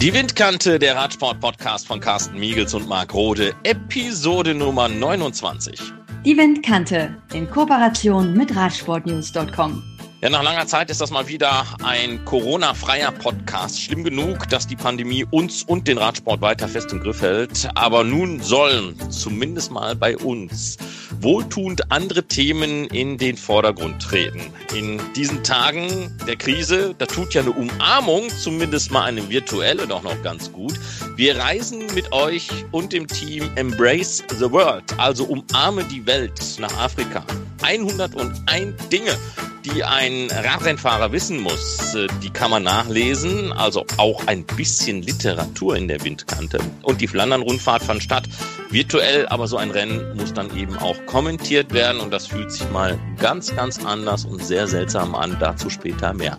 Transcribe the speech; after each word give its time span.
Die 0.00 0.14
Windkante, 0.14 0.78
der 0.78 0.96
Radsport-Podcast 0.96 1.86
von 1.86 2.00
Carsten 2.00 2.38
Miegels 2.38 2.72
und 2.72 2.88
Marc 2.88 3.12
Rode, 3.12 3.54
Episode 3.64 4.54
Nummer 4.54 4.88
29. 4.88 5.78
Die 6.24 6.38
Windkante 6.38 7.14
in 7.34 7.50
Kooperation 7.50 8.32
mit 8.32 8.56
Radsportnews.com. 8.56 9.89
Ja, 10.22 10.28
nach 10.28 10.42
langer 10.42 10.66
Zeit 10.66 10.90
ist 10.90 11.00
das 11.00 11.10
mal 11.10 11.28
wieder 11.28 11.64
ein 11.82 12.22
Corona-freier 12.26 13.10
Podcast. 13.10 13.80
Schlimm 13.80 14.04
genug, 14.04 14.50
dass 14.50 14.66
die 14.66 14.76
Pandemie 14.76 15.24
uns 15.30 15.62
und 15.62 15.88
den 15.88 15.96
Radsport 15.96 16.42
weiter 16.42 16.68
fest 16.68 16.92
im 16.92 17.00
Griff 17.00 17.22
hält. 17.22 17.70
Aber 17.74 18.04
nun 18.04 18.42
sollen, 18.42 18.94
zumindest 19.10 19.70
mal 19.70 19.96
bei 19.96 20.18
uns, 20.18 20.76
wohltuend 21.22 21.90
andere 21.90 22.24
Themen 22.24 22.86
in 22.88 23.16
den 23.16 23.38
Vordergrund 23.38 24.02
treten. 24.02 24.52
In 24.76 25.00
diesen 25.16 25.42
Tagen 25.42 26.14
der 26.26 26.36
Krise, 26.36 26.94
da 26.98 27.06
tut 27.06 27.32
ja 27.32 27.40
eine 27.40 27.52
Umarmung, 27.52 28.28
zumindest 28.28 28.90
mal 28.90 29.04
eine 29.04 29.30
virtuelle, 29.30 29.86
doch 29.86 30.02
noch 30.02 30.22
ganz 30.22 30.52
gut. 30.52 30.74
Wir 31.16 31.38
reisen 31.38 31.86
mit 31.94 32.12
euch 32.12 32.50
und 32.72 32.92
dem 32.92 33.06
Team 33.06 33.50
Embrace 33.56 34.22
the 34.38 34.50
World, 34.50 34.84
also 34.98 35.24
umarme 35.24 35.82
die 35.84 36.04
Welt 36.04 36.38
nach 36.58 36.76
Afrika. 36.76 37.24
101 37.62 38.88
Dinge 38.88 39.16
die 39.64 39.84
ein 39.84 40.28
Radrennfahrer 40.30 41.12
wissen 41.12 41.40
muss, 41.40 41.94
äh, 41.94 42.06
die 42.22 42.30
kann 42.30 42.50
man 42.50 42.62
nachlesen. 42.62 43.52
Also 43.52 43.84
auch 43.96 44.26
ein 44.26 44.44
bisschen 44.44 45.02
Literatur 45.02 45.76
in 45.76 45.88
der 45.88 46.02
Windkante. 46.04 46.58
Und 46.82 47.00
die 47.00 47.08
Flandern-Rundfahrt 47.08 47.82
fand 47.82 48.02
statt. 48.02 48.24
Virtuell, 48.70 49.26
aber 49.26 49.48
so 49.48 49.56
ein 49.56 49.72
Rennen 49.72 50.16
muss 50.16 50.32
dann 50.32 50.56
eben 50.56 50.76
auch 50.76 50.96
kommentiert 51.06 51.72
werden. 51.72 52.00
Und 52.00 52.12
das 52.12 52.26
fühlt 52.28 52.52
sich 52.52 52.68
mal 52.70 52.98
ganz, 53.18 53.54
ganz 53.54 53.84
anders 53.84 54.24
und 54.24 54.44
sehr 54.44 54.66
seltsam 54.66 55.14
an. 55.14 55.36
Dazu 55.40 55.70
später 55.70 56.14
mehr. 56.14 56.38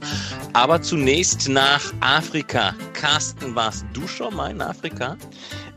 Aber 0.53 0.81
zunächst 0.81 1.49
nach 1.49 1.93
Afrika. 1.99 2.73
Carsten, 2.93 3.55
warst 3.55 3.85
du 3.93 4.07
schon 4.07 4.35
mal 4.35 4.51
in 4.51 4.61
Afrika? 4.61 5.17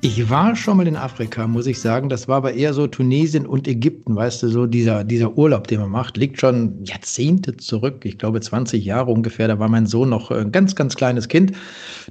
Ich 0.06 0.28
war 0.28 0.54
schon 0.54 0.76
mal 0.76 0.86
in 0.86 0.96
Afrika, 0.96 1.46
muss 1.46 1.66
ich 1.66 1.80
sagen. 1.80 2.10
Das 2.10 2.28
war 2.28 2.36
aber 2.36 2.52
eher 2.52 2.74
so 2.74 2.86
Tunesien 2.86 3.46
und 3.46 3.66
Ägypten, 3.66 4.14
weißt 4.14 4.42
du, 4.42 4.48
so 4.48 4.66
dieser, 4.66 5.02
dieser 5.02 5.38
Urlaub, 5.38 5.66
den 5.66 5.80
man 5.80 5.88
macht, 5.88 6.18
liegt 6.18 6.38
schon 6.38 6.84
Jahrzehnte 6.84 7.56
zurück. 7.56 8.04
Ich 8.04 8.18
glaube 8.18 8.42
20 8.42 8.84
Jahre 8.84 9.10
ungefähr. 9.10 9.48
Da 9.48 9.58
war 9.58 9.70
mein 9.70 9.86
Sohn 9.86 10.10
noch 10.10 10.30
ein 10.30 10.52
ganz, 10.52 10.74
ganz 10.74 10.94
kleines 10.96 11.28
Kind. 11.28 11.52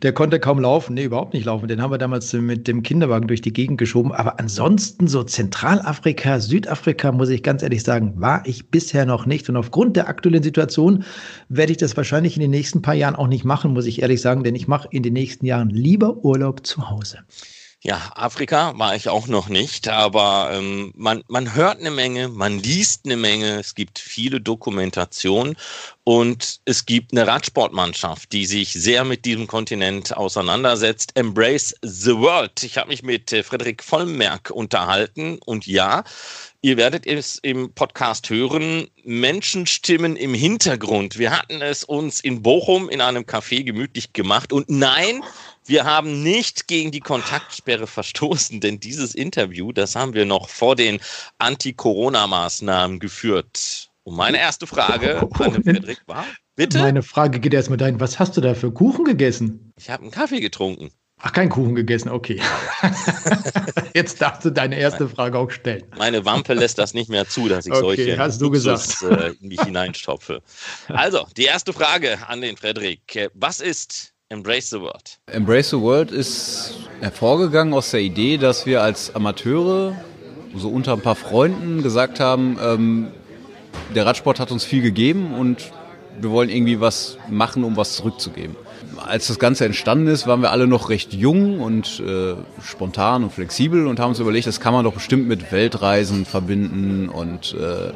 Der 0.02 0.12
konnte 0.12 0.40
kaum 0.40 0.58
laufen. 0.58 0.96
Nee, 0.96 1.04
überhaupt 1.04 1.36
nicht 1.36 1.46
laufen. 1.46 1.68
Den 1.68 1.84
haben 1.84 1.92
wir 1.92 2.00
damals 2.00 2.34
mit 2.34 2.68
dem 2.68 2.82
Kinderwagen 2.82 3.28
durch 3.28 3.42
die 3.42 3.54
Gegend 3.54 3.78
geschoben. 3.78 4.12
Aber 4.12 4.40
ansonsten 4.40 5.08
so 5.08 5.24
Zentralafrika, 5.24 6.40
Südafrika, 6.40 7.12
muss 7.12 7.30
ich 7.30 7.44
ganz 7.44 7.62
ehrlich 7.62 7.84
sagen, 7.84 8.14
war 8.16 8.42
ich 8.48 8.72
bisher 8.72 9.06
noch 9.06 9.28
nicht. 9.28 9.48
Und 9.50 9.56
aufgrund 9.56 9.98
der 9.98 10.08
aktuellen 10.08 10.42
Situation 10.42 11.04
werde 11.48 11.74
ich 11.74 11.78
das 11.78 11.96
wahrscheinlich 11.96 12.38
in 12.38 12.42
den 12.42 12.50
nächsten 12.50 12.82
paar 12.82 12.96
Jahren 12.96 13.16
auch 13.16 13.28
nicht 13.28 13.46
machen, 13.46 13.72
muss 13.72 13.86
ich 13.86 14.02
ehrlich 14.02 14.20
sagen. 14.20 14.44
Denn 14.44 14.56
ich 14.56 14.68
mache 14.68 14.88
in 14.90 15.04
den 15.04 15.14
nächsten 15.14 15.46
Jahren 15.46 15.70
lieber 15.70 16.26
Urlaub 16.26 16.66
zu 16.66 16.90
Hause. 16.90 17.20
Ja, 17.86 18.14
Afrika 18.16 18.80
war 18.80 18.96
ich 18.96 19.10
auch 19.10 19.28
noch 19.28 19.50
nicht, 19.50 19.90
aber 19.90 20.52
ähm, 20.54 20.94
man, 20.96 21.22
man 21.28 21.54
hört 21.54 21.82
eine 21.82 21.92
Menge, 21.92 22.30
man 22.30 22.58
liest 22.58 23.02
eine 23.04 23.18
Menge, 23.18 23.60
es 23.60 23.76
gibt 23.76 24.00
viele 24.00 24.40
Dokumentationen 24.40 25.58
und 26.06 26.62
es 26.64 26.86
gibt 26.86 27.12
eine 27.12 27.28
Radsportmannschaft, 27.28 28.32
die 28.32 28.46
sich 28.46 28.72
sehr 28.72 29.04
mit 29.04 29.26
diesem 29.26 29.48
Kontinent 29.48 30.16
auseinandersetzt. 30.16 31.12
Embrace 31.16 31.76
the 31.82 32.16
World. 32.16 32.64
Ich 32.64 32.78
habe 32.78 32.88
mich 32.88 33.04
mit 33.04 33.34
äh, 33.34 33.44
Frederik 33.44 33.84
Vollmerk 33.84 34.50
unterhalten 34.50 35.40
und 35.44 35.68
ja, 35.68 36.06
Ihr 36.66 36.78
werdet 36.78 37.06
es 37.06 37.40
im 37.40 37.74
Podcast 37.74 38.30
hören. 38.30 38.88
Menschenstimmen 39.04 40.16
im 40.16 40.34
Hintergrund. 40.34 41.18
Wir 41.18 41.38
hatten 41.38 41.62
es 41.62 41.84
uns 41.84 42.22
in 42.22 42.42
Bochum 42.42 42.88
in 42.88 43.02
einem 43.02 43.24
Café 43.24 43.66
gemütlich 43.66 44.14
gemacht. 44.14 44.54
Und 44.54 44.70
nein, 44.70 45.22
wir 45.66 45.86
haben 45.86 46.24
nicht 46.24 46.68
gegen 46.68 46.92
die 46.92 47.00
Kontaktsperre 47.00 47.88
verstoßen, 47.88 48.60
denn 48.60 48.80
dieses 48.80 49.16
Interview, 49.16 49.72
das 49.72 49.96
haben 49.96 50.14
wir 50.14 50.26
noch 50.26 50.50
vor 50.50 50.76
den 50.76 51.00
Anti-Corona-Maßnahmen 51.38 53.00
geführt. 53.00 53.90
Und 54.04 54.16
meine 54.16 54.38
erste 54.38 54.68
Frage 54.68 55.22
an 55.40 55.54
den 55.54 55.64
Frederik 55.64 56.02
war, 56.08 56.26
bitte? 56.56 56.80
Meine 56.80 57.04
Frage 57.04 57.40
geht 57.40 57.54
erstmal 57.54 57.78
dahin, 57.78 58.00
was 58.00 58.20
hast 58.20 58.36
du 58.36 58.42
da 58.42 58.54
für 58.54 58.72
Kuchen 58.72 59.06
gegessen? 59.06 59.74
Ich 59.78 59.90
habe 59.90 60.04
einen 60.04 60.12
Kaffee 60.12 60.42
getrunken. 60.42 60.92
Ach, 61.26 61.32
kein 61.32 61.48
Kuchen 61.48 61.74
gegessen, 61.74 62.10
okay. 62.10 62.42
Jetzt 63.94 64.22
darfst 64.22 64.44
du 64.44 64.50
deine 64.50 64.78
erste 64.78 65.08
Frage 65.08 65.38
auch 65.38 65.50
stellen. 65.50 65.84
Meine 65.98 66.26
Wampe 66.26 66.54
lässt 66.54 66.78
das 66.78 66.94
nicht 66.94 67.10
mehr 67.10 67.30
zu, 67.30 67.48
dass 67.48 67.66
ich 67.66 67.72
okay, 67.72 67.82
solche 67.82 68.18
hast 68.18 68.42
du 68.42 68.46
Luxus, 68.46 69.00
gesagt. 69.00 69.22
Äh, 69.22 69.36
in 69.42 69.48
mich 69.48 69.62
hineinstopfe. 69.62 70.42
Also, 70.90 71.26
die 71.38 71.46
erste 71.46 71.72
Frage 71.72 72.28
an 72.28 72.42
den 72.42 72.58
Frederik. 72.58 73.30
Was 73.36 73.62
ist 73.62 74.13
Embrace 74.34 74.72
the 74.72 74.82
World? 74.82 75.20
Embrace 75.28 75.70
the 75.70 75.80
World 75.80 76.12
ist 76.12 76.74
hervorgegangen 77.02 77.72
aus 77.72 77.92
der 77.92 78.00
Idee, 78.00 78.38
dass 78.38 78.66
wir 78.66 78.82
als 78.82 79.14
Amateure, 79.14 79.96
so 80.56 80.70
unter 80.70 80.94
ein 80.94 81.02
paar 81.02 81.16
Freunden, 81.16 81.84
gesagt 81.84 82.20
haben, 82.20 82.58
ähm, 82.60 83.08
der 83.94 84.08
Radsport 84.08 84.40
hat 84.40 84.52
uns 84.52 84.64
viel 84.64 84.82
gegeben 84.82 85.36
und 85.36 85.72
wir 86.20 86.32
wollen 86.32 86.50
irgendwie 86.50 86.80
was 86.80 87.20
machen, 87.30 87.64
um 87.64 87.78
was 87.78 87.96
zurückzugeben 87.96 88.56
als 89.06 89.28
das 89.28 89.40
Ganze 89.40 89.66
entstanden 89.66 90.08
ist, 90.08 90.28
waren 90.28 90.42
wir 90.42 90.52
alle 90.52 90.68
noch 90.68 90.90
recht 90.90 91.14
jung 91.14 91.60
und 91.60 92.00
äh, 92.00 92.36
spontan 92.62 93.24
und 93.24 93.34
flexibel 93.34 93.88
und 93.88 94.00
haben 94.00 94.10
uns 94.10 94.20
überlegt, 94.20 94.48
das 94.48 94.60
kann 94.60 94.74
man 94.74 94.86
doch 94.86 94.94
bestimmt 94.94 95.28
mit 95.28 95.52
Weltreisen 95.52 96.26
verbinden. 96.26 97.10
Und 97.10 97.56
äh, 97.60 97.92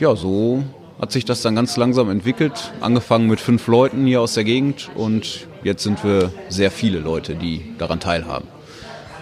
ja, 0.00 0.16
so 0.16 0.64
hat 1.00 1.12
sich 1.12 1.24
das 1.24 1.42
dann 1.42 1.54
ganz 1.54 1.76
langsam 1.76 2.10
entwickelt. 2.10 2.72
Angefangen 2.80 3.28
mit 3.28 3.40
fünf 3.40 3.66
Leuten 3.66 4.06
hier 4.06 4.20
aus 4.20 4.34
der 4.34 4.44
Gegend 4.44 4.90
und 4.94 5.46
jetzt 5.64 5.82
sind 5.82 6.02
wir 6.04 6.32
sehr 6.48 6.70
viele 6.70 6.98
Leute, 6.98 7.34
die 7.34 7.74
daran 7.78 8.00
teilhaben. 8.00 8.48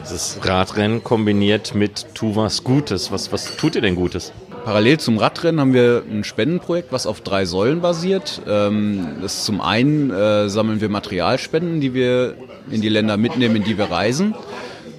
Das 0.00 0.38
Radrennen 0.42 1.04
kombiniert 1.04 1.74
mit 1.74 2.14
Tu 2.14 2.34
was 2.34 2.64
Gutes. 2.64 3.12
Was, 3.12 3.32
was 3.32 3.56
tut 3.56 3.74
ihr 3.74 3.82
denn 3.82 3.96
Gutes? 3.96 4.32
Parallel 4.64 4.98
zum 4.98 5.18
Radrennen 5.18 5.60
haben 5.60 5.72
wir 5.72 6.02
ein 6.10 6.24
Spendenprojekt, 6.24 6.92
was 6.92 7.06
auf 7.06 7.20
drei 7.20 7.44
Säulen 7.44 7.80
basiert. 7.80 8.42
Ähm, 8.46 9.06
das 9.22 9.34
ist 9.34 9.44
zum 9.44 9.60
einen 9.60 10.10
äh, 10.10 10.48
sammeln 10.48 10.80
wir 10.80 10.88
Materialspenden, 10.88 11.80
die 11.80 11.94
wir 11.94 12.34
in 12.70 12.80
die 12.80 12.88
Länder 12.88 13.16
mitnehmen, 13.16 13.56
in 13.56 13.64
die 13.64 13.78
wir 13.78 13.90
reisen. 13.90 14.34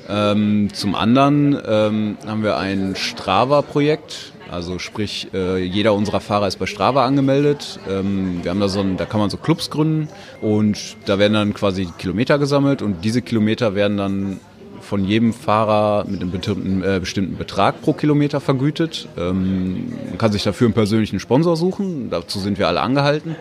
Ähm, 0.09 0.69
zum 0.73 0.95
anderen 0.95 1.57
ähm, 1.65 2.17
haben 2.25 2.43
wir 2.43 2.57
ein 2.57 2.95
Strava-Projekt, 2.95 4.33
also 4.51 4.77
sprich, 4.79 5.29
äh, 5.33 5.63
jeder 5.63 5.93
unserer 5.93 6.19
Fahrer 6.19 6.47
ist 6.47 6.59
bei 6.59 6.65
Strava 6.65 7.05
angemeldet. 7.05 7.79
wir 7.85 8.49
haben 8.49 8.59
da 8.59 8.67
so 8.67 8.81
ein, 8.81 8.97
da 8.97 9.05
kann 9.05 9.19
man 9.19 9.29
so 9.29 9.37
Clubs 9.37 9.69
gründen 9.69 10.09
und 10.41 10.97
da 11.05 11.17
werden 11.19 11.33
dann 11.33 11.53
quasi 11.53 11.87
Kilometer 11.97 12.37
gesammelt 12.37 12.81
und 12.81 13.03
diese 13.03 13.21
Kilometer 13.21 13.75
werden 13.75 13.97
dann 13.97 14.39
von 14.81 15.05
jedem 15.05 15.33
Fahrer 15.33 16.05
mit 16.05 16.21
einem 16.21 16.31
bestimmten, 16.31 16.83
äh, 16.83 16.99
bestimmten 16.99 17.37
Betrag 17.37 17.81
pro 17.81 17.93
Kilometer 17.93 18.41
vergütet. 18.41 19.07
Ähm, 19.17 19.93
man 20.09 20.17
kann 20.17 20.31
sich 20.31 20.43
dafür 20.43 20.67
einen 20.67 20.73
persönlichen 20.73 21.19
Sponsor 21.19 21.55
suchen, 21.55 22.09
dazu 22.09 22.39
sind 22.39 22.59
wir 22.59 22.67
alle 22.67 22.81
angehalten. 22.81 23.35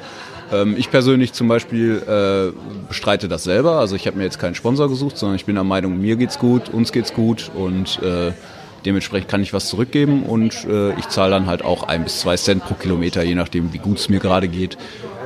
Ähm, 0.53 0.77
ich 0.79 0.91
persönlich 0.91 1.33
zum 1.33 1.49
Beispiel 1.49 2.03
äh, 2.07 2.53
bestreite 2.89 3.29
das 3.29 3.45
selber, 3.45 3.79
also 3.79 3.97
ich 3.97 4.07
habe 4.07 4.17
mir 4.17 4.25
jetzt 4.25 4.39
keinen 4.39 4.55
Sponsor 4.55 4.89
gesucht, 4.89 5.19
sondern 5.19 5.37
ich 5.37 5.45
bin 5.45 5.57
der 5.57 5.65
Meinung, 5.65 6.01
mir 6.01 6.17
geht's 6.17 6.39
gut, 6.39 6.69
uns 6.69 6.93
geht's 6.93 7.15
gut 7.15 7.51
und 7.55 8.01
äh, 8.03 8.33
dementsprechend 8.85 9.29
kann 9.29 9.43
ich 9.43 9.53
was 9.53 9.69
zurückgeben 9.69 10.23
und 10.23 10.65
äh, 10.65 10.93
ich 10.99 11.09
zahle 11.09 11.33
dann 11.33 11.47
halt 11.47 11.65
auch 11.65 11.85
ein 11.85 12.05
bis 12.05 12.21
zwei 12.21 12.37
Cent 12.37 12.65
pro 12.65 12.75
Kilometer, 12.75 13.23
je 13.23 13.35
nachdem 13.35 13.73
wie 13.73 13.79
gut 13.79 13.99
es 13.99 14.09
mir 14.09 14.21
gerade 14.21 14.49
geht 14.49 14.77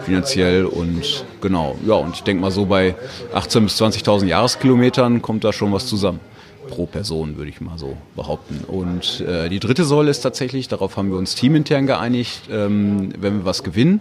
finanziell 0.04 0.66
und 0.66 1.24
genau, 1.40 1.76
ja, 1.86 1.94
und 1.94 2.14
ich 2.14 2.22
denke 2.22 2.42
mal 2.42 2.50
so 2.50 2.66
bei 2.66 2.94
18.000 3.34 3.60
bis 3.60 3.80
20.000 3.80 4.26
Jahreskilometern 4.26 5.22
kommt 5.22 5.44
da 5.44 5.52
schon 5.52 5.72
was 5.72 5.86
zusammen. 5.86 6.20
Pro 6.68 6.86
Person, 6.86 7.36
würde 7.36 7.50
ich 7.50 7.60
mal 7.60 7.76
so 7.76 7.96
behaupten. 8.16 8.64
Und 8.66 9.20
äh, 9.20 9.50
die 9.50 9.60
dritte 9.60 9.84
Säule 9.84 10.10
ist 10.10 10.20
tatsächlich, 10.20 10.68
darauf 10.68 10.96
haben 10.96 11.10
wir 11.10 11.18
uns 11.18 11.34
teamintern 11.34 11.86
geeinigt, 11.86 12.42
ähm, 12.50 13.12
wenn 13.18 13.38
wir 13.38 13.44
was 13.44 13.62
gewinnen, 13.62 14.00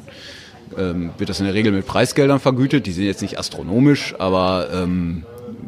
ähm, 0.77 1.11
wird 1.17 1.29
das 1.29 1.39
in 1.39 1.45
der 1.45 1.55
Regel 1.55 1.73
mit 1.73 1.85
Preisgeldern 1.85 2.39
vergütet. 2.39 2.85
Die 2.85 2.94
sind 2.94 3.05
jetzt 3.05 3.21
nicht 3.21 3.38
astronomisch, 3.38 4.15
aber 4.17 4.69
ähm, 4.73 5.23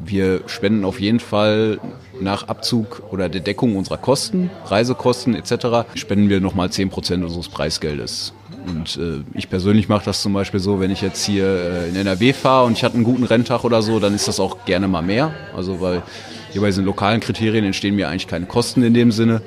wir 0.06 0.42
spenden 0.48 0.86
auf 0.86 1.02
jeden 1.02 1.20
Fall 1.20 1.80
nach 2.22 2.48
Abzug 2.48 3.04
oder 3.12 3.30
der 3.30 3.42
Deckung 3.42 3.76
unserer 3.76 3.98
Kosten, 3.98 4.50
Reisekosten 4.66 5.36
etc., 5.36 5.88
spenden 5.96 6.30
wir 6.30 6.40
nochmal 6.40 6.68
10% 6.68 7.24
unseres 7.24 7.50
Preisgeldes. 7.50 8.34
Und 8.68 8.98
äh, 8.98 9.24
ich 9.38 9.50
persönlich 9.50 9.90
mache 9.90 10.06
das 10.06 10.22
zum 10.22 10.34
Beispiel 10.34 10.60
so, 10.60 10.80
wenn 10.80 10.92
ich 10.92 11.02
jetzt 11.02 11.24
hier 11.24 11.46
äh, 11.46 11.90
in 11.90 11.96
NRW 11.96 12.34
fahre 12.34 12.66
und 12.66 12.74
ich 12.74 12.84
hatte 12.84 12.96
einen 12.96 13.04
guten 13.04 13.24
Renntag 13.24 13.64
oder 13.64 13.82
so, 13.82 14.00
dann 14.00 14.16
ist 14.16 14.28
das 14.28 14.40
auch 14.40 14.66
gerne 14.66 14.88
mal 14.88 15.02
mehr. 15.02 15.34
Also 15.56 15.82
weil 15.82 16.02
hier 16.52 16.62
bei 16.62 16.68
diesen 16.68 16.86
lokalen 16.86 17.20
Kriterien 17.20 17.66
entstehen 17.66 17.96
mir 17.96 18.10
eigentlich 18.10 18.28
keine 18.28 18.46
Kosten 18.46 18.82
in 18.84 18.94
dem 18.94 19.12
Sinne. 19.12 19.42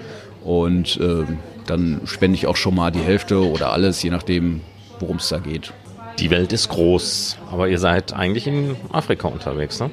Und 0.45 0.99
äh, 1.01 1.25
dann 1.67 2.01
spende 2.05 2.37
ich 2.37 2.47
auch 2.47 2.57
schon 2.57 2.75
mal 2.75 2.91
die 2.91 3.01
Hälfte 3.01 3.41
oder 3.45 3.73
alles, 3.73 4.03
je 4.03 4.11
nachdem, 4.11 4.61
worum 5.01 5.17
es 5.17 5.29
da 5.29 5.39
geht. 5.39 5.73
Die 6.19 6.31
Welt 6.31 6.53
ist 6.53 6.69
groß, 6.69 7.39
aber 7.51 7.69
ihr 7.69 7.79
seid 7.79 8.13
eigentlich 8.13 8.47
in 8.47 8.77
Afrika 8.93 9.29
unterwegs, 9.29 9.79
ne? 9.79 9.91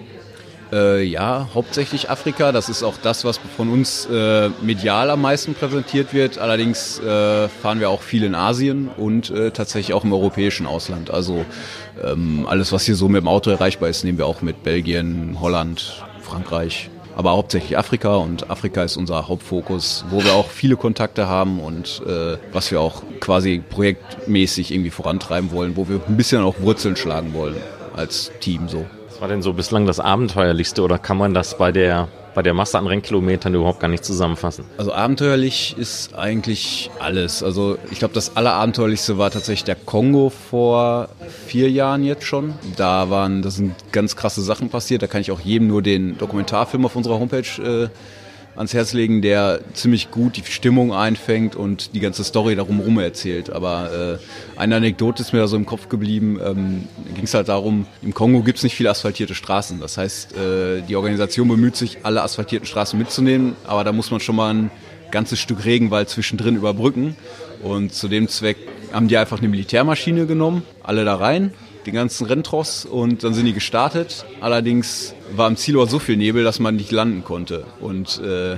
Äh, 0.72 1.04
ja, 1.04 1.48
hauptsächlich 1.54 2.10
Afrika. 2.10 2.52
Das 2.52 2.70
ist 2.70 2.84
auch 2.84 2.96
das, 3.02 3.24
was 3.24 3.40
von 3.56 3.70
uns 3.70 4.08
äh, 4.08 4.50
medial 4.62 5.10
am 5.10 5.22
meisten 5.22 5.54
präsentiert 5.54 6.14
wird. 6.14 6.38
Allerdings 6.38 7.00
äh, 7.00 7.48
fahren 7.48 7.80
wir 7.80 7.90
auch 7.90 8.02
viel 8.02 8.24
in 8.24 8.36
Asien 8.36 8.90
und 8.98 9.30
äh, 9.30 9.52
tatsächlich 9.52 9.94
auch 9.94 10.04
im 10.04 10.14
europäischen 10.14 10.66
Ausland. 10.66 11.12
Also 11.12 11.46
ähm, 12.04 12.48
alles, 12.50 12.72
was 12.72 12.84
hier 12.84 12.96
so 12.96 13.08
mit 13.08 13.22
dem 13.22 13.28
Auto 13.28 13.52
erreichbar 13.52 13.90
ist, 13.90 14.04
nehmen 14.04 14.18
wir 14.18 14.26
auch 14.26 14.42
mit 14.42 14.64
Belgien, 14.64 15.38
Holland, 15.40 16.04
Frankreich. 16.22 16.90
Aber 17.16 17.32
hauptsächlich 17.32 17.78
Afrika 17.78 18.16
und 18.16 18.50
Afrika 18.50 18.84
ist 18.84 18.98
unser 18.98 19.30
Hauptfokus, 19.30 20.04
wo 20.10 20.22
wir 20.22 20.34
auch 20.34 20.50
viele 20.50 20.76
Kontakte 20.76 21.28
haben 21.28 21.62
und 21.62 22.02
äh, 22.06 22.38
was 22.52 22.72
wir 22.72 22.82
auch 22.82 23.04
quasi 23.22 23.64
projektmäßig 23.70 24.74
irgendwie 24.74 24.90
vorantreiben 24.90 25.52
wollen, 25.52 25.78
wo 25.78 25.88
wir 25.88 26.02
ein 26.08 26.18
bisschen 26.18 26.42
auch 26.42 26.60
Wurzeln 26.60 26.98
schlagen 26.98 27.34
wollen 27.34 27.56
als 27.96 28.32
Team 28.42 28.68
so. 28.68 28.86
Was 29.16 29.22
war 29.22 29.30
denn 29.30 29.42
so 29.42 29.54
bislang 29.54 29.86
das 29.86 30.02
Abenteuerlichste 30.02 30.82
oder 30.82 30.98
kann 30.98 31.16
man 31.16 31.34
das 31.34 31.58
bei 31.58 31.72
der 31.72 32.10
bei 32.34 32.42
der 32.42 32.54
Masse 32.54 32.78
an 32.78 32.86
Rennkilometern 32.86 33.56
überhaupt 33.56 33.80
gar 33.80 33.88
nicht 33.88 34.04
zusammenfassen? 34.04 34.66
Also 34.78 34.92
abenteuerlich 34.92 35.74
ist 35.78 36.16
eigentlich 36.16 36.92
alles. 37.00 37.42
Also 37.42 37.78
ich 37.92 38.00
glaube, 38.00 38.14
das 38.14 38.36
allerabenteuerlichste 38.36 39.18
war 39.18 39.32
tatsächlich 39.32 39.64
der 39.64 39.76
Kongo 39.76 40.30
vor 40.50 41.08
vier 41.48 41.72
Jahren 41.72 42.04
jetzt 42.04 42.26
schon. 42.26 42.56
Da 42.76 43.10
waren, 43.10 43.42
das 43.42 43.56
sind 43.56 43.74
ganz 43.94 44.18
krasse 44.18 44.42
Sachen 44.42 44.68
passiert. 44.68 45.02
Da 45.02 45.08
kann 45.08 45.22
ich 45.22 45.32
auch 45.32 45.40
jedem 45.40 45.70
nur 45.70 45.82
den 45.82 46.18
Dokumentarfilm 46.18 46.86
auf 46.86 46.98
unserer 46.98 47.18
Homepage 47.18 47.62
äh, 47.64 47.88
ans 48.56 48.74
Herz 48.74 48.94
legen, 48.94 49.22
der 49.22 49.60
ziemlich 49.74 50.12
gut 50.12 50.38
die 50.38 50.44
Stimmung 50.50 50.94
einfängt 50.94 51.56
und 51.56 51.94
die 51.94 52.00
ganze 52.00 52.24
Story 52.24 52.56
darum 52.56 52.80
rum 52.80 53.00
erzählt. 53.00 53.50
Aber 53.50 54.20
äh, 54.56 54.60
eine 54.60 54.78
Anekdote 54.78 55.22
ist 55.22 55.34
mir 55.34 55.40
da 55.40 55.48
so 55.48 55.58
im 55.58 55.66
Kopf 55.66 55.90
geblieben. 55.90 56.40
Ähm, 56.44 56.88
Ging 57.14 57.26
es 57.26 57.34
halt 57.34 57.50
darum, 57.50 57.86
im 58.02 58.14
Kongo 58.14 58.42
gibt 58.44 58.58
es 58.58 58.64
nicht 58.64 58.76
viele 58.76 58.90
asphaltierte 58.90 59.36
Straßen. 59.36 59.80
Das 59.80 59.98
heißt, 59.98 60.38
äh, 60.38 60.82
die 60.82 60.96
Organisation 60.96 61.48
bemüht 61.48 61.76
sich, 61.76 62.00
alle 62.04 62.22
asphaltierten 62.22 62.68
Straßen 62.68 62.98
mitzunehmen, 62.98 63.56
aber 63.66 63.84
da 63.84 63.92
muss 63.92 64.12
man 64.12 64.20
schon 64.20 64.36
mal 64.36 64.54
ein 64.54 64.72
ganzes 65.12 65.40
Stück 65.40 65.66
Regenwald 65.66 66.10
zwischendrin 66.10 66.56
überbrücken. 66.56 67.16
Und 67.64 67.94
zu 67.94 68.08
dem 68.08 68.28
Zweck 68.28 68.58
haben 68.92 69.08
die 69.08 69.18
einfach 69.18 69.40
eine 69.40 69.50
Militärmaschine 69.50 70.26
genommen, 70.26 70.64
alle 70.84 71.06
da 71.06 71.16
rein, 71.16 71.54
den 71.86 71.94
ganzen 71.94 72.26
Renntross 72.26 72.86
und 72.86 73.24
dann 73.24 73.34
sind 73.34 73.46
die 73.46 73.54
gestartet. 73.54 74.26
Allerdings 74.42 75.14
war 75.36 75.48
im 75.48 75.58
Zielort 75.58 75.90
so 75.90 76.00
viel 76.00 76.18
Nebel, 76.18 76.44
dass 76.44 76.60
man 76.60 76.76
nicht 76.76 76.92
landen 76.92 77.24
konnte. 77.24 77.66
Und 77.80 78.20
äh, 78.20 78.58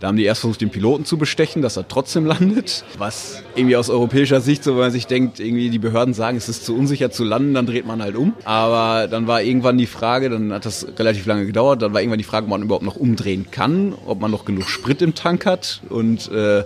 da 0.00 0.08
haben 0.08 0.16
die 0.16 0.24
erst 0.24 0.42
versucht, 0.42 0.60
den 0.60 0.70
Piloten 0.70 1.04
zu 1.04 1.16
bestechen, 1.16 1.62
dass 1.62 1.78
er 1.78 1.88
trotzdem 1.88 2.26
landet. 2.26 2.84
Was 2.98 3.42
irgendwie 3.54 3.76
aus 3.76 3.88
europäischer 3.88 4.40
Sicht, 4.40 4.64
so 4.64 4.72
wenn 4.72 4.80
man 4.80 4.90
sich 4.90 5.06
denkt, 5.06 5.40
irgendwie 5.40 5.70
die 5.70 5.78
Behörden 5.78 6.14
sagen, 6.14 6.36
es 6.36 6.48
ist 6.48 6.66
zu 6.66 6.76
unsicher 6.76 7.10
zu 7.10 7.24
landen, 7.24 7.54
dann 7.54 7.66
dreht 7.66 7.86
man 7.86 8.02
halt 8.02 8.16
um. 8.16 8.34
Aber 8.44 9.08
dann 9.08 9.26
war 9.26 9.40
irgendwann 9.42 9.78
die 9.78 9.86
Frage, 9.86 10.28
dann 10.28 10.52
hat 10.52 10.66
das 10.66 10.86
relativ 10.98 11.26
lange 11.26 11.46
gedauert, 11.46 11.80
dann 11.80 11.94
war 11.94 12.00
irgendwann 12.00 12.18
die 12.18 12.24
Frage, 12.24 12.44
ob 12.44 12.50
man 12.50 12.62
überhaupt 12.62 12.84
noch 12.84 12.96
umdrehen 12.96 13.46
kann, 13.50 13.94
ob 14.04 14.20
man 14.20 14.30
noch 14.30 14.44
genug 14.44 14.68
Sprit 14.68 15.00
im 15.00 15.14
Tank 15.14 15.46
hat. 15.46 15.80
Und 15.88 16.30
äh, 16.30 16.64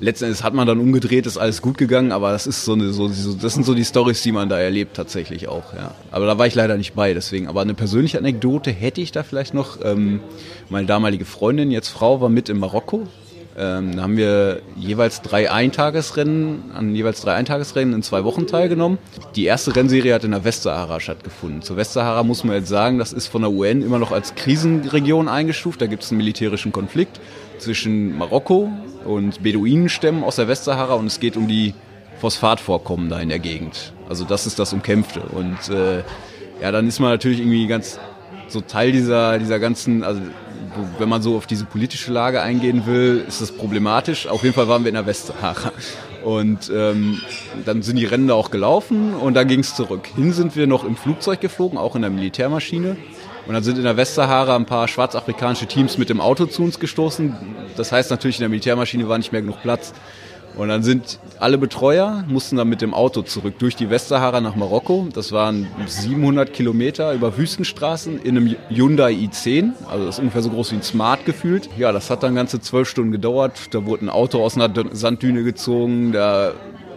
letzten 0.00 0.24
Endes 0.24 0.42
hat 0.42 0.54
man 0.54 0.66
dann 0.66 0.78
umgedreht, 0.78 1.26
ist 1.26 1.38
alles 1.38 1.62
gut 1.62 1.78
gegangen, 1.78 2.10
aber 2.10 2.32
das 2.32 2.46
ist 2.46 2.64
so 2.64 2.72
eine, 2.72 2.92
so, 2.92 3.08
das 3.08 3.54
sind 3.54 3.64
so 3.64 3.74
die 3.74 3.84
Stories, 3.84 4.22
die 4.22 4.32
man 4.32 4.48
da 4.48 4.58
erlebt 4.58 4.96
tatsächlich 4.96 5.46
auch, 5.46 5.74
ja. 5.74 5.94
Aber 6.10 6.26
da 6.26 6.38
war 6.38 6.46
ich 6.46 6.54
leider 6.54 6.76
nicht 6.76 6.94
bei, 6.94 7.14
deswegen. 7.14 7.46
Aber 7.48 7.60
eine 7.60 7.74
persönliche 7.74 8.18
Anekdote 8.18 8.70
hätte 8.70 9.00
ich 9.00 9.12
da 9.12 9.22
vielleicht 9.22 9.54
noch. 9.54 9.78
Ähm, 9.84 10.20
meine 10.68 10.86
damalige 10.86 11.24
Freundin, 11.24 11.70
jetzt 11.70 11.88
Frau, 11.88 12.20
war 12.20 12.28
mit 12.28 12.48
in 12.48 12.58
Marokko. 12.58 13.06
Ähm, 13.58 13.96
da 13.96 14.02
haben 14.02 14.16
wir 14.16 14.62
jeweils 14.76 15.22
drei 15.22 15.50
Eintagesrennen, 15.50 16.70
an 16.72 16.94
jeweils 16.94 17.20
drei 17.20 17.34
Eintagesrennen 17.34 17.94
in 17.94 18.02
zwei 18.02 18.24
Wochen 18.24 18.46
teilgenommen. 18.46 18.98
Die 19.34 19.44
erste 19.44 19.74
Rennserie 19.74 20.14
hat 20.14 20.24
in 20.24 20.30
der 20.30 20.44
Westsahara 20.44 21.00
stattgefunden. 21.00 21.60
Zur 21.60 21.76
Westsahara 21.76 22.22
muss 22.22 22.44
man 22.44 22.56
jetzt 22.56 22.68
sagen, 22.68 22.98
das 22.98 23.12
ist 23.12 23.26
von 23.26 23.42
der 23.42 23.50
UN 23.50 23.82
immer 23.82 23.98
noch 23.98 24.12
als 24.12 24.34
Krisenregion 24.34 25.28
eingestuft. 25.28 25.82
Da 25.82 25.86
gibt 25.86 26.04
es 26.04 26.10
einen 26.10 26.18
militärischen 26.18 26.72
Konflikt 26.72 27.20
zwischen 27.60 28.16
Marokko 28.16 28.70
und 29.04 29.42
Beduinenstämmen 29.42 30.24
aus 30.24 30.36
der 30.36 30.48
Westsahara 30.48 30.94
und 30.94 31.06
es 31.06 31.20
geht 31.20 31.36
um 31.36 31.48
die 31.48 31.74
Phosphatvorkommen 32.20 33.08
da 33.08 33.20
in 33.20 33.28
der 33.28 33.38
Gegend. 33.38 33.92
Also 34.08 34.24
das 34.24 34.46
ist 34.46 34.58
das 34.58 34.72
Umkämpfte. 34.72 35.20
Und 35.20 35.68
äh, 35.68 36.02
ja, 36.60 36.70
dann 36.70 36.86
ist 36.86 37.00
man 37.00 37.10
natürlich 37.10 37.38
irgendwie 37.40 37.66
ganz 37.66 37.98
so 38.48 38.60
Teil 38.60 38.92
dieser, 38.92 39.38
dieser 39.38 39.58
ganzen, 39.58 40.02
also 40.02 40.20
wenn 40.98 41.08
man 41.08 41.22
so 41.22 41.36
auf 41.36 41.46
diese 41.46 41.64
politische 41.64 42.12
Lage 42.12 42.42
eingehen 42.42 42.86
will, 42.86 43.24
ist 43.26 43.40
das 43.40 43.52
problematisch. 43.52 44.26
Auf 44.26 44.42
jeden 44.42 44.54
Fall 44.54 44.68
waren 44.68 44.84
wir 44.84 44.88
in 44.88 44.94
der 44.94 45.06
Westsahara. 45.06 45.72
Und 46.22 46.70
ähm, 46.74 47.20
dann 47.64 47.82
sind 47.82 47.96
die 47.96 48.04
Rennen 48.04 48.28
da 48.28 48.34
auch 48.34 48.50
gelaufen 48.50 49.14
und 49.14 49.34
dann 49.34 49.48
ging 49.48 49.60
es 49.60 49.74
zurück. 49.74 50.08
Hin 50.14 50.32
sind 50.32 50.54
wir 50.54 50.66
noch 50.66 50.84
im 50.84 50.96
Flugzeug 50.96 51.40
geflogen, 51.40 51.78
auch 51.78 51.96
in 51.96 52.02
der 52.02 52.10
Militärmaschine. 52.10 52.96
Und 53.50 53.54
dann 53.54 53.64
sind 53.64 53.78
in 53.78 53.82
der 53.82 53.96
Westsahara 53.96 54.54
ein 54.54 54.64
paar 54.64 54.86
schwarzafrikanische 54.86 55.66
Teams 55.66 55.98
mit 55.98 56.08
dem 56.08 56.20
Auto 56.20 56.46
zu 56.46 56.62
uns 56.62 56.78
gestoßen. 56.78 57.34
Das 57.76 57.90
heißt 57.90 58.08
natürlich, 58.12 58.36
in 58.36 58.42
der 58.42 58.48
Militärmaschine 58.48 59.08
war 59.08 59.18
nicht 59.18 59.32
mehr 59.32 59.40
genug 59.40 59.60
Platz. 59.60 59.92
Und 60.56 60.68
dann 60.68 60.84
sind 60.84 61.18
alle 61.40 61.58
Betreuer, 61.58 62.22
mussten 62.28 62.54
dann 62.54 62.68
mit 62.68 62.80
dem 62.80 62.94
Auto 62.94 63.22
zurück 63.22 63.54
durch 63.58 63.74
die 63.74 63.90
Westsahara 63.90 64.40
nach 64.40 64.54
Marokko. 64.54 65.08
Das 65.12 65.32
waren 65.32 65.66
700 65.84 66.52
Kilometer 66.52 67.12
über 67.12 67.36
Wüstenstraßen 67.36 68.22
in 68.22 68.36
einem 68.36 68.54
Hyundai 68.68 69.14
i10. 69.14 69.72
Also 69.90 70.06
das 70.06 70.14
ist 70.14 70.20
ungefähr 70.20 70.42
so 70.42 70.50
groß 70.50 70.70
wie 70.70 70.76
ein 70.76 70.82
Smart 70.84 71.24
gefühlt. 71.24 71.68
Ja, 71.76 71.90
das 71.90 72.08
hat 72.08 72.22
dann 72.22 72.36
ganze 72.36 72.60
zwölf 72.60 72.88
Stunden 72.88 73.10
gedauert. 73.10 73.74
Da 73.74 73.84
wurde 73.84 74.06
ein 74.06 74.10
Auto 74.10 74.44
aus 74.44 74.54
einer 74.54 74.72
Sanddüne 74.92 75.42
gezogen. 75.42 76.12
Da 76.12 76.52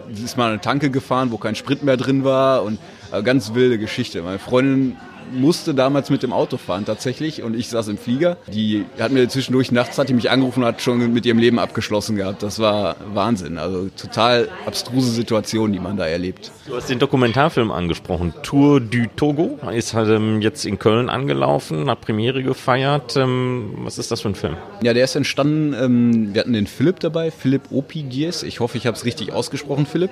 ist 0.08 0.36
mal 0.36 0.52
eine 0.52 0.60
Tanke 0.60 0.90
gefahren, 0.90 1.32
wo 1.32 1.36
kein 1.36 1.56
Sprit 1.56 1.82
mehr 1.82 1.96
drin 1.96 2.22
war. 2.22 2.62
Und 2.62 2.78
äh, 3.10 3.24
ganz 3.24 3.54
wilde 3.54 3.76
Geschichte. 3.76 4.22
Meine 4.22 4.38
Freundin 4.38 4.96
musste 5.32 5.74
damals 5.74 6.10
mit 6.10 6.22
dem 6.22 6.32
Auto 6.32 6.56
fahren 6.56 6.84
tatsächlich 6.84 7.42
und 7.42 7.54
ich 7.54 7.68
saß 7.68 7.88
im 7.88 7.98
Flieger. 7.98 8.36
Die 8.52 8.84
hat 8.98 9.12
mir 9.12 9.28
zwischendurch 9.28 9.72
nachts 9.72 9.98
hat 9.98 10.08
die 10.08 10.14
mich 10.14 10.30
angerufen 10.30 10.60
und 10.60 10.66
hat 10.66 10.82
schon 10.82 11.12
mit 11.12 11.26
ihrem 11.26 11.38
Leben 11.38 11.58
abgeschlossen 11.58 12.16
gehabt. 12.16 12.42
Das 12.42 12.58
war 12.58 12.96
Wahnsinn. 13.12 13.58
Also 13.58 13.88
total 13.96 14.48
abstruse 14.66 15.10
Situation, 15.10 15.72
die 15.72 15.78
man 15.78 15.96
da 15.96 16.06
erlebt. 16.06 16.52
Du 16.66 16.76
hast 16.76 16.88
den 16.88 16.98
Dokumentarfilm 16.98 17.70
angesprochen. 17.70 18.34
Tour 18.42 18.80
du 18.80 19.06
Togo 19.16 19.58
ist 19.72 19.94
halt 19.94 20.08
ähm, 20.08 20.40
jetzt 20.40 20.64
in 20.64 20.78
Köln 20.78 21.08
angelaufen, 21.08 21.90
hat 21.90 22.00
Premiere 22.00 22.42
gefeiert. 22.42 23.16
Ähm, 23.16 23.74
was 23.78 23.98
ist 23.98 24.10
das 24.10 24.20
für 24.20 24.28
ein 24.28 24.34
Film? 24.34 24.56
Ja, 24.82 24.94
der 24.94 25.04
ist 25.04 25.14
entstanden. 25.14 25.74
Ähm, 25.74 26.34
wir 26.34 26.40
hatten 26.40 26.52
den 26.52 26.66
Philipp 26.66 27.00
dabei, 27.00 27.30
Philipp 27.30 27.70
Opigies. 27.70 28.42
Ich 28.42 28.60
hoffe, 28.60 28.78
ich 28.78 28.86
habe 28.86 28.96
es 28.96 29.04
richtig 29.04 29.32
ausgesprochen, 29.32 29.86
Philipp. 29.86 30.10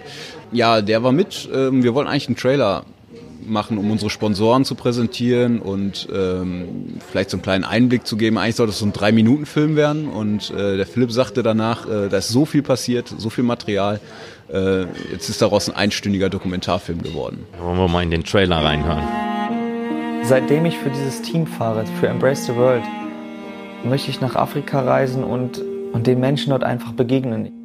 Ja, 0.52 0.82
der 0.82 1.02
war 1.02 1.12
mit. 1.12 1.48
Wir 1.52 1.94
wollten 1.94 2.10
eigentlich 2.10 2.28
einen 2.28 2.36
Trailer 2.36 2.84
machen, 3.46 3.78
um 3.78 3.90
unsere 3.90 4.10
Sponsoren 4.10 4.64
zu 4.64 4.74
präsentieren 4.74 5.60
und 5.60 6.08
ähm, 6.12 6.94
vielleicht 7.10 7.30
so 7.30 7.36
einen 7.36 7.42
kleinen 7.42 7.64
Einblick 7.64 8.06
zu 8.06 8.16
geben. 8.16 8.38
Eigentlich 8.38 8.56
sollte 8.56 8.72
es 8.72 8.78
so 8.78 8.86
ein 8.86 8.92
Drei-Minuten-Film 8.92 9.76
werden 9.76 10.08
und 10.08 10.50
äh, 10.50 10.76
der 10.76 10.86
Philipp 10.86 11.12
sagte 11.12 11.42
danach, 11.42 11.88
äh, 11.88 12.08
da 12.08 12.18
ist 12.18 12.28
so 12.28 12.44
viel 12.44 12.62
passiert, 12.62 13.12
so 13.16 13.30
viel 13.30 13.44
Material. 13.44 14.00
Äh, 14.52 14.82
jetzt 15.12 15.28
ist 15.28 15.42
daraus 15.42 15.68
ein 15.68 15.76
einstündiger 15.76 16.28
Dokumentarfilm 16.28 17.02
geworden. 17.02 17.46
Wollen 17.60 17.78
wir 17.78 17.88
mal 17.88 18.02
in 18.02 18.10
den 18.10 18.24
Trailer 18.24 18.64
reinhören. 18.64 19.04
Seitdem 20.24 20.66
ich 20.66 20.78
für 20.78 20.90
dieses 20.90 21.22
Team 21.22 21.46
fahre, 21.46 21.84
für 22.00 22.08
Embrace 22.08 22.46
the 22.46 22.54
World, 22.54 22.84
möchte 23.84 24.10
ich 24.10 24.20
nach 24.20 24.36
Afrika 24.36 24.80
reisen 24.80 25.24
und, 25.24 25.60
und 25.92 26.06
den 26.06 26.20
Menschen 26.20 26.50
dort 26.50 26.64
einfach 26.64 26.92
begegnen. 26.92 27.61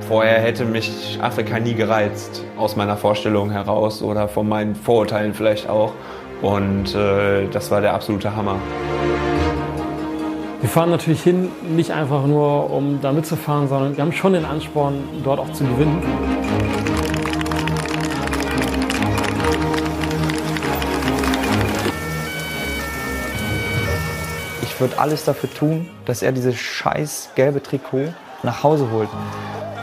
Vorher 0.00 0.40
hätte 0.40 0.64
mich 0.64 1.18
Afrika 1.22 1.58
nie 1.58 1.74
gereizt, 1.74 2.44
aus 2.56 2.76
meiner 2.76 2.96
Vorstellung 2.96 3.50
heraus 3.50 4.02
oder 4.02 4.28
von 4.28 4.48
meinen 4.48 4.74
Vorurteilen 4.74 5.32
vielleicht 5.32 5.68
auch. 5.68 5.92
Und 6.42 6.94
äh, 6.94 7.48
das 7.48 7.70
war 7.70 7.80
der 7.80 7.94
absolute 7.94 8.36
Hammer. 8.36 8.56
Wir 10.60 10.68
fahren 10.68 10.90
natürlich 10.90 11.22
hin, 11.22 11.50
nicht 11.74 11.90
einfach 11.90 12.26
nur, 12.26 12.70
um 12.70 13.00
da 13.00 13.12
mitzufahren, 13.12 13.68
sondern 13.68 13.96
wir 13.96 14.04
haben 14.04 14.12
schon 14.12 14.34
den 14.34 14.44
Ansporn, 14.44 14.94
dort 15.22 15.40
auch 15.40 15.52
zu 15.52 15.64
gewinnen. 15.64 16.02
Ich 24.62 24.80
würde 24.80 24.98
alles 24.98 25.24
dafür 25.24 25.52
tun, 25.52 25.88
dass 26.04 26.22
er 26.22 26.32
dieses 26.32 26.56
scheiß 26.56 27.30
gelbe 27.34 27.62
Trikot 27.62 28.12
nach 28.42 28.62
Hause 28.62 28.90
holt 28.90 29.08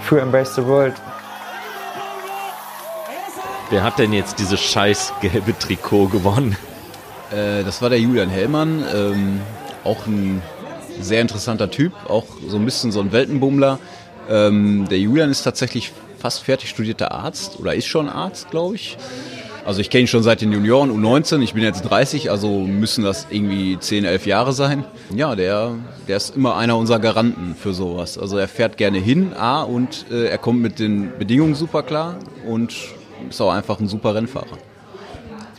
für 0.01 0.19
Embrace 0.19 0.55
the 0.55 0.65
World. 0.65 0.95
Wer 3.69 3.83
hat 3.83 3.99
denn 3.99 4.11
jetzt 4.11 4.37
dieses 4.39 4.59
scheiß 4.59 5.13
gelbe 5.21 5.57
Trikot 5.57 6.07
gewonnen? 6.07 6.57
Äh, 7.31 7.63
das 7.63 7.81
war 7.81 7.89
der 7.89 7.99
Julian 7.99 8.29
Hellmann, 8.29 8.83
ähm, 8.93 9.41
auch 9.83 10.05
ein 10.05 10.41
sehr 10.99 11.21
interessanter 11.21 11.71
Typ, 11.71 11.93
auch 12.09 12.25
so 12.47 12.57
ein 12.57 12.65
bisschen 12.65 12.91
so 12.91 12.99
ein 12.99 13.11
Weltenbummler. 13.11 13.79
Ähm, 14.29 14.87
der 14.89 14.99
Julian 14.99 15.31
ist 15.31 15.43
tatsächlich 15.43 15.93
fast 16.19 16.43
fertig 16.43 16.69
studierter 16.69 17.11
Arzt 17.11 17.59
oder 17.59 17.73
ist 17.73 17.87
schon 17.87 18.09
Arzt, 18.09 18.51
glaube 18.51 18.75
ich. 18.75 18.97
Also 19.63 19.79
ich 19.79 19.91
kenne 19.91 20.01
ihn 20.01 20.07
schon 20.07 20.23
seit 20.23 20.41
den 20.41 20.51
Junioren, 20.51 20.89
U19, 20.91 21.41
ich 21.41 21.53
bin 21.53 21.63
jetzt 21.63 21.83
30, 21.83 22.31
also 22.31 22.61
müssen 22.61 23.03
das 23.03 23.27
irgendwie 23.29 23.77
10, 23.77 24.05
11 24.05 24.25
Jahre 24.25 24.53
sein. 24.53 24.85
Ja, 25.15 25.35
der, 25.35 25.75
der 26.07 26.17
ist 26.17 26.35
immer 26.35 26.57
einer 26.57 26.77
unserer 26.77 26.99
Garanten 26.99 27.55
für 27.55 27.73
sowas. 27.73 28.17
Also 28.17 28.37
er 28.37 28.47
fährt 28.47 28.77
gerne 28.77 28.97
hin, 28.97 29.33
A, 29.37 29.61
und 29.61 30.07
äh, 30.09 30.25
er 30.25 30.39
kommt 30.39 30.61
mit 30.61 30.79
den 30.79 31.11
Bedingungen 31.19 31.53
super 31.53 31.83
klar 31.83 32.17
und 32.47 32.75
ist 33.29 33.39
auch 33.39 33.51
einfach 33.51 33.79
ein 33.79 33.87
super 33.87 34.15
Rennfahrer. 34.15 34.57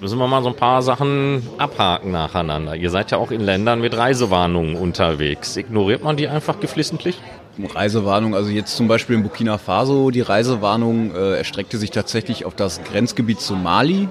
müssen 0.01 0.19
wir 0.19 0.27
mal 0.27 0.43
so 0.43 0.49
ein 0.49 0.57
paar 0.57 0.83
Sachen 0.83 1.47
abhaken 1.59 2.11
nacheinander. 2.11 2.75
Ihr 2.75 2.91
seid 2.91 3.13
ja 3.13 3.19
auch 3.19 3.31
in 3.31 3.41
Ländern 3.41 3.81
mit 3.81 3.97
Reisewarnungen 3.97 4.75
unterwegs. 4.75 5.57
Ignoriert 5.57 6.03
man 6.03 6.17
die 6.17 6.27
einfach 6.27 6.59
geflissentlich? 6.59 7.21
Reisewarnung, 7.59 8.35
also 8.35 8.51
jetzt 8.51 8.77
zum 8.77 8.89
Beispiel 8.89 9.17
in 9.17 9.23
Burkina 9.23 9.59
Faso, 9.59 10.11
die 10.11 10.23
Reisewarnung 10.23 11.15
äh, 11.15 11.37
erstreckte 11.37 11.79
sich 11.79 11.91
tatsächlich 11.91 12.45
auf 12.45 12.55
das 12.55 12.83
Grenzgebiet 12.83 13.41
zu 13.41 13.55
Mali. 13.55 14.09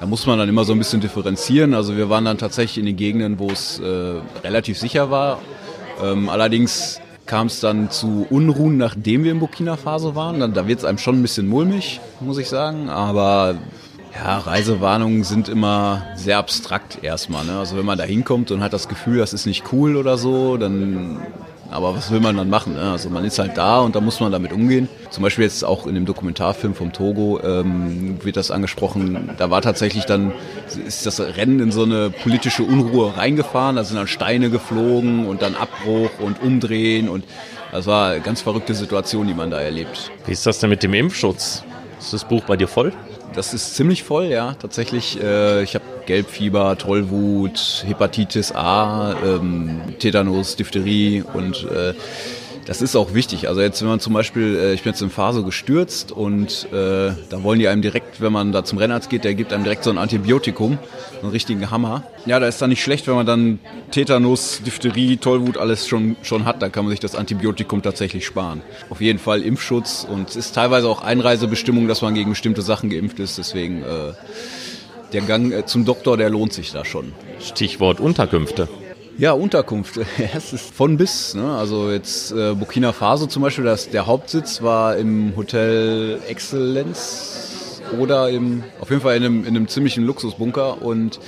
Da 0.00 0.06
muss 0.06 0.26
man 0.26 0.38
dann 0.38 0.48
immer 0.48 0.64
so 0.64 0.72
ein 0.72 0.78
bisschen 0.78 1.00
differenzieren. 1.00 1.74
Also 1.74 1.96
wir 1.96 2.08
waren 2.08 2.24
dann 2.24 2.38
tatsächlich 2.38 2.78
in 2.78 2.86
den 2.86 2.96
Gegenden, 2.96 3.38
wo 3.38 3.48
es 3.50 3.80
äh, 3.80 4.20
relativ 4.44 4.78
sicher 4.78 5.10
war. 5.10 5.40
Ähm, 6.02 6.28
allerdings 6.28 7.00
kam 7.26 7.48
es 7.48 7.60
dann 7.60 7.90
zu 7.90 8.26
Unruhen, 8.30 8.78
nachdem 8.78 9.24
wir 9.24 9.32
in 9.32 9.40
Burkina 9.40 9.76
Faso 9.76 10.14
waren. 10.14 10.40
Dann, 10.40 10.54
da 10.54 10.66
wird 10.66 10.78
es 10.78 10.84
einem 10.84 10.98
schon 10.98 11.18
ein 11.18 11.22
bisschen 11.22 11.48
mulmig, 11.48 12.00
muss 12.20 12.38
ich 12.38 12.48
sagen. 12.48 12.88
Aber 12.88 13.56
ja, 14.14 14.38
Reisewarnungen 14.38 15.24
sind 15.24 15.48
immer 15.48 16.02
sehr 16.14 16.38
abstrakt 16.38 17.00
erstmal. 17.02 17.44
Ne? 17.44 17.58
Also 17.58 17.76
wenn 17.76 17.84
man 17.84 17.98
da 17.98 18.04
hinkommt 18.04 18.50
und 18.50 18.62
hat 18.62 18.72
das 18.72 18.88
Gefühl, 18.88 19.18
das 19.18 19.32
ist 19.32 19.46
nicht 19.46 19.72
cool 19.72 19.96
oder 19.96 20.16
so, 20.16 20.56
dann 20.56 21.18
aber 21.70 21.94
was 21.94 22.10
will 22.10 22.20
man 22.20 22.36
dann 22.36 22.48
machen? 22.48 22.74
Ne? 22.74 22.92
Also 22.92 23.10
man 23.10 23.24
ist 23.24 23.38
halt 23.38 23.56
da 23.56 23.80
und 23.80 23.94
da 23.94 24.00
muss 24.00 24.20
man 24.20 24.32
damit 24.32 24.52
umgehen. 24.52 24.88
Zum 25.10 25.22
Beispiel 25.22 25.44
jetzt 25.44 25.64
auch 25.64 25.86
in 25.86 25.94
dem 25.94 26.06
Dokumentarfilm 26.06 26.74
vom 26.74 26.92
Togo 26.92 27.40
ähm, 27.42 28.18
wird 28.24 28.36
das 28.36 28.50
angesprochen. 28.50 29.30
Da 29.36 29.50
war 29.50 29.62
tatsächlich 29.62 30.04
dann, 30.04 30.32
ist 30.86 31.06
das 31.06 31.20
Rennen 31.20 31.60
in 31.60 31.70
so 31.70 31.82
eine 31.82 32.10
politische 32.10 32.62
Unruhe 32.62 33.16
reingefahren. 33.16 33.76
Da 33.76 33.84
sind 33.84 33.96
dann 33.96 34.06
Steine 34.06 34.50
geflogen 34.50 35.26
und 35.26 35.42
dann 35.42 35.54
Abbruch 35.54 36.10
und 36.20 36.42
Umdrehen 36.42 37.08
und 37.08 37.24
das 37.70 37.86
war 37.86 38.12
eine 38.12 38.20
ganz 38.20 38.40
verrückte 38.40 38.74
Situation, 38.74 39.26
die 39.26 39.34
man 39.34 39.50
da 39.50 39.60
erlebt. 39.60 40.10
Wie 40.24 40.32
ist 40.32 40.46
das 40.46 40.58
denn 40.58 40.70
mit 40.70 40.82
dem 40.82 40.94
Impfschutz? 40.94 41.64
Ist 41.98 42.12
das 42.12 42.24
Buch 42.26 42.44
bei 42.44 42.56
dir 42.56 42.68
voll? 42.68 42.92
Das 43.34 43.54
ist 43.54 43.74
ziemlich 43.74 44.02
voll, 44.02 44.26
ja. 44.26 44.54
Tatsächlich, 44.54 45.20
äh, 45.22 45.62
ich 45.62 45.74
habe 45.74 45.84
Gelbfieber, 46.06 46.76
Tollwut, 46.78 47.84
Hepatitis 47.86 48.52
A, 48.52 49.14
ähm, 49.24 49.80
Tetanus, 49.98 50.56
Diphtherie 50.56 51.22
und 51.34 51.64
äh, 51.70 51.92
das 52.68 52.82
ist 52.82 52.94
auch 52.96 53.14
wichtig. 53.14 53.48
Also 53.48 53.62
jetzt, 53.62 53.80
wenn 53.80 53.88
man 53.88 53.98
zum 53.98 54.12
Beispiel, 54.12 54.54
äh, 54.54 54.74
ich 54.74 54.82
bin 54.82 54.92
jetzt 54.92 55.00
in 55.00 55.08
Faso 55.08 55.42
gestürzt 55.42 56.12
und 56.12 56.68
äh, 56.70 57.12
da 57.30 57.42
wollen 57.42 57.58
die 57.58 57.66
einem 57.66 57.80
direkt, 57.80 58.20
wenn 58.20 58.30
man 58.30 58.52
da 58.52 58.62
zum 58.62 58.76
Rennarzt 58.76 59.08
geht, 59.08 59.24
der 59.24 59.34
gibt 59.34 59.54
einem 59.54 59.64
direkt 59.64 59.84
so 59.84 59.90
ein 59.90 59.96
Antibiotikum, 59.96 60.78
so 61.14 61.22
einen 61.22 61.30
richtigen 61.30 61.70
Hammer. 61.70 62.02
Ja, 62.26 62.38
da 62.38 62.46
ist 62.46 62.60
dann 62.60 62.68
nicht 62.68 62.82
schlecht, 62.82 63.06
wenn 63.06 63.14
man 63.14 63.24
dann 63.24 63.58
Tetanus, 63.90 64.60
Diphtherie, 64.62 65.16
Tollwut 65.16 65.56
alles 65.56 65.88
schon, 65.88 66.16
schon 66.22 66.44
hat, 66.44 66.60
dann 66.60 66.70
kann 66.70 66.84
man 66.84 66.90
sich 66.90 67.00
das 67.00 67.14
Antibiotikum 67.14 67.80
tatsächlich 67.80 68.26
sparen. 68.26 68.60
Auf 68.90 69.00
jeden 69.00 69.18
Fall 69.18 69.40
Impfschutz 69.40 70.06
und 70.08 70.28
es 70.28 70.36
ist 70.36 70.54
teilweise 70.54 70.88
auch 70.88 71.00
Einreisebestimmung, 71.00 71.88
dass 71.88 72.02
man 72.02 72.12
gegen 72.12 72.28
bestimmte 72.28 72.60
Sachen 72.60 72.90
geimpft 72.90 73.18
ist. 73.18 73.38
Deswegen 73.38 73.82
äh, 73.82 74.12
der 75.14 75.22
Gang 75.22 75.52
äh, 75.54 75.64
zum 75.64 75.86
Doktor, 75.86 76.18
der 76.18 76.28
lohnt 76.28 76.52
sich 76.52 76.70
da 76.70 76.84
schon. 76.84 77.14
Stichwort 77.40 77.98
Unterkünfte. 77.98 78.68
Ja, 79.18 79.32
Unterkunft. 79.32 79.98
Es 80.32 80.52
ist 80.52 80.72
von 80.72 80.96
bis. 80.96 81.34
Ne? 81.34 81.56
Also 81.56 81.90
jetzt 81.90 82.30
äh, 82.30 82.54
Burkina 82.54 82.92
Faso 82.92 83.26
zum 83.26 83.42
Beispiel, 83.42 83.64
das, 83.64 83.90
der 83.90 84.06
Hauptsitz 84.06 84.62
war 84.62 84.96
im 84.96 85.34
Hotel 85.34 86.20
Excellence 86.28 87.82
oder 87.98 88.30
im, 88.30 88.62
auf 88.80 88.90
jeden 88.90 89.02
Fall 89.02 89.16
in 89.16 89.24
einem, 89.24 89.40
in 89.40 89.56
einem 89.56 89.66
ziemlichen 89.66 90.04
Luxusbunker 90.04 90.80
und 90.82 91.18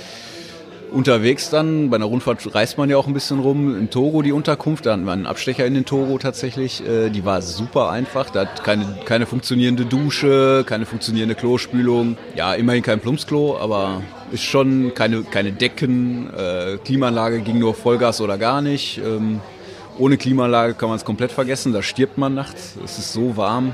unterwegs 0.91 1.49
dann, 1.49 1.89
bei 1.89 1.95
einer 1.95 2.05
Rundfahrt 2.05 2.53
reist 2.53 2.77
man 2.77 2.89
ja 2.89 2.97
auch 2.97 3.07
ein 3.07 3.13
bisschen 3.13 3.39
rum, 3.39 3.77
in 3.77 3.89
Togo 3.89 4.21
die 4.21 4.31
Unterkunft, 4.31 4.85
da 4.85 4.93
hatten 4.93 5.05
wir 5.05 5.11
einen 5.11 5.25
Abstecher 5.25 5.65
in 5.65 5.73
den 5.73 5.85
Togo 5.85 6.17
tatsächlich, 6.17 6.85
äh, 6.85 7.09
die 7.09 7.25
war 7.25 7.41
super 7.41 7.89
einfach, 7.89 8.29
da 8.29 8.41
hat 8.41 8.63
keine, 8.63 8.99
keine 9.05 9.25
funktionierende 9.25 9.85
Dusche, 9.85 10.63
keine 10.65 10.85
funktionierende 10.85 11.35
Klospülung, 11.35 12.17
ja, 12.35 12.53
immerhin 12.53 12.83
kein 12.83 12.99
Plumpsklo, 12.99 13.57
aber 13.57 14.01
ist 14.31 14.43
schon 14.43 14.93
keine, 14.93 15.23
keine 15.23 15.51
Decken, 15.51 16.29
äh, 16.33 16.77
Klimaanlage 16.83 17.41
ging 17.41 17.59
nur 17.59 17.73
Vollgas 17.73 18.21
oder 18.21 18.37
gar 18.37 18.61
nicht, 18.61 18.99
ähm, 18.99 19.39
ohne 19.97 20.17
Klimaanlage 20.17 20.73
kann 20.73 20.89
man 20.89 20.97
es 20.97 21.05
komplett 21.05 21.31
vergessen, 21.31 21.73
da 21.73 21.81
stirbt 21.81 22.17
man 22.17 22.33
nachts, 22.33 22.75
es 22.83 22.97
ist 22.97 23.13
so 23.13 23.37
warm, 23.37 23.73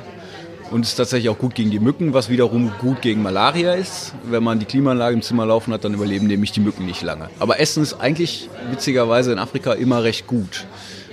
und 0.72 0.86
ist 0.86 0.96
tatsächlich 0.96 1.30
auch 1.30 1.38
gut 1.38 1.56
gegen 1.56 1.72
die 1.72 1.80
Mücken, 1.80 2.14
was 2.14 2.30
wiederum 2.30 2.72
gut 2.80 3.02
gegen 3.02 3.22
Malaria 3.22 3.74
ist. 3.74 4.14
Wenn 4.24 4.44
man 4.44 4.60
die 4.60 4.66
Klimaanlage 4.66 5.16
im 5.16 5.22
Zimmer 5.22 5.46
laufen 5.46 5.74
hat, 5.74 5.84
dann 5.84 5.94
überleben 5.94 6.28
nämlich 6.28 6.52
die 6.52 6.60
Mücken 6.60 6.86
nicht 6.86 7.02
lange. 7.02 7.30
Aber 7.40 7.60
Essen 7.60 7.84
ist 7.84 7.94
eigentlich 7.94 8.50
witzigerweise 8.70 9.32
in 9.32 9.40
Afrika 9.40 9.74
immer 9.74 10.04
recht 10.04 10.28
gut. 10.28 10.66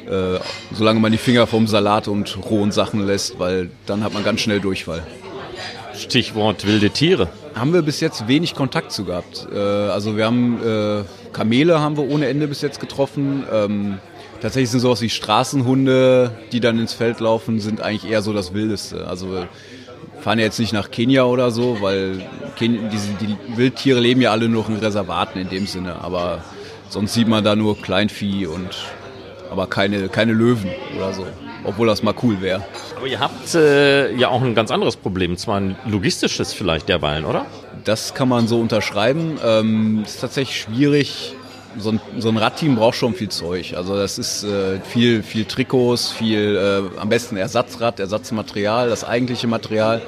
Äh, 0.07 0.39
solange 0.73 1.01
man 1.01 1.13
die 1.13 1.19
Finger 1.19 1.47
vom 1.47 1.67
Salat 1.67 2.09
und 2.09 2.39
rohen 2.51 2.73
Sachen 2.73 3.07
lässt, 3.07 3.39
weil 3.39 3.71
dann 3.87 4.05
hat 4.05 4.13
man 4.13 4.23
ganz 4.23 4.41
schnell 4.41 4.61
Durchfall. 4.61 5.03
Stichwort 5.97 6.67
wilde 6.67 6.91
Tiere. 6.91 7.29
Haben 7.55 7.73
wir 7.73 7.83
bis 7.83 8.01
jetzt 8.01 8.27
wenig 8.29 8.55
Kontakt 8.55 8.93
zu 8.93 9.05
gehabt. 9.05 9.47
Äh, 9.53 9.59
also 9.59 10.17
wir 10.17 10.27
haben 10.27 10.61
äh, 10.63 11.05
Kamele 11.33 11.81
haben 11.81 11.97
wir 11.97 12.09
ohne 12.11 12.27
Ende 12.27 12.49
bis 12.49 12.61
jetzt 12.61 12.81
getroffen. 12.81 13.45
Ähm, 13.53 13.99
Tatsächlich 14.41 14.71
sind 14.71 14.81
sowas 14.81 15.01
wie 15.01 15.09
Straßenhunde, 15.11 16.33
die 16.53 16.61
dann 16.61 16.79
ins 16.79 16.93
Feld 16.93 17.21
laufen, 17.21 17.61
sind 17.61 17.81
eigentlich 17.81 18.11
eher 18.11 18.23
so 18.23 18.33
das 18.33 18.53
Wildeste. 18.53 19.07
Also 19.07 19.47
fahren 20.21 20.39
ja 20.39 20.47
jetzt 20.47 20.59
nicht 20.59 20.73
nach 20.73 20.91
Kenia 20.91 21.25
oder 21.25 21.51
so, 21.51 21.79
weil 21.81 22.23
Ken 22.57 22.91
diese, 22.91 23.09
die 23.15 23.37
Wildtiere 23.57 24.01
leben 24.01 24.21
ja 24.21 24.31
alle 24.33 24.49
nur 24.49 24.69
in 24.69 24.77
Reservaten 24.77 25.39
in 25.39 25.49
dem 25.49 25.67
Sinne. 25.67 25.97
Aber 26.03 26.43
sonst 26.89 27.15
sieht 27.15 27.29
man 27.29 27.45
da 27.45 27.57
nur 27.57 27.81
Kleinvieh 27.81 28.47
und 28.47 28.71
aber 29.51 29.67
keine, 29.67 30.09
keine 30.09 30.33
Löwen 30.33 30.71
oder 30.97 31.13
so. 31.13 31.27
Obwohl 31.65 31.87
das 31.87 32.03
mal 32.03 32.15
cool 32.23 32.41
wäre. 32.41 32.63
Aber 32.97 33.07
ihr 33.07 33.21
habt 33.21 33.55
äh, 33.55 34.15
ja 34.15 34.29
auch 34.29 34.43
ein 34.43 34.55
ganz 34.55 34.71
anderes 34.71 34.97
Problem, 34.97 35.37
zwar 35.37 35.61
ein 35.61 35.77
logistisches 35.87 36.53
vielleicht 36.53 36.89
derweilen, 36.89 37.25
oder? 37.25 37.47
Das 37.85 38.15
kann 38.15 38.29
man 38.29 38.49
so 38.49 38.61
unterschreiben. 38.61 39.39
Ähm, 39.45 40.03
ist 40.05 40.21
tatsächlich 40.21 40.61
schwierig, 40.61 41.35
so 41.79 41.91
ein, 41.91 42.01
so 42.19 42.29
ein 42.29 42.37
Radteam 42.37 42.77
braucht 42.77 42.97
schon 42.97 43.15
viel 43.15 43.29
Zeug. 43.29 43.75
Also 43.77 43.97
das 43.97 44.19
ist 44.19 44.45
äh, 44.45 44.81
viel, 44.81 45.23
viel 45.23 45.45
Trikots, 45.45 46.11
viel 46.13 46.57
äh, 46.57 47.01
am 47.01 47.09
besten 47.09 47.37
Ersatzrad, 47.37 48.01
Ersatzmaterial, 48.01 48.89
das 48.89 49.05
eigentliche 49.05 49.47
Material. 49.47 50.03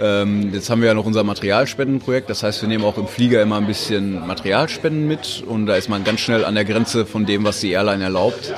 Ähm, 0.00 0.52
jetzt 0.52 0.70
haben 0.70 0.80
wir 0.80 0.88
ja 0.88 0.94
noch 0.94 1.06
unser 1.06 1.22
Materialspendenprojekt, 1.22 2.28
das 2.28 2.42
heißt, 2.42 2.62
wir 2.62 2.68
nehmen 2.68 2.84
auch 2.84 2.98
im 2.98 3.06
Flieger 3.06 3.40
immer 3.42 3.58
ein 3.58 3.66
bisschen 3.66 4.26
Materialspenden 4.26 5.06
mit 5.06 5.44
und 5.46 5.66
da 5.66 5.76
ist 5.76 5.88
man 5.88 6.02
ganz 6.02 6.20
schnell 6.20 6.44
an 6.44 6.56
der 6.56 6.64
Grenze 6.64 7.06
von 7.06 7.26
dem, 7.26 7.44
was 7.44 7.60
die 7.60 7.70
Airline 7.70 8.02
erlaubt. 8.02 8.54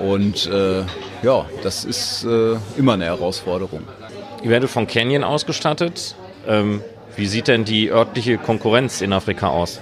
Und 0.00 0.46
äh, 0.46 0.84
ja, 1.22 1.44
das 1.62 1.84
ist 1.84 2.24
äh, 2.24 2.56
immer 2.78 2.94
eine 2.94 3.04
Herausforderung. 3.04 3.82
Ihr 4.42 4.48
werdet 4.48 4.70
von 4.70 4.86
Canyon 4.86 5.22
ausgestattet. 5.22 6.14
Ähm, 6.48 6.80
wie 7.16 7.26
sieht 7.26 7.48
denn 7.48 7.66
die 7.66 7.90
örtliche 7.90 8.38
Konkurrenz 8.38 9.02
in 9.02 9.12
Afrika 9.12 9.48
aus? 9.48 9.80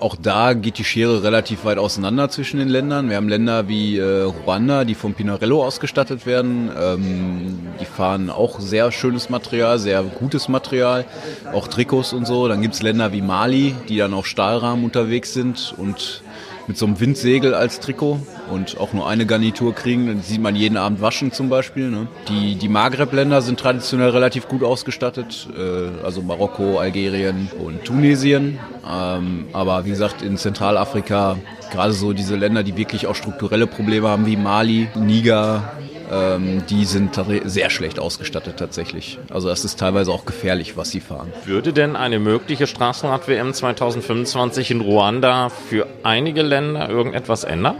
Auch 0.00 0.16
da 0.16 0.54
geht 0.54 0.78
die 0.78 0.84
Schere 0.84 1.22
relativ 1.22 1.64
weit 1.64 1.78
auseinander 1.78 2.28
zwischen 2.30 2.58
den 2.58 2.68
Ländern. 2.68 3.10
Wir 3.10 3.16
haben 3.16 3.28
Länder 3.28 3.68
wie 3.68 3.98
äh, 3.98 4.22
Ruanda, 4.22 4.84
die 4.84 4.94
vom 4.94 5.14
Pinarello 5.14 5.64
ausgestattet 5.64 6.26
werden. 6.26 6.70
Ähm, 6.78 7.58
die 7.80 7.84
fahren 7.84 8.30
auch 8.30 8.60
sehr 8.60 8.92
schönes 8.92 9.28
Material, 9.30 9.78
sehr 9.78 10.02
gutes 10.02 10.48
Material, 10.48 11.04
auch 11.52 11.68
Trikots 11.68 12.12
und 12.12 12.26
so. 12.26 12.48
Dann 12.48 12.62
gibt 12.62 12.74
es 12.74 12.82
Länder 12.82 13.12
wie 13.12 13.22
Mali, 13.22 13.74
die 13.88 13.98
dann 13.98 14.14
auf 14.14 14.26
Stahlrahmen 14.26 14.84
unterwegs 14.84 15.34
sind 15.34 15.74
und 15.76 16.22
mit 16.66 16.76
so 16.76 16.86
einem 16.86 17.00
Windsegel 17.00 17.54
als 17.54 17.80
Trikot 17.80 18.20
und 18.50 18.78
auch 18.78 18.92
nur 18.92 19.08
eine 19.08 19.26
Garnitur 19.26 19.74
kriegen. 19.74 20.06
Dann 20.06 20.22
sieht 20.22 20.40
man 20.40 20.56
jeden 20.56 20.76
Abend 20.76 21.00
waschen 21.00 21.32
zum 21.32 21.48
Beispiel. 21.48 21.90
Ne? 21.90 22.08
Die, 22.28 22.56
die 22.56 22.68
Maghreb-Länder 22.68 23.42
sind 23.42 23.60
traditionell 23.60 24.10
relativ 24.10 24.48
gut 24.48 24.62
ausgestattet, 24.62 25.48
äh, 25.56 26.04
also 26.04 26.22
Marokko, 26.22 26.78
Algerien 26.78 27.50
und 27.58 27.84
Tunesien. 27.84 28.58
Ähm, 28.88 29.46
aber 29.52 29.84
wie 29.84 29.90
gesagt, 29.90 30.22
in 30.22 30.36
Zentralafrika, 30.36 31.36
gerade 31.70 31.92
so 31.92 32.12
diese 32.12 32.36
Länder, 32.36 32.62
die 32.62 32.76
wirklich 32.76 33.06
auch 33.06 33.14
strukturelle 33.14 33.66
Probleme 33.66 34.08
haben, 34.08 34.26
wie 34.26 34.36
Mali, 34.36 34.88
Niger, 34.94 35.72
ähm, 36.10 36.62
die 36.68 36.84
sind 36.84 37.18
sehr 37.44 37.70
schlecht 37.70 37.98
ausgestattet 37.98 38.56
tatsächlich. 38.58 39.18
Also 39.30 39.48
das 39.48 39.64
ist 39.64 39.78
teilweise 39.78 40.10
auch 40.10 40.24
gefährlich, 40.24 40.76
was 40.76 40.90
sie 40.90 41.00
fahren. 41.00 41.32
Würde 41.44 41.72
denn 41.72 41.96
eine 41.96 42.18
mögliche 42.18 42.66
Straßenrad-WM 42.66 43.52
2025 43.52 44.70
in 44.70 44.80
Ruanda 44.80 45.48
für 45.48 45.86
einige 46.02 46.42
Länder 46.42 46.88
irgendetwas 46.88 47.44
ändern? 47.44 47.76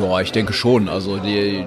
Ja, 0.00 0.20
ich 0.20 0.32
denke 0.32 0.52
schon. 0.52 0.88
Also 0.88 1.18
die, 1.18 1.66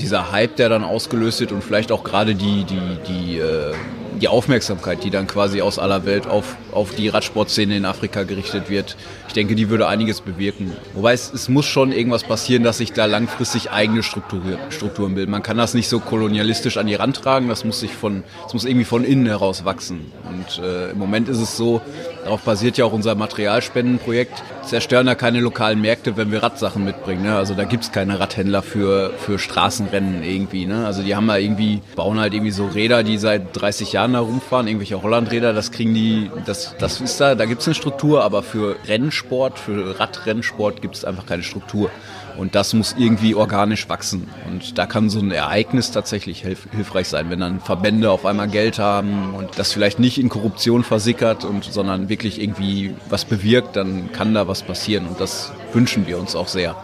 dieser 0.00 0.32
Hype, 0.32 0.56
der 0.56 0.68
dann 0.68 0.84
ausgelöst 0.84 1.40
wird 1.40 1.52
und 1.52 1.64
vielleicht 1.64 1.92
auch 1.92 2.04
gerade 2.04 2.34
die, 2.34 2.64
die, 2.64 2.98
die 3.08 3.38
äh, 3.38 3.74
die 4.20 4.28
Aufmerksamkeit, 4.28 5.02
die 5.04 5.10
dann 5.10 5.26
quasi 5.26 5.62
aus 5.62 5.78
aller 5.78 6.04
Welt 6.04 6.26
auf, 6.26 6.56
auf 6.72 6.94
die 6.94 7.08
Radsportszene 7.08 7.76
in 7.76 7.84
Afrika 7.84 8.24
gerichtet 8.24 8.68
wird, 8.68 8.96
ich 9.28 9.34
denke, 9.34 9.54
die 9.54 9.70
würde 9.70 9.86
einiges 9.86 10.20
bewirken. 10.20 10.72
Wobei 10.94 11.12
es, 11.12 11.32
es 11.32 11.48
muss 11.48 11.64
schon 11.64 11.92
irgendwas 11.92 12.24
passieren, 12.24 12.62
dass 12.62 12.78
sich 12.78 12.92
da 12.92 13.06
langfristig 13.06 13.70
eigene 13.70 14.02
Strukturen, 14.02 15.14
bilden. 15.14 15.30
Man 15.30 15.42
kann 15.42 15.56
das 15.56 15.74
nicht 15.74 15.88
so 15.88 16.00
kolonialistisch 16.00 16.76
an 16.76 16.86
die 16.86 16.94
Rand 16.94 17.16
tragen, 17.16 17.48
das 17.48 17.64
muss 17.64 17.80
sich 17.80 17.92
von, 17.92 18.24
das 18.42 18.54
muss 18.54 18.64
irgendwie 18.64 18.84
von 18.84 19.04
innen 19.04 19.26
heraus 19.26 19.64
wachsen. 19.64 20.12
Und 20.28 20.64
äh, 20.64 20.90
im 20.90 20.98
Moment 20.98 21.28
ist 21.28 21.38
es 21.38 21.56
so, 21.56 21.80
Darauf 22.24 22.42
basiert 22.42 22.76
ja 22.76 22.84
auch 22.84 22.92
unser 22.92 23.14
Materialspendenprojekt. 23.14 24.42
Zerstören 24.62 25.06
da 25.06 25.14
keine 25.14 25.40
lokalen 25.40 25.80
Märkte, 25.80 26.16
wenn 26.16 26.30
wir 26.30 26.42
Radsachen 26.42 26.84
mitbringen. 26.84 27.22
Ne? 27.22 27.34
Also 27.34 27.54
da 27.54 27.64
gibt 27.64 27.84
es 27.84 27.92
keine 27.92 28.20
Radhändler 28.20 28.62
für, 28.62 29.12
für 29.18 29.38
Straßenrennen 29.38 30.22
irgendwie. 30.22 30.66
Ne? 30.66 30.86
Also 30.86 31.02
die 31.02 31.16
haben 31.16 31.26
da 31.26 31.36
irgendwie, 31.36 31.80
bauen 31.96 32.20
halt 32.20 32.34
irgendwie 32.34 32.50
so 32.50 32.66
Räder, 32.66 33.02
die 33.02 33.16
seit 33.16 33.60
30 33.60 33.92
Jahren 33.92 34.12
da 34.12 34.20
rumfahren, 34.20 34.66
irgendwelche 34.66 35.02
Hollandräder, 35.02 35.52
das 35.52 35.72
kriegen 35.72 35.94
die, 35.94 36.30
das, 36.44 36.76
das 36.78 37.00
ist 37.00 37.20
da, 37.20 37.34
da 37.34 37.46
gibt 37.46 37.62
es 37.62 37.68
eine 37.68 37.74
Struktur, 37.74 38.22
aber 38.22 38.42
für 38.42 38.76
Rennsport, 38.86 39.58
für 39.58 39.98
Radrennsport 39.98 40.82
gibt 40.82 40.96
es 40.96 41.04
einfach 41.04 41.26
keine 41.26 41.42
Struktur. 41.42 41.90
Und 42.40 42.54
das 42.54 42.72
muss 42.72 42.94
irgendwie 42.96 43.34
organisch 43.34 43.86
wachsen. 43.90 44.26
Und 44.46 44.78
da 44.78 44.86
kann 44.86 45.10
so 45.10 45.18
ein 45.18 45.30
Ereignis 45.30 45.90
tatsächlich 45.90 46.40
hilf 46.40 46.68
hilfreich 46.72 47.06
sein, 47.06 47.28
wenn 47.28 47.40
dann 47.40 47.60
Verbände 47.60 48.10
auf 48.10 48.24
einmal 48.24 48.48
Geld 48.48 48.78
haben 48.78 49.34
und 49.34 49.58
das 49.58 49.74
vielleicht 49.74 49.98
nicht 49.98 50.16
in 50.16 50.30
Korruption 50.30 50.82
versickert, 50.82 51.44
und, 51.44 51.64
sondern 51.64 52.08
wirklich 52.08 52.40
irgendwie 52.40 52.94
was 53.10 53.26
bewirkt, 53.26 53.76
dann 53.76 54.10
kann 54.12 54.32
da 54.32 54.48
was 54.48 54.62
passieren. 54.62 55.06
Und 55.06 55.20
das 55.20 55.52
wünschen 55.74 56.06
wir 56.06 56.18
uns 56.18 56.34
auch 56.34 56.48
sehr. 56.48 56.76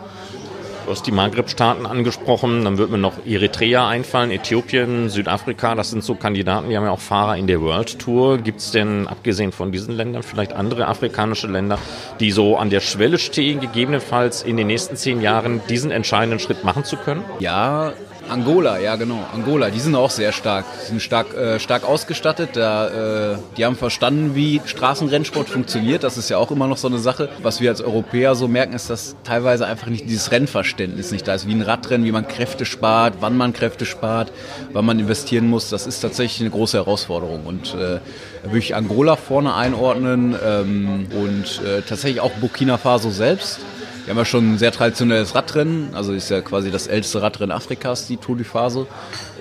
Du 0.87 0.93
hast 0.93 1.05
die 1.05 1.11
Maghreb-Staaten 1.11 1.85
angesprochen, 1.85 2.64
dann 2.64 2.78
wird 2.78 2.90
mir 2.90 2.99
noch 2.99 3.26
Eritrea 3.26 3.88
einfallen, 3.88 4.31
Äthiopien, 4.31 5.09
Südafrika, 5.09 5.75
das 5.75 5.90
sind 5.90 6.05
so 6.05 6.14
Kandidaten, 6.14 6.71
die 6.71 6.76
haben 6.76 6.85
ja 6.85 6.93
auch 6.93 7.00
Fahrer 7.00 7.37
in 7.37 7.49
der 7.49 7.61
World 7.61 7.99
Tour. 7.99 8.38
Gibt 8.38 8.61
es 8.61 8.71
denn, 8.71 9.09
abgesehen 9.09 9.50
von 9.50 9.73
diesen 9.73 9.97
Ländern, 9.97 10.23
vielleicht 10.23 10.52
andere 10.52 10.87
afrikanische 10.87 11.49
Länder, 11.49 11.81
die 12.21 12.31
so 12.31 12.57
an 12.57 12.71
der 12.71 12.78
Schwelle 12.78 13.19
stehen, 13.19 13.59
gegebenenfalls 13.59 14.45
in 14.45 14.57
den 14.57 14.69
nächsten 14.69 14.95
zehn 14.95 15.21
Jahren 15.21 15.61
diesen 15.69 15.90
entscheidenden 15.90 16.38
Schritt 16.38 16.62
machen 16.62 16.85
zu 16.85 16.97
können? 16.97 17.25
Ja, 17.40 17.93
Angola, 18.28 18.78
ja 18.78 18.97
genau. 18.97 19.25
Angola, 19.33 19.71
die 19.71 19.78
sind 19.78 19.95
auch 19.95 20.11
sehr 20.11 20.33
stark. 20.33 20.64
Die 20.83 20.87
sind 20.88 21.02
stark, 21.02 21.35
äh, 21.35 21.61
stark 21.61 21.85
ausgestattet. 21.85 22.50
Da, 22.54 23.33
äh, 23.33 23.38
die 23.56 23.64
haben 23.64 23.76
verstanden, 23.76 24.35
wie 24.35 24.61
Straßenrennsport 24.64 25.49
funktioniert. 25.49 26.02
Das 26.02 26.16
ist 26.16 26.28
ja 26.28 26.38
auch 26.38 26.50
immer 26.50 26.66
noch 26.66 26.76
so 26.76 26.88
eine 26.88 26.99
Sache. 26.99 27.28
Was 27.42 27.61
wir 27.61 27.71
als 27.71 27.80
Europäer 27.80 28.35
so 28.35 28.49
merken, 28.49 28.75
ist, 28.75 28.90
dass 28.90 29.16
teilweise 29.25 29.66
einfach 29.66 29.87
nicht 29.87 30.04
dieses 30.09 30.30
Rennverständnis 30.33 31.12
nicht 31.12 31.26
da 31.28 31.35
ist. 31.35 31.47
Wie 31.47 31.54
ein 31.54 31.62
Radrennen, 31.62 32.06
wie 32.06 32.12
man 32.12 32.26
Kräfte 32.26 32.64
spart, 32.64 33.14
wann 33.21 33.37
man 33.37 33.52
Kräfte 33.52 33.87
spart, 33.87 34.33
wann 34.73 34.85
man 34.85 34.99
investieren 34.99 35.49
muss. 35.49 35.71
Das 35.71 35.87
ist 35.87 36.00
tatsächlich 36.00 36.40
eine 36.40 36.50
große 36.50 36.78
Herausforderung. 36.78 37.47
Und 37.47 37.75
äh, 37.75 38.00
da 38.42 38.50
würde 38.50 38.59
ich 38.59 38.75
Angola 38.75 39.16
vorne 39.16 39.54
einordnen 39.54 40.37
ähm, 40.45 41.06
und 41.12 41.62
äh, 41.64 41.83
tatsächlich 41.83 42.21
auch 42.21 42.33
Burkina 42.33 42.78
Faso 42.78 43.11
selbst. 43.11 43.61
Wir 44.06 44.12
haben 44.12 44.18
ja 44.18 44.25
schon 44.25 44.52
ein 44.52 44.58
sehr 44.58 44.70
traditionelles 44.70 45.34
Radrennen, 45.34 45.92
also 45.92 46.12
ist 46.12 46.30
ja 46.30 46.40
quasi 46.40 46.70
das 46.70 46.86
älteste 46.86 47.22
Radrennen 47.22 47.50
Afrikas, 47.50 48.06
die 48.06 48.18
Tour 48.18 48.36
du 48.36 48.44
Phase. 48.44 48.86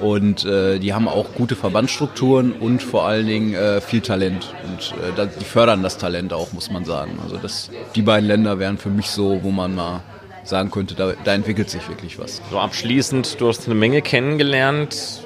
Und 0.02 0.44
äh, 0.44 0.80
die 0.80 0.92
haben 0.92 1.08
auch 1.08 1.36
gute 1.36 1.56
Verbandsstrukturen 1.56 2.52
und 2.52 2.82
vor 2.82 3.06
allen 3.06 3.28
Dingen 3.28 3.54
äh, 3.54 3.80
viel 3.80 4.02
Talent. 4.02 4.56
Und 4.66 4.96
äh, 5.20 5.28
die 5.40 5.46
fördern 5.46 5.84
das 5.84 6.00
Talent 6.00 6.34
auch, 6.34 6.52
muss 6.52 6.72
man 6.72 6.84
sagen. 6.84 7.20
Also 7.24 7.38
das, 7.38 7.70
die 7.94 8.02
beiden 8.02 8.28
Länder 8.28 8.58
wären 8.58 8.80
für 8.80 8.90
mich 8.90 9.12
so, 9.12 9.44
wo 9.44 9.52
man 9.52 9.76
mal 9.76 10.02
sagen 10.44 10.72
könnte, 10.72 10.96
da, 10.96 11.14
da 11.24 11.36
entwickelt 11.36 11.70
sich 11.70 11.88
wirklich 11.88 12.18
was. 12.18 12.42
So 12.50 12.58
abschließend, 12.58 13.40
du 13.40 13.48
hast 13.48 13.68
eine 13.68 13.76
Menge 13.76 14.02
kennengelernt 14.02 15.25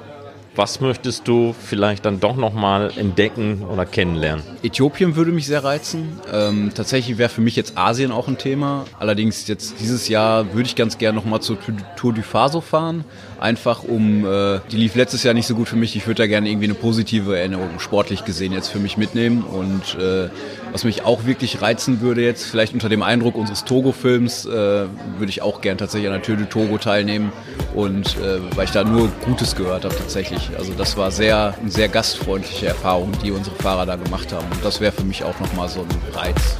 was 0.60 0.82
möchtest 0.82 1.26
du 1.26 1.56
vielleicht 1.58 2.04
dann 2.04 2.20
doch 2.20 2.36
nochmal 2.36 2.92
entdecken 2.98 3.64
oder 3.64 3.86
kennenlernen? 3.86 4.44
Äthiopien 4.62 5.16
würde 5.16 5.32
mich 5.32 5.48
sehr 5.48 5.64
reizen. 5.64 6.20
Ähm, 6.34 6.72
tatsächlich 6.76 7.18
wäre 7.18 7.30
für 7.30 7.40
mich 7.40 7.56
jetzt 7.56 7.78
Asien 7.78 8.12
auch 8.12 8.28
ein 8.28 8.38
Thema. 8.38 8.84
Allerdings 9.00 9.48
jetzt 9.48 9.80
dieses 9.80 10.10
Jahr 10.10 10.54
würde 10.54 10.64
ich 10.68 10.76
ganz 10.76 10.98
gerne 10.98 11.16
nochmal 11.16 11.40
zur 11.40 11.58
Tour 11.96 12.12
du 12.12 12.24
Faso 12.24 12.60
fahren. 12.60 13.06
Einfach 13.40 13.84
um, 13.84 14.26
äh, 14.26 14.60
die 14.70 14.76
lief 14.76 14.96
letztes 14.96 15.24
Jahr 15.24 15.34
nicht 15.34 15.48
so 15.48 15.56
gut 15.56 15.70
für 15.70 15.78
mich. 15.78 15.96
Ich 15.96 16.06
würde 16.08 16.24
da 16.24 16.28
gerne 16.28 16.50
irgendwie 16.50 16.66
eine 16.66 16.74
positive 16.74 17.38
Erinnerung 17.38 17.80
sportlich 17.80 18.26
gesehen 18.26 18.52
jetzt 18.52 18.68
für 18.68 18.80
mich 18.80 18.98
mitnehmen. 18.98 19.44
Und 19.44 19.96
äh, 19.96 20.30
was 20.74 20.84
mich 20.84 21.06
auch 21.06 21.26
wirklich 21.26 21.62
reizen 21.62 22.02
würde 22.02 22.22
jetzt, 22.22 22.46
vielleicht 22.46 22.74
unter 22.74 22.90
dem 22.90 23.02
Eindruck 23.02 23.36
unseres 23.36 23.64
Togo-Films, 23.64 24.46
äh, 24.46 24.50
würde 24.50 25.30
ich 25.30 25.42
auch 25.42 25.62
gerne 25.62 25.78
tatsächlich 25.78 26.10
an 26.10 26.16
der 26.16 26.22
Tour 26.22 26.36
du 26.36 26.50
Togo 26.50 26.78
teilnehmen. 26.78 27.32
Und 27.74 28.18
äh, 28.18 28.40
weil 28.56 28.66
ich 28.66 28.72
da 28.72 28.84
nur 28.84 29.10
Gutes 29.24 29.56
gehört 29.56 29.86
habe 29.86 29.96
tatsächlich. 29.96 30.50
Also 30.58 30.74
das 30.78 30.98
war 30.98 31.12
sehr, 31.12 31.56
eine 31.62 31.72
sehr 31.72 31.88
gastfreundliche 31.88 32.68
Erfahrung, 32.68 33.14
die 33.24 33.32
unsere 33.32 33.56
Fahrer 33.56 33.86
da 33.86 33.96
gemacht 33.96 34.34
haben. 34.34 34.48
Und 34.52 34.66
das 34.66 34.82
wäre 34.82 34.92
für 34.92 35.06
mich 35.06 35.24
auch 35.24 35.40
nochmal 35.40 35.70
so 35.70 35.82
ein 35.82 36.14
Reiz. 36.14 36.58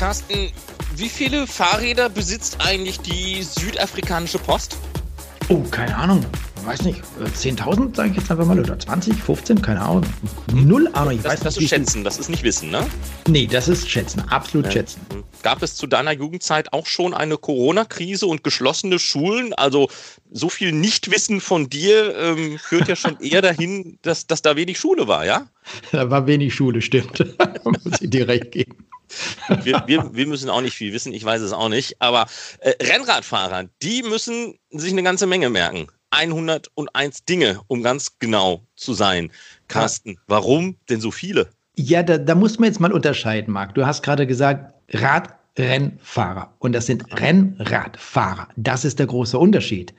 Carsten, 0.00 0.50
wie 0.96 1.10
viele 1.10 1.46
Fahrräder 1.46 2.08
besitzt 2.08 2.56
eigentlich 2.60 3.00
die 3.00 3.42
südafrikanische 3.42 4.38
Post? 4.38 4.78
Oh, 5.50 5.60
keine 5.70 5.94
Ahnung 5.94 6.24
weiß 6.64 6.82
nicht, 6.82 7.02
10.000 7.20 7.96
sage 7.96 8.10
ich 8.10 8.16
jetzt 8.16 8.30
einfach 8.30 8.44
mal 8.44 8.58
oder 8.58 8.78
20, 8.78 9.14
15, 9.14 9.62
keine 9.62 9.80
Ahnung. 9.80 10.04
Null 10.52 10.88
Ahnung. 10.92 11.14
Ich 11.14 11.22
das, 11.22 11.32
weiß 11.32 11.40
das 11.40 11.56
ist 11.56 11.68
schätzen, 11.68 12.04
das 12.04 12.18
ist 12.18 12.28
nicht 12.28 12.42
wissen, 12.42 12.70
ne? 12.70 12.86
Nee, 13.28 13.46
das 13.46 13.68
ist 13.68 13.88
schätzen, 13.88 14.20
absolut 14.28 14.66
ja. 14.66 14.72
schätzen. 14.72 15.00
Gab 15.42 15.62
es 15.62 15.76
zu 15.76 15.86
deiner 15.86 16.12
Jugendzeit 16.12 16.72
auch 16.72 16.86
schon 16.86 17.14
eine 17.14 17.38
Corona-Krise 17.38 18.26
und 18.26 18.44
geschlossene 18.44 18.98
Schulen? 18.98 19.52
Also 19.54 19.88
so 20.30 20.48
viel 20.48 20.72
Nichtwissen 20.72 21.40
von 21.40 21.68
dir 21.68 22.16
ähm, 22.16 22.58
führt 22.58 22.88
ja 22.88 22.96
schon 22.96 23.18
eher 23.20 23.42
dahin, 23.42 23.98
dass, 24.02 24.26
dass 24.26 24.42
da 24.42 24.56
wenig 24.56 24.78
Schule 24.78 25.08
war, 25.08 25.24
ja? 25.24 25.46
Da 25.92 26.10
war 26.10 26.26
wenig 26.26 26.54
Schule, 26.54 26.82
stimmt. 26.82 27.24
Muss 27.64 28.00
ich 28.00 28.10
dir 28.10 28.28
recht 28.28 28.52
geben. 28.52 28.76
Wir, 29.64 29.82
wir, 29.86 30.14
wir, 30.14 30.26
müssen 30.26 30.50
auch 30.50 30.60
nicht 30.60 30.74
viel 30.74 30.92
wissen, 30.92 31.12
ich 31.12 31.24
weiß 31.24 31.40
es 31.40 31.52
auch 31.52 31.68
nicht. 31.68 32.00
Aber 32.00 32.26
äh, 32.60 32.72
Rennradfahrer, 32.82 33.64
die 33.82 34.02
müssen 34.02 34.54
sich 34.70 34.92
eine 34.92 35.02
ganze 35.02 35.26
Menge 35.26 35.50
merken. 35.50 35.88
101 36.10 37.24
Dinge, 37.24 37.60
um 37.68 37.82
ganz 37.82 38.18
genau 38.18 38.62
zu 38.76 38.94
sein. 38.94 39.30
Carsten, 39.68 40.18
warum 40.26 40.76
denn 40.88 41.00
so 41.00 41.10
viele? 41.10 41.48
Ja, 41.76 42.02
da, 42.02 42.18
da 42.18 42.34
muss 42.34 42.58
man 42.58 42.68
jetzt 42.68 42.80
mal 42.80 42.92
unterscheiden, 42.92 43.52
Marc. 43.52 43.74
Du 43.74 43.86
hast 43.86 44.02
gerade 44.02 44.26
gesagt, 44.26 44.74
Rad 44.92 45.39
Rennfahrer. 45.58 46.54
Und 46.58 46.72
das 46.74 46.86
sind 46.86 47.04
Rennradfahrer. 47.20 48.48
Das 48.56 48.84
ist 48.84 48.98
der 48.98 49.06
große 49.06 49.38
Unterschied. 49.38 49.92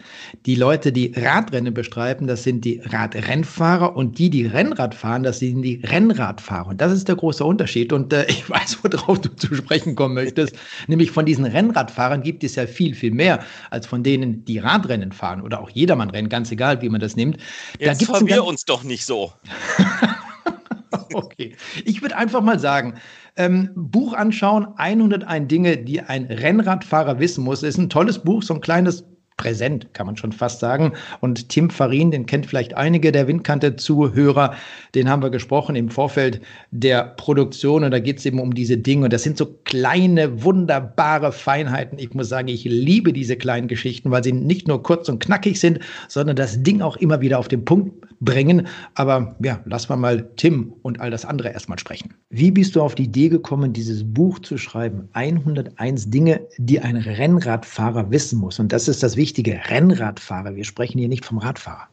Die 0.46 0.56
Leute, 0.56 0.92
die 0.92 1.14
Radrennen 1.16 1.74
bestreiten, 1.74 2.28
das 2.28 2.44
sind 2.44 2.64
die 2.64 2.80
Radrennfahrer 2.80 3.96
und 3.96 4.18
die, 4.18 4.30
die 4.30 4.46
Rennrad 4.46 4.96
fahren, 4.96 5.24
das 5.24 5.40
sind 5.40 5.62
die 5.62 5.82
Rennradfahrer. 5.84 6.68
Und 6.68 6.82
das 6.82 6.94
ist 6.94 7.08
der 7.08 7.16
große 7.16 7.44
Unterschied. 7.44 7.92
Und 7.92 8.14
äh, 8.14 8.26
ich 8.28 8.50
weiß, 8.50 8.80
worauf 8.84 9.20
du 9.20 9.30
zu 9.36 9.54
sprechen 9.54 9.96
kommen 9.96 10.16
möchtest. 10.16 10.56
Nämlich 10.88 11.12
von 11.12 11.26
diesen 11.26 11.46
Rennradfahrern 11.46 12.24
gibt 12.24 12.44
es 12.44 12.56
ja 12.56 12.66
viel, 12.66 12.96
viel 12.96 13.12
mehr 13.12 13.44
als 13.70 13.88
von 13.88 14.04
denen, 14.04 14.46
die 14.46 14.60
Radrennen 14.60 15.12
fahren 15.12 15.42
oder 15.42 15.60
auch 15.60 15.70
Jedermannrennen, 15.70 16.30
ganz 16.30 16.52
egal, 16.52 16.82
wie 16.82 16.90
man 16.90 17.02
das 17.02 17.16
nimmt. 17.16 17.38
Jetzt 17.78 18.08
da 18.08 18.26
wir 18.26 18.46
uns 18.46 18.66
doch 18.66 18.84
nicht 18.84 19.06
so. 19.06 19.34
okay. 21.14 21.56
Ich 21.86 22.02
würde 22.02 22.16
einfach 22.16 22.42
mal 22.42 22.60
sagen, 22.60 22.96
ähm, 23.38 23.70
Buch 23.76 24.14
anschauen, 24.14 24.68
101 24.76 25.48
Dinge, 25.48 25.78
die 25.78 26.02
ein 26.02 26.26
Rennradfahrer 26.26 27.20
wissen 27.20 27.44
muss. 27.44 27.64
Ist 27.64 27.78
ein 27.78 27.90
tolles 27.90 28.20
Buch, 28.20 28.44
so 28.44 28.54
ein 28.54 28.62
kleines 28.62 29.06
präsent, 29.42 29.88
kann 29.94 30.06
man 30.06 30.16
schon 30.16 30.32
fast 30.32 30.60
sagen. 30.60 30.94
Und 31.20 31.50
Tim 31.50 31.72
Farin, 31.72 32.12
den 32.12 32.28
kennt 32.28 32.46
vielleicht 32.46 32.76
einige 32.76 33.12
der 33.12 33.28
Windkante-Zuhörer, 33.28 34.54
den 34.94 35.10
haben 35.10 35.24
wir 35.24 35.32
gesprochen 35.32 35.76
im 35.76 35.90
Vorfeld 35.90 36.42
der 36.70 37.06
Produktion. 37.18 37.84
Und 37.84 37.90
da 37.90 38.00
geht 38.00 38.20
es 38.20 38.26
eben 38.28 38.40
um 38.40 38.54
diese 38.54 38.78
Dinge. 38.78 39.06
Und 39.06 39.14
das 39.14 39.24
sind 39.24 39.38
so 39.38 39.48
kleine, 39.64 40.44
wunderbare 40.44 41.32
Feinheiten. 41.32 41.98
Ich 41.98 42.14
muss 42.14 42.30
sagen, 42.30 42.50
ich 42.50 42.66
liebe 42.66 43.14
diese 43.14 43.36
kleinen 43.36 43.68
Geschichten, 43.68 44.12
weil 44.12 44.24
sie 44.24 44.32
nicht 44.32 44.68
nur 44.68 44.84
kurz 44.84 45.10
und 45.10 45.20
knackig 45.20 45.60
sind, 45.60 45.80
sondern 46.08 46.36
das 46.36 46.62
Ding 46.62 46.82
auch 46.82 46.98
immer 46.98 47.22
wieder 47.22 47.40
auf 47.40 47.48
den 47.48 47.66
Punkt 47.66 47.92
bringen. 48.20 48.68
Aber 48.94 49.36
ja, 49.44 49.60
lass 49.66 49.90
mal 49.90 49.96
mal 49.96 50.30
Tim 50.38 50.74
und 50.84 51.02
all 51.02 51.10
das 51.10 51.26
andere 51.26 51.50
erstmal 51.50 51.80
sprechen. 51.80 52.14
Wie 52.30 52.52
bist 52.52 52.76
du 52.76 52.82
auf 52.82 52.96
die 52.96 53.06
Idee 53.06 53.30
gekommen, 53.30 53.74
dieses 53.74 54.04
Buch 54.04 54.40
zu 54.40 54.58
schreiben? 54.58 55.10
101 55.14 56.10
Dinge, 56.12 56.42
die 56.58 56.80
ein 56.80 56.96
Rennradfahrer 56.96 58.12
wissen 58.12 58.40
muss. 58.40 58.60
Und 58.60 58.72
das 58.72 58.88
ist 58.88 59.04
das 59.04 59.18
Wichtige. 59.32 59.62
Rennradfahrer. 59.70 60.58
Wir 60.58 60.66
sprechen 60.66 61.00
hier 61.00 61.08
nicht 61.08 61.24
vom 61.24 61.38
Radfahrer. 61.38 61.88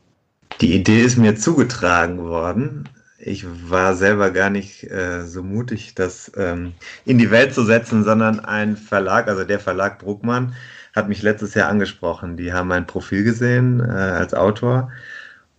Die 0.60 0.74
Idee 0.74 1.02
ist 1.02 1.18
mir 1.18 1.36
zugetragen 1.36 2.18
worden. 2.18 2.88
Ich 3.16 3.46
war 3.70 3.94
selber 3.94 4.32
gar 4.32 4.50
nicht 4.50 4.82
äh, 4.82 5.24
so 5.24 5.44
mutig, 5.44 5.94
das 5.94 6.32
ähm, 6.36 6.72
in 7.04 7.16
die 7.16 7.30
Welt 7.30 7.54
zu 7.54 7.62
setzen, 7.62 8.02
sondern 8.02 8.40
ein 8.40 8.76
Verlag, 8.76 9.28
also 9.28 9.44
der 9.44 9.60
Verlag 9.60 10.00
Bruckmann, 10.00 10.56
hat 10.96 11.08
mich 11.08 11.22
letztes 11.22 11.54
Jahr 11.54 11.68
angesprochen. 11.68 12.36
Die 12.36 12.52
haben 12.52 12.66
mein 12.66 12.88
Profil 12.88 13.22
gesehen 13.22 13.78
äh, 13.78 13.84
als 13.92 14.34
Autor 14.34 14.90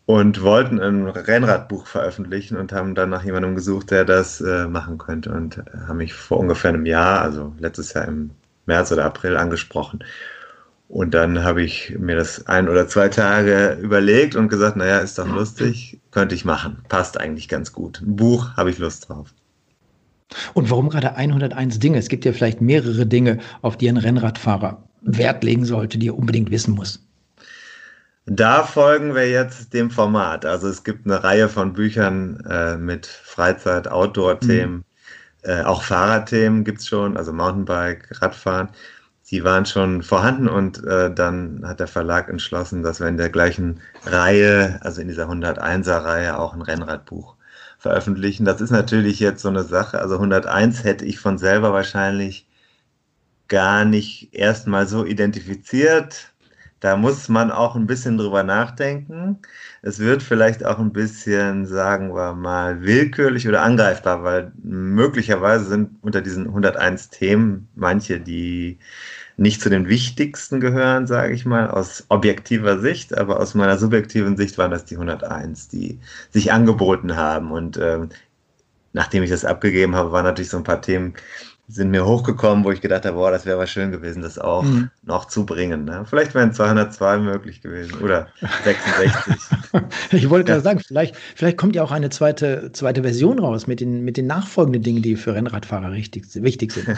und 0.05 0.41
wollten 0.41 0.81
ein 0.81 1.07
Rennradbuch 1.07 1.87
veröffentlichen 1.87 2.57
und 2.57 2.73
haben 2.73 2.93
dann 2.93 3.09
nach 3.09 3.23
jemandem 3.23 3.55
gesucht, 3.55 3.89
der 3.91 4.03
das 4.03 4.41
äh, 4.41 4.67
machen 4.67 4.97
könnte 4.97 5.31
und 5.31 5.63
haben 5.87 5.99
mich 5.99 6.13
vor 6.13 6.39
ungefähr 6.39 6.71
einem 6.71 6.85
Jahr, 6.85 7.21
also 7.21 7.53
letztes 7.57 7.93
Jahr 7.93 8.05
im 8.05 8.31
März 8.65 8.91
oder 8.91 9.05
April 9.05 9.37
angesprochen. 9.37 10.03
Und 10.89 11.13
dann 11.13 11.43
habe 11.43 11.61
ich 11.61 11.95
mir 11.99 12.15
das 12.15 12.47
ein 12.47 12.67
oder 12.67 12.87
zwei 12.87 13.09
Tage 13.09 13.77
überlegt 13.79 14.35
und 14.35 14.49
gesagt, 14.49 14.75
naja, 14.75 14.97
ist 14.97 15.19
doch 15.19 15.27
lustig, 15.27 16.01
könnte 16.09 16.33
ich 16.33 16.45
machen. 16.45 16.81
Passt 16.89 17.19
eigentlich 17.19 17.47
ganz 17.47 17.71
gut. 17.71 18.01
Ein 18.01 18.15
Buch 18.15 18.57
habe 18.57 18.71
ich 18.71 18.79
Lust 18.79 19.07
drauf. 19.07 19.27
Und 20.55 20.71
warum 20.71 20.89
gerade 20.89 21.15
101 21.15 21.77
Dinge? 21.77 21.99
Es 21.99 22.09
gibt 22.09 22.25
ja 22.25 22.33
vielleicht 22.33 22.59
mehrere 22.59 23.05
Dinge, 23.05 23.37
auf 23.61 23.77
die 23.77 23.87
ein 23.87 23.97
Rennradfahrer 23.97 24.83
Wert 25.01 25.43
legen 25.43 25.63
sollte, 25.63 25.99
die 25.99 26.07
er 26.07 26.17
unbedingt 26.17 26.49
wissen 26.49 26.73
muss. 26.73 26.99
Da 28.25 28.63
folgen 28.63 29.13
wir 29.13 29.29
jetzt 29.29 29.73
dem 29.75 29.91
Format. 29.91 30.43
Also 30.43 30.69
es 30.69 30.83
gibt 30.83 31.05
eine 31.05 31.23
Reihe 31.23 31.49
von 31.49 31.73
Büchern 31.73 32.43
äh, 32.49 32.77
mit 32.77 33.05
Freizeit, 33.05 33.87
Outdoor-Themen, 33.87 34.73
mhm. 34.73 34.83
äh, 35.43 35.61
auch 35.61 35.83
Fahrradthemen 35.83 36.63
gibt 36.63 36.79
es 36.79 36.87
schon, 36.87 37.15
also 37.15 37.31
Mountainbike, 37.31 38.21
Radfahren. 38.21 38.69
Die 39.31 39.43
waren 39.43 39.65
schon 39.65 40.01
vorhanden 40.01 40.47
und 40.47 40.83
äh, 40.83 41.13
dann 41.13 41.61
hat 41.63 41.79
der 41.79 41.87
Verlag 41.87 42.29
entschlossen, 42.29 42.81
dass 42.81 42.99
wir 42.99 43.07
in 43.07 43.17
der 43.17 43.29
gleichen 43.29 43.79
Reihe, 44.05 44.79
also 44.81 45.01
in 45.01 45.07
dieser 45.07 45.29
101er 45.29 46.03
Reihe, 46.03 46.39
auch 46.39 46.53
ein 46.53 46.61
Rennradbuch 46.63 47.35
veröffentlichen. 47.77 48.45
Das 48.45 48.59
ist 48.61 48.71
natürlich 48.71 49.19
jetzt 49.19 49.41
so 49.41 49.49
eine 49.49 49.63
Sache. 49.63 49.99
Also 49.99 50.15
101 50.15 50.83
hätte 50.83 51.05
ich 51.05 51.19
von 51.19 51.37
selber 51.37 51.73
wahrscheinlich 51.73 52.47
gar 53.47 53.85
nicht 53.85 54.33
erstmal 54.33 54.87
so 54.87 55.05
identifiziert. 55.05 56.33
Da 56.79 56.95
muss 56.95 57.29
man 57.29 57.51
auch 57.51 57.75
ein 57.75 57.87
bisschen 57.87 58.17
drüber 58.17 58.43
nachdenken. 58.43 59.39
Es 59.81 59.99
wird 59.99 60.23
vielleicht 60.23 60.65
auch 60.65 60.79
ein 60.79 60.91
bisschen, 60.91 61.65
sagen 61.65 62.13
wir 62.13 62.33
mal, 62.33 62.81
willkürlich 62.81 63.47
oder 63.47 63.61
angreifbar, 63.61 64.23
weil 64.23 64.51
möglicherweise 64.61 65.65
sind 65.65 65.91
unter 66.01 66.21
diesen 66.21 66.47
101 66.47 67.09
Themen 67.09 67.69
manche, 67.75 68.19
die 68.19 68.79
nicht 69.37 69.61
zu 69.61 69.69
den 69.69 69.87
wichtigsten 69.87 70.59
gehören, 70.59 71.07
sage 71.07 71.33
ich 71.33 71.45
mal, 71.45 71.69
aus 71.69 72.05
objektiver 72.09 72.79
Sicht, 72.79 73.17
aber 73.17 73.39
aus 73.39 73.55
meiner 73.55 73.77
subjektiven 73.77 74.35
Sicht 74.35 74.57
waren 74.57 74.71
das 74.71 74.83
die 74.85 74.95
101, 74.95 75.69
die 75.69 75.99
sich 76.29 76.51
angeboten 76.51 77.15
haben. 77.15 77.51
Und 77.51 77.77
ähm, 77.77 78.09
nachdem 78.91 79.23
ich 79.23 79.29
das 79.29 79.45
abgegeben 79.45 79.95
habe, 79.95 80.11
waren 80.11 80.25
natürlich 80.25 80.49
so 80.49 80.57
ein 80.57 80.63
paar 80.63 80.81
Themen, 80.81 81.13
sind 81.69 81.91
mir 81.91 82.05
hochgekommen, 82.05 82.65
wo 82.65 82.71
ich 82.71 82.81
gedacht 82.81 83.05
habe, 83.05 83.15
boah, 83.15 83.29
das 83.29 83.45
wäre 83.45 83.55
aber 83.55 83.67
schön 83.67 83.91
gewesen, 83.91 84.23
das 84.23 84.39
auch 84.39 84.63
mhm. 84.63 84.89
noch 85.03 85.25
zu 85.25 85.45
bringen. 85.45 85.85
Ne? 85.85 86.03
Vielleicht 86.09 86.33
wären 86.33 86.51
202 86.51 87.19
möglich 87.19 87.61
gewesen 87.61 87.99
oder 88.01 88.27
66. 88.63 89.11
ich 90.11 90.29
wollte 90.29 90.45
gerade 90.45 90.61
sagen, 90.61 90.79
vielleicht, 90.79 91.15
vielleicht 91.35 91.57
kommt 91.57 91.75
ja 91.75 91.83
auch 91.83 91.91
eine 91.91 92.09
zweite, 92.09 92.71
zweite 92.73 93.03
Version 93.03 93.37
raus 93.37 93.67
mit 93.67 93.81
den, 93.81 94.03
mit 94.03 94.17
den 94.17 94.25
nachfolgenden 94.25 94.81
Dingen, 94.81 95.03
die 95.03 95.15
für 95.15 95.35
Rennradfahrer 95.35 95.91
richtig, 95.91 96.25
wichtig 96.33 96.71
sind. 96.71 96.87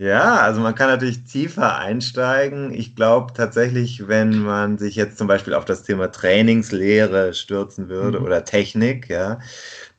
Ja, 0.00 0.36
also 0.36 0.62
man 0.62 0.74
kann 0.74 0.88
natürlich 0.88 1.24
tiefer 1.24 1.76
einsteigen. 1.76 2.72
Ich 2.72 2.96
glaube 2.96 3.34
tatsächlich, 3.34 4.08
wenn 4.08 4.38
man 4.38 4.78
sich 4.78 4.94
jetzt 4.96 5.18
zum 5.18 5.26
Beispiel 5.26 5.52
auf 5.52 5.66
das 5.66 5.82
Thema 5.82 6.10
Trainingslehre 6.10 7.34
stürzen 7.34 7.90
würde 7.90 8.18
mhm. 8.18 8.24
oder 8.24 8.46
Technik, 8.46 9.10
ja, 9.10 9.40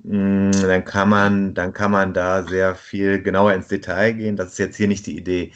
dann 0.03 0.85
kann 0.85 1.09
man, 1.09 1.53
dann 1.53 1.73
kann 1.73 1.91
man 1.91 2.13
da 2.13 2.43
sehr 2.43 2.75
viel 2.75 3.21
genauer 3.21 3.53
ins 3.53 3.67
Detail 3.67 4.13
gehen. 4.13 4.35
Das 4.35 4.49
ist 4.53 4.59
jetzt 4.59 4.77
hier 4.77 4.87
nicht 4.87 5.05
die 5.05 5.17
Idee. 5.17 5.51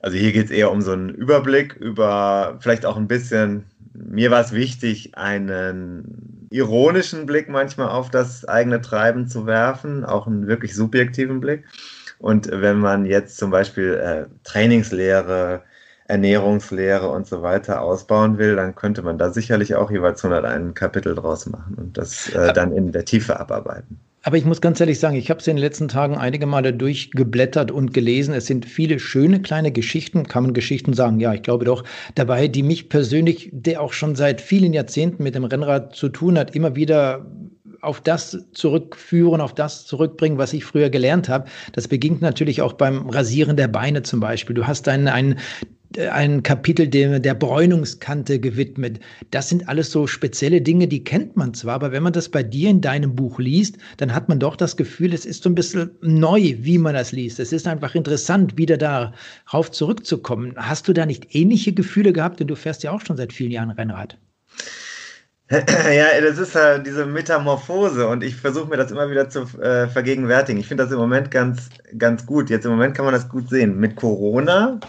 Also 0.00 0.16
hier 0.16 0.32
geht 0.32 0.46
es 0.46 0.50
eher 0.50 0.70
um 0.70 0.82
so 0.82 0.92
einen 0.92 1.10
Überblick 1.10 1.76
über 1.76 2.58
vielleicht 2.60 2.86
auch 2.86 2.96
ein 2.96 3.08
bisschen, 3.08 3.64
mir 3.94 4.30
war 4.30 4.40
es 4.40 4.52
wichtig, 4.52 5.16
einen 5.16 6.48
ironischen 6.50 7.26
Blick 7.26 7.48
manchmal 7.48 7.88
auf 7.88 8.10
das 8.10 8.44
eigene 8.44 8.80
Treiben 8.80 9.28
zu 9.28 9.46
werfen, 9.46 10.04
auch 10.04 10.26
einen 10.26 10.46
wirklich 10.46 10.74
subjektiven 10.74 11.40
Blick. 11.40 11.64
Und 12.18 12.48
wenn 12.52 12.78
man 12.78 13.04
jetzt 13.04 13.36
zum 13.36 13.50
Beispiel 13.50 13.94
äh, 13.94 14.26
Trainingslehre, 14.44 15.62
Ernährungslehre 16.12 17.08
und 17.08 17.26
so 17.26 17.40
weiter 17.40 17.80
ausbauen 17.80 18.36
will, 18.36 18.54
dann 18.54 18.74
könnte 18.74 19.00
man 19.00 19.16
da 19.16 19.30
sicherlich 19.30 19.74
auch 19.74 19.90
jeweils 19.90 20.22
101 20.22 20.74
Kapitel 20.74 21.14
draus 21.14 21.46
machen 21.46 21.74
und 21.76 21.96
das 21.96 22.28
äh, 22.28 22.52
dann 22.52 22.70
in 22.76 22.92
der 22.92 23.06
Tiefe 23.06 23.40
abarbeiten. 23.40 23.98
Aber 24.24 24.36
ich 24.36 24.44
muss 24.44 24.60
ganz 24.60 24.78
ehrlich 24.78 25.00
sagen, 25.00 25.16
ich 25.16 25.30
habe 25.30 25.40
es 25.40 25.48
in 25.48 25.56
den 25.56 25.62
letzten 25.62 25.88
Tagen 25.88 26.18
einige 26.18 26.44
Male 26.46 26.74
durchgeblättert 26.74 27.70
und 27.70 27.94
gelesen. 27.94 28.34
Es 28.34 28.46
sind 28.46 28.66
viele 28.66 29.00
schöne 29.00 29.40
kleine 29.40 29.72
Geschichten, 29.72 30.28
kann 30.28 30.44
man 30.44 30.52
Geschichten 30.52 30.92
sagen, 30.92 31.18
ja, 31.18 31.32
ich 31.32 31.42
glaube 31.42 31.64
doch, 31.64 31.82
dabei, 32.14 32.46
die 32.46 32.62
mich 32.62 32.90
persönlich, 32.90 33.48
der 33.52 33.80
auch 33.80 33.94
schon 33.94 34.14
seit 34.14 34.42
vielen 34.42 34.74
Jahrzehnten 34.74 35.22
mit 35.22 35.34
dem 35.34 35.44
Rennrad 35.44 35.96
zu 35.96 36.10
tun 36.10 36.38
hat, 36.38 36.54
immer 36.54 36.76
wieder 36.76 37.26
auf 37.80 38.00
das 38.00 38.38
zurückführen, 38.52 39.40
auf 39.40 39.54
das 39.54 39.86
zurückbringen, 39.86 40.38
was 40.38 40.52
ich 40.52 40.64
früher 40.64 40.88
gelernt 40.88 41.28
habe. 41.28 41.48
Das 41.72 41.88
beginnt 41.88 42.20
natürlich 42.20 42.62
auch 42.62 42.74
beim 42.74 43.08
Rasieren 43.08 43.56
der 43.56 43.68
Beine 43.68 44.02
zum 44.02 44.20
Beispiel. 44.20 44.54
Du 44.54 44.68
hast 44.68 44.86
ein, 44.88 45.08
ein, 45.08 45.40
ein 45.98 46.42
Kapitel 46.42 46.88
der, 46.88 47.18
der 47.20 47.34
Bräunungskante 47.34 48.38
gewidmet. 48.40 49.00
Das 49.30 49.48
sind 49.48 49.68
alles 49.68 49.90
so 49.90 50.06
spezielle 50.06 50.60
Dinge, 50.60 50.88
die 50.88 51.04
kennt 51.04 51.36
man 51.36 51.54
zwar, 51.54 51.74
aber 51.74 51.92
wenn 51.92 52.02
man 52.02 52.12
das 52.12 52.28
bei 52.28 52.42
dir 52.42 52.70
in 52.70 52.80
deinem 52.80 53.14
Buch 53.14 53.38
liest, 53.38 53.78
dann 53.96 54.14
hat 54.14 54.28
man 54.28 54.38
doch 54.38 54.56
das 54.56 54.76
Gefühl, 54.76 55.12
es 55.14 55.26
ist 55.26 55.42
so 55.42 55.50
ein 55.50 55.54
bisschen 55.54 55.90
neu, 56.00 56.54
wie 56.58 56.78
man 56.78 56.94
das 56.94 57.12
liest. 57.12 57.40
Es 57.40 57.52
ist 57.52 57.66
einfach 57.66 57.94
interessant, 57.94 58.56
wieder 58.56 58.76
darauf 58.76 59.70
zurückzukommen. 59.70 60.54
Hast 60.56 60.88
du 60.88 60.92
da 60.92 61.06
nicht 61.06 61.34
ähnliche 61.34 61.72
Gefühle 61.72 62.12
gehabt? 62.12 62.40
Denn 62.40 62.48
du 62.48 62.56
fährst 62.56 62.82
ja 62.82 62.92
auch 62.92 63.00
schon 63.00 63.16
seit 63.16 63.32
vielen 63.32 63.50
Jahren 63.50 63.70
Rennrad. 63.70 64.18
Ja, 65.52 66.20
das 66.20 66.38
ist 66.38 66.54
halt 66.54 66.86
diese 66.86 67.04
Metamorphose 67.04 68.08
und 68.08 68.22
ich 68.24 68.36
versuche 68.36 68.68
mir 68.68 68.78
das 68.78 68.90
immer 68.90 69.10
wieder 69.10 69.28
zu 69.28 69.40
äh, 69.60 69.86
vergegenwärtigen. 69.86 70.58
Ich 70.58 70.66
finde 70.66 70.84
das 70.84 70.92
im 70.92 70.98
Moment 70.98 71.30
ganz, 71.30 71.68
ganz 71.98 72.24
gut. 72.24 72.48
Jetzt 72.48 72.64
im 72.64 72.70
Moment 72.70 72.94
kann 72.94 73.04
man 73.04 73.12
das 73.12 73.28
gut 73.28 73.50
sehen. 73.50 73.78
Mit 73.78 73.96
Corona 73.96 74.80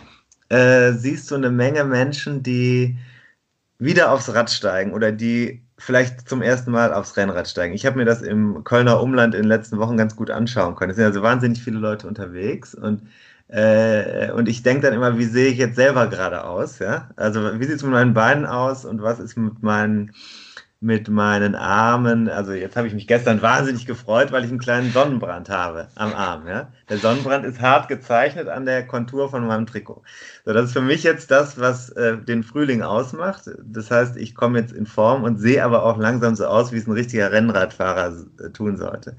äh, 0.54 0.94
siehst 0.94 1.32
du 1.32 1.36
eine 1.36 1.50
Menge 1.50 1.84
Menschen, 1.84 2.44
die 2.44 2.98
wieder 3.80 4.12
aufs 4.12 4.34
Rad 4.34 4.52
steigen 4.52 4.94
oder 4.94 5.12
die 5.12 5.64
vielleicht 5.78 6.30
zum 6.30 6.42
ersten 6.42 6.72
Mal 6.72 6.94
aufs 6.94 7.18
Rennrad 7.18 7.48
steigen. 7.48 7.74
Ich 7.74 7.86
habe 7.86 7.98
mir 7.98 8.06
das 8.06 8.22
im 8.22 8.64
Kölner 8.64 9.02
Umland 9.02 9.34
in 9.34 9.42
den 9.42 9.50
letzten 9.50 9.80
Wochen 9.80 9.98
ganz 9.98 10.16
gut 10.16 10.30
anschauen 10.30 10.76
können. 10.76 10.92
Es 10.92 10.98
sind 10.98 11.06
also 11.06 11.24
wahnsinnig 11.24 11.62
viele 11.62 11.80
Leute 11.80 12.08
unterwegs 12.08 12.76
und 12.76 13.02
äh, 13.50 14.32
und 14.32 14.48
ich 14.48 14.64
denke 14.64 14.84
dann 14.88 14.94
immer, 14.94 15.18
wie 15.18 15.26
sehe 15.26 15.50
ich 15.50 15.58
jetzt 15.58 15.76
selber 15.76 16.08
gerade 16.08 16.44
aus? 16.46 16.80
Ja? 16.80 17.10
Also 17.18 17.60
wie 17.60 17.66
sieht 17.66 17.76
es 17.76 17.84
mit 17.84 17.92
meinen 17.92 18.14
Beinen 18.14 18.46
aus 18.46 18.86
und 18.86 19.02
was 19.02 19.20
ist 19.20 19.36
mit 19.36 19.62
meinen 19.64 20.12
mit 20.84 21.08
meinen 21.08 21.56
Armen. 21.56 22.30
Also 22.30 22.52
jetzt 22.52 22.76
habe 22.76 22.88
ich 22.88 22.94
mich 22.94 23.08
gestern 23.08 23.42
wahnsinnig 23.42 23.86
gefreut, 23.86 24.32
weil 24.32 24.44
ich 24.44 24.50
einen 24.50 24.60
kleinen 24.60 24.92
Sonnenbrand 24.92 25.50
habe 25.50 25.88
am 25.96 26.14
Arm. 26.14 26.46
Ja? 26.48 26.68
Der 26.94 27.00
Sonnenbrand 27.00 27.44
ist 27.44 27.60
hart 27.60 27.88
gezeichnet 27.88 28.48
an 28.48 28.66
der 28.66 28.86
Kontur 28.86 29.28
von 29.28 29.48
meinem 29.48 29.66
Trikot. 29.66 30.04
So, 30.46 30.54
das 30.54 30.66
ist 30.66 30.74
für 30.74 30.82
mich 30.82 31.02
jetzt 31.02 31.32
das, 31.32 31.60
was 31.60 31.90
äh, 31.90 32.20
den 32.20 32.44
Frühling 32.44 32.84
ausmacht. 32.84 33.50
Das 33.64 33.90
heißt, 33.90 34.16
ich 34.16 34.36
komme 34.36 34.60
jetzt 34.60 34.74
in 34.74 34.86
Form 34.86 35.24
und 35.24 35.38
sehe 35.38 35.64
aber 35.64 35.86
auch 35.86 35.98
langsam 35.98 36.36
so 36.36 36.46
aus, 36.46 36.72
wie 36.72 36.78
es 36.78 36.86
ein 36.86 36.92
richtiger 36.92 37.32
Rennradfahrer 37.32 38.14
äh, 38.40 38.50
tun 38.52 38.78
sollte. 38.78 39.18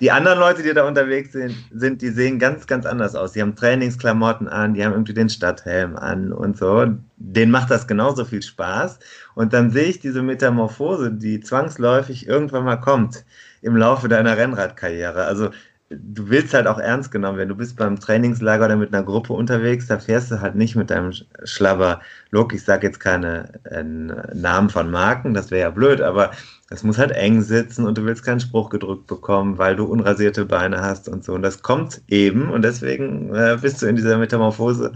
Die 0.00 0.10
anderen 0.10 0.38
Leute, 0.38 0.62
die 0.62 0.72
da 0.72 0.88
unterwegs 0.88 1.32
sind, 1.32 1.54
sind, 1.70 2.00
die 2.00 2.08
sehen 2.08 2.38
ganz, 2.38 2.66
ganz 2.66 2.86
anders 2.86 3.14
aus. 3.14 3.32
Die 3.32 3.42
haben 3.42 3.54
Trainingsklamotten 3.54 4.48
an, 4.48 4.72
die 4.72 4.82
haben 4.82 4.92
irgendwie 4.92 5.12
den 5.12 5.28
Stadthelm 5.28 5.96
an 5.96 6.32
und 6.32 6.56
so. 6.56 6.86
Denen 7.18 7.52
macht 7.52 7.70
das 7.70 7.86
genauso 7.86 8.24
viel 8.24 8.40
Spaß. 8.40 8.98
Und 9.34 9.52
dann 9.52 9.70
sehe 9.72 9.88
ich 9.88 10.00
diese 10.00 10.22
Metamorphose, 10.22 11.12
die 11.12 11.40
zwangsläufig 11.40 12.26
irgendwann 12.26 12.64
mal 12.64 12.76
kommt 12.76 13.26
im 13.62 13.76
Laufe 13.76 14.08
deiner 14.08 14.38
Rennradkarriere. 14.38 15.24
Also 15.24 15.50
du 15.90 16.28
willst 16.28 16.54
halt 16.54 16.68
auch 16.68 16.78
ernst 16.78 17.10
genommen 17.10 17.38
werden. 17.38 17.48
Du 17.48 17.56
bist 17.56 17.76
beim 17.76 17.98
Trainingslager 17.98 18.66
oder 18.66 18.76
mit 18.76 18.94
einer 18.94 19.02
Gruppe 19.02 19.32
unterwegs, 19.32 19.88
da 19.88 19.98
fährst 19.98 20.30
du 20.30 20.40
halt 20.40 20.54
nicht 20.54 20.76
mit 20.76 20.90
deinem 20.90 21.12
schlabber 21.44 22.00
Look. 22.30 22.54
Ich 22.54 22.62
sage 22.64 22.86
jetzt 22.86 23.00
keine 23.00 23.60
äh, 23.64 23.82
Namen 23.82 24.70
von 24.70 24.90
Marken, 24.90 25.34
das 25.34 25.50
wäre 25.50 25.62
ja 25.62 25.70
blöd, 25.70 26.00
aber 26.00 26.30
es 26.70 26.84
muss 26.84 26.98
halt 26.98 27.10
eng 27.10 27.42
sitzen 27.42 27.84
und 27.86 27.98
du 27.98 28.04
willst 28.04 28.24
keinen 28.24 28.38
Spruch 28.38 28.70
gedrückt 28.70 29.08
bekommen, 29.08 29.58
weil 29.58 29.74
du 29.74 29.84
unrasierte 29.84 30.44
Beine 30.44 30.80
hast 30.80 31.08
und 31.08 31.24
so. 31.24 31.34
Und 31.34 31.42
das 31.42 31.62
kommt 31.62 32.00
eben 32.06 32.50
und 32.50 32.62
deswegen 32.62 33.34
äh, 33.34 33.58
bist 33.60 33.82
du 33.82 33.86
in 33.86 33.96
dieser 33.96 34.16
Metamorphose 34.16 34.92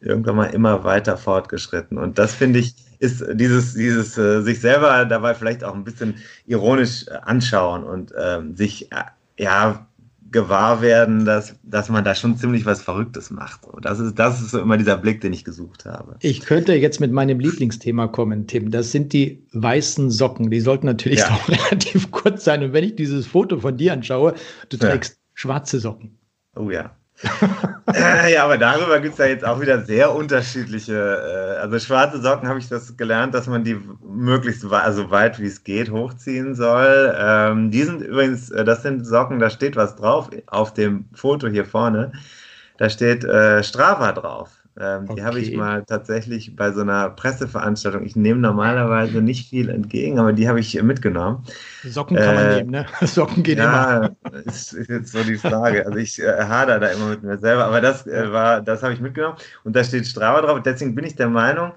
irgendwann 0.00 0.34
mal 0.34 0.46
immer 0.46 0.82
weiter 0.82 1.16
fortgeschritten. 1.16 1.98
Und 1.98 2.18
das 2.18 2.34
finde 2.34 2.58
ich, 2.58 2.74
ist 2.98 3.24
dieses, 3.34 3.74
dieses 3.74 4.18
äh, 4.18 4.42
sich 4.42 4.60
selber 4.60 5.04
dabei 5.04 5.34
vielleicht 5.34 5.62
auch 5.62 5.74
ein 5.74 5.84
bisschen 5.84 6.16
ironisch 6.46 7.06
äh, 7.06 7.14
anschauen 7.22 7.84
und 7.84 8.12
ähm, 8.20 8.56
sich 8.56 8.90
äh, 8.90 9.04
ja 9.38 9.86
gewahr 10.32 10.82
werden, 10.82 11.24
dass, 11.24 11.54
dass 11.62 11.88
man 11.88 12.04
da 12.04 12.14
schon 12.14 12.36
ziemlich 12.36 12.66
was 12.66 12.82
Verrücktes 12.82 13.30
macht. 13.30 13.64
Und 13.66 13.84
das 13.84 14.00
ist, 14.00 14.18
das 14.18 14.40
ist 14.40 14.50
so 14.50 14.60
immer 14.60 14.76
dieser 14.78 14.96
Blick, 14.96 15.20
den 15.20 15.32
ich 15.32 15.44
gesucht 15.44 15.84
habe. 15.84 16.16
Ich 16.20 16.40
könnte 16.40 16.74
jetzt 16.74 17.00
mit 17.00 17.12
meinem 17.12 17.38
Lieblingsthema 17.38 18.08
kommen, 18.08 18.46
Tim. 18.46 18.70
Das 18.70 18.90
sind 18.90 19.12
die 19.12 19.46
weißen 19.52 20.10
Socken. 20.10 20.50
Die 20.50 20.60
sollten 20.60 20.86
natürlich 20.86 21.20
ja. 21.20 21.30
auch 21.30 21.48
relativ 21.70 22.10
kurz 22.10 22.44
sein. 22.44 22.62
Und 22.62 22.72
wenn 22.72 22.84
ich 22.84 22.96
dieses 22.96 23.26
Foto 23.26 23.60
von 23.60 23.76
dir 23.76 23.92
anschaue, 23.92 24.34
du 24.70 24.76
trägst 24.76 25.12
ja. 25.12 25.18
schwarze 25.34 25.78
Socken. 25.78 26.18
Oh 26.56 26.70
ja. 26.70 26.96
Ja, 28.28 28.44
aber 28.44 28.58
darüber 28.58 29.00
gibt 29.00 29.14
es 29.14 29.18
ja 29.18 29.26
jetzt 29.26 29.44
auch 29.44 29.60
wieder 29.60 29.82
sehr 29.82 30.14
unterschiedliche. 30.14 30.94
Äh, 30.94 31.60
also 31.60 31.78
schwarze 31.78 32.20
Socken 32.20 32.48
habe 32.48 32.58
ich 32.58 32.68
das 32.68 32.96
gelernt, 32.96 33.34
dass 33.34 33.46
man 33.46 33.64
die 33.64 33.80
möglichst 34.04 34.68
we 34.68 34.80
also 34.80 35.10
weit 35.10 35.38
wie 35.38 35.46
es 35.46 35.62
geht 35.64 35.90
hochziehen 35.90 36.54
soll. 36.54 37.14
Ähm, 37.16 37.70
die 37.70 37.82
sind 37.82 38.02
übrigens, 38.02 38.50
äh, 38.50 38.64
das 38.64 38.82
sind 38.82 39.06
Socken, 39.06 39.38
da 39.38 39.50
steht 39.50 39.76
was 39.76 39.96
drauf 39.96 40.30
auf 40.46 40.74
dem 40.74 41.06
Foto 41.14 41.48
hier 41.48 41.64
vorne. 41.64 42.12
Da 42.82 42.90
steht 42.90 43.22
äh, 43.22 43.62
Strava 43.62 44.10
drauf. 44.10 44.60
Ähm, 44.76 45.04
okay. 45.04 45.14
Die 45.14 45.22
habe 45.22 45.38
ich 45.38 45.54
mal 45.54 45.84
tatsächlich 45.84 46.56
bei 46.56 46.72
so 46.72 46.80
einer 46.80 47.10
Presseveranstaltung. 47.10 48.04
Ich 48.04 48.16
nehme 48.16 48.40
normalerweise 48.40 49.22
nicht 49.22 49.50
viel 49.50 49.68
entgegen, 49.68 50.18
aber 50.18 50.32
die 50.32 50.48
habe 50.48 50.58
ich 50.58 50.82
mitgenommen. 50.82 51.44
Socken 51.84 52.16
kann 52.16 52.34
man 52.34 52.44
äh, 52.44 52.56
nehmen, 52.56 52.70
ne? 52.72 52.86
Socken 53.06 53.44
gehen 53.44 53.58
ja, 53.58 53.98
immer. 53.98 54.16
Ja, 54.24 54.38
ist, 54.40 54.72
ist 54.72 54.90
jetzt 54.90 55.12
so 55.12 55.22
die 55.22 55.36
Frage. 55.36 55.86
Also 55.86 55.96
ich 55.96 56.20
äh, 56.20 56.42
hader 56.42 56.80
da 56.80 56.88
immer 56.88 57.10
mit 57.10 57.22
mir 57.22 57.38
selber, 57.38 57.66
aber 57.66 57.80
das 57.80 58.04
äh, 58.08 58.32
war, 58.32 58.60
das 58.60 58.82
habe 58.82 58.94
ich 58.94 59.00
mitgenommen 59.00 59.36
und 59.62 59.76
da 59.76 59.84
steht 59.84 60.04
Strava 60.04 60.40
drauf. 60.40 60.60
Deswegen 60.64 60.96
bin 60.96 61.04
ich 61.04 61.14
der 61.14 61.28
Meinung, 61.28 61.70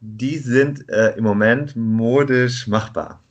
die 0.00 0.36
sind 0.36 0.86
äh, 0.90 1.14
im 1.16 1.24
Moment 1.24 1.76
modisch 1.76 2.66
machbar. 2.66 3.22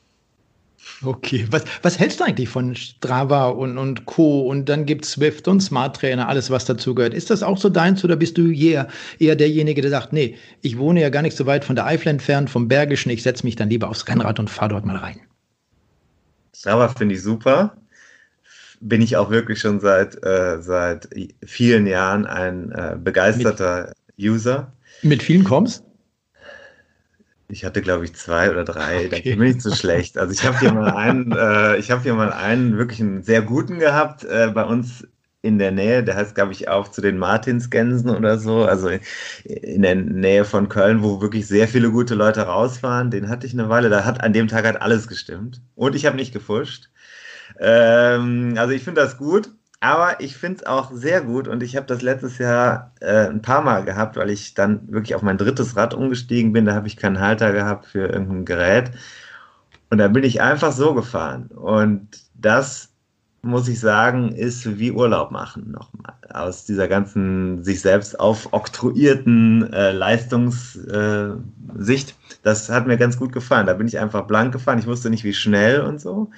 Okay, 1.04 1.48
was, 1.50 1.64
was 1.82 1.98
hältst 1.98 2.20
du 2.20 2.26
eigentlich 2.26 2.50
von 2.50 2.76
Strava 2.76 3.50
und, 3.50 3.78
und 3.78 4.06
Co. 4.06 4.42
und 4.42 4.70
dann 4.70 4.86
gibt 4.86 5.06
es 5.06 5.14
Swift 5.14 5.48
und 5.48 5.60
Smart 5.62 5.96
Trainer, 5.96 6.30
alles 6.30 6.52
was 6.52 6.66
dazugehört. 6.66 7.14
Ist 7.14 7.32
das 7.32 7.42
auch 7.42 7.58
so 7.58 7.70
deins 7.70 8.04
oder 8.04 8.16
bist 8.16 8.38
du 8.38 8.52
eher, 8.52 8.88
eher 9.18 9.36
derjenige, 9.36 9.82
der 9.82 9.90
sagt, 9.90 10.14
nee, 10.14 10.38
ich 10.62 10.78
wohne 10.78 11.02
ja 11.02 11.10
gar 11.10 11.24
nicht 11.24 11.36
so 11.36 11.48
weit 11.48 11.66
von 11.66 11.76
der 11.76 11.88
Eifel 11.88 12.10
entfernt, 12.10 12.52
vom 12.52 12.68
Bergischen, 12.68 13.10
ich 13.12 13.24
setze 13.24 13.46
mich 13.46 13.56
dann 13.56 13.70
lieber 13.70 13.90
aufs 13.90 14.08
Rennrad 14.08 14.40
und 14.40 14.50
fahre 14.50 14.70
dort 14.70 14.86
mal 14.86 14.98
rein? 14.98 15.20
Strava 16.56 16.90
finde 16.90 17.16
ich 17.16 17.24
super. 17.24 17.76
Bin 18.80 19.02
ich 19.02 19.18
auch 19.18 19.32
wirklich 19.32 19.60
schon 19.60 19.80
seit, 19.80 20.24
äh, 20.24 20.62
seit 20.62 21.10
vielen 21.44 21.88
Jahren 21.88 22.26
ein 22.28 22.72
äh, 22.72 22.96
begeisterter 23.02 23.94
mit, 24.18 24.30
User. 24.30 24.72
Mit 25.02 25.24
vielen 25.24 25.44
kommst? 25.44 25.84
Ich 27.52 27.66
hatte, 27.66 27.82
glaube 27.82 28.06
ich, 28.06 28.14
zwei 28.16 28.50
oder 28.52 28.64
drei. 28.64 29.08
Okay. 29.08 29.32
Da 29.32 29.36
bin 29.36 29.44
ich 29.44 29.60
zu 29.60 29.76
schlecht. 29.76 30.18
Also 30.18 30.34
ich 30.34 30.46
habe 30.46 30.60
hier 30.60 30.74
mal 30.74 30.92
einen, 30.92 31.32
äh, 31.38 31.78
ich 31.78 31.92
habe 31.92 32.02
hier 32.04 32.14
mal 32.14 32.32
einen 32.32 32.78
wirklich 32.78 33.02
einen 33.02 33.24
sehr 33.24 33.42
guten 33.42 33.80
gehabt 33.80 34.24
äh, 34.24 34.52
bei 34.54 34.64
uns 34.64 35.08
in 35.42 35.58
der 35.58 35.72
Nähe. 35.72 36.04
Der 36.04 36.16
heißt, 36.16 36.36
glaube 36.36 36.52
ich, 36.54 36.70
auch 36.70 36.88
zu 36.88 37.02
den 37.02 37.18
Martinsgänsen 37.18 38.10
oder 38.10 38.38
so. 38.38 38.64
Also 38.64 38.90
in 39.44 39.82
der 39.82 39.96
Nähe 39.96 40.46
von 40.46 40.70
Köln, 40.70 41.04
wo 41.04 41.22
wirklich 41.22 41.48
sehr 41.48 41.68
viele 41.68 41.92
gute 41.92 42.16
Leute 42.16 42.42
rausfahren. 42.42 43.12
Den 43.12 43.30
hatte 43.30 43.48
ich 43.48 43.54
eine 43.54 43.70
Weile. 43.70 43.90
Da 43.90 44.06
hat 44.06 44.24
an 44.24 44.34
dem 44.34 44.48
Tag 44.48 44.66
halt 44.66 44.82
alles 44.82 45.08
gestimmt. 45.08 45.62
Und 45.76 45.96
ich 45.96 46.06
habe 46.06 46.16
nicht 46.16 46.34
gefuscht. 46.34 46.90
Ähm, 47.60 48.54
also 48.58 48.74
ich 48.74 48.84
finde 48.84 49.02
das 49.02 49.18
gut. 49.18 49.52
Aber 49.84 50.22
ich 50.22 50.38
finde 50.38 50.60
es 50.60 50.66
auch 50.68 50.92
sehr 50.94 51.22
gut 51.22 51.48
und 51.48 51.64
ich 51.64 51.76
habe 51.76 51.88
das 51.88 52.04
letztes 52.04 52.38
Jahr 52.38 52.92
äh, 53.02 53.28
ein 53.28 53.42
paar 53.42 53.64
Mal 53.64 53.84
gehabt, 53.84 54.16
weil 54.16 54.30
ich 54.30 54.54
dann 54.54 54.88
wirklich 54.92 55.16
auf 55.16 55.24
mein 55.24 55.40
drittes 55.40 55.76
Rad 55.76 55.96
umgestiegen 55.96 56.54
bin. 56.54 56.66
Da 56.66 56.76
habe 56.76 56.88
ich 56.88 56.98
keinen 56.98 57.20
Halter 57.20 57.52
gehabt 57.52 57.88
für 57.88 58.06
irgendein 58.08 58.46
Gerät. 58.46 58.92
Und 59.90 59.98
da 59.98 60.08
bin 60.08 60.24
ich 60.24 60.40
einfach 60.40 60.72
so 60.72 60.94
gefahren. 60.94 61.48
Und 61.48 62.10
das, 62.36 62.90
muss 63.42 63.68
ich 63.68 63.80
sagen, 63.80 64.36
ist 64.36 64.78
wie 64.78 64.92
Urlaub 64.92 65.32
machen 65.32 65.72
nochmal. 65.72 66.14
Aus 66.30 66.66
dieser 66.66 66.88
ganzen 66.88 67.64
sich 67.64 67.82
selbst 67.82 68.20
aufoktroyierten 68.20 69.74
äh, 69.74 69.92
Leistungssicht. 69.94 72.10
Äh, 72.12 72.14
das 72.44 72.70
hat 72.70 72.86
mir 72.86 72.98
ganz 72.98 73.18
gut 73.18 73.34
gefallen. 73.34 73.66
Da 73.66 73.74
bin 73.74 73.88
ich 73.88 73.98
einfach 73.98 74.28
blank 74.28 74.54
gefahren. 74.54 74.78
Ich 74.78 74.86
wusste 74.86 75.10
nicht, 75.10 75.24
wie 75.24 75.34
schnell 75.34 75.82
und 75.82 76.00
so 76.00 76.30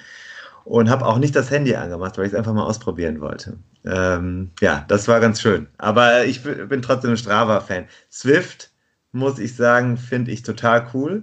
und 0.64 0.88
habe 0.88 1.06
auch 1.06 1.18
nicht 1.18 1.36
das 1.36 1.50
Handy 1.50 1.74
angemacht, 1.74 2.16
weil 2.16 2.26
ich 2.26 2.32
es 2.32 2.38
einfach 2.38 2.54
mal 2.54 2.64
ausprobieren 2.64 3.20
wollte. 3.20 3.58
Ähm, 3.84 4.50
ja, 4.60 4.84
das 4.88 5.08
war 5.08 5.20
ganz 5.20 5.40
schön. 5.40 5.66
Aber 5.78 6.24
ich 6.24 6.42
bin 6.42 6.82
trotzdem 6.82 7.10
ein 7.10 7.16
Strava-Fan. 7.16 7.84
Swift, 8.10 8.70
muss 9.12 9.38
ich 9.38 9.54
sagen, 9.54 9.96
finde 9.96 10.32
ich 10.32 10.42
total 10.42 10.86
cool, 10.94 11.22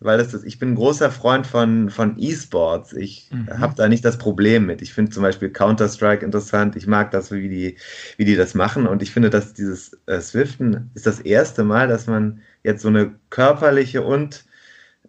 weil 0.00 0.18
das 0.18 0.34
ist, 0.34 0.44
ich 0.44 0.58
bin 0.58 0.72
ein 0.72 0.74
großer 0.74 1.10
Freund 1.10 1.46
von, 1.46 1.88
von 1.88 2.18
E-Sports. 2.18 2.92
Ich 2.92 3.30
mhm. 3.32 3.58
habe 3.58 3.74
da 3.76 3.88
nicht 3.88 4.04
das 4.04 4.18
Problem 4.18 4.66
mit. 4.66 4.82
Ich 4.82 4.92
finde 4.92 5.10
zum 5.10 5.22
Beispiel 5.22 5.50
Counter-Strike 5.50 6.24
interessant. 6.24 6.76
Ich 6.76 6.86
mag 6.86 7.12
das, 7.12 7.30
wie 7.30 7.48
die, 7.48 7.78
wie 8.18 8.24
die 8.24 8.36
das 8.36 8.54
machen. 8.54 8.86
Und 8.86 9.00
ich 9.00 9.10
finde, 9.10 9.30
dass 9.30 9.54
dieses 9.54 9.98
äh, 10.06 10.20
Swiften 10.20 10.90
ist 10.94 11.06
das 11.06 11.20
erste 11.20 11.64
Mal, 11.64 11.88
dass 11.88 12.06
man 12.06 12.40
jetzt 12.62 12.82
so 12.82 12.88
eine 12.88 13.14
körperliche 13.30 14.02
und 14.02 14.44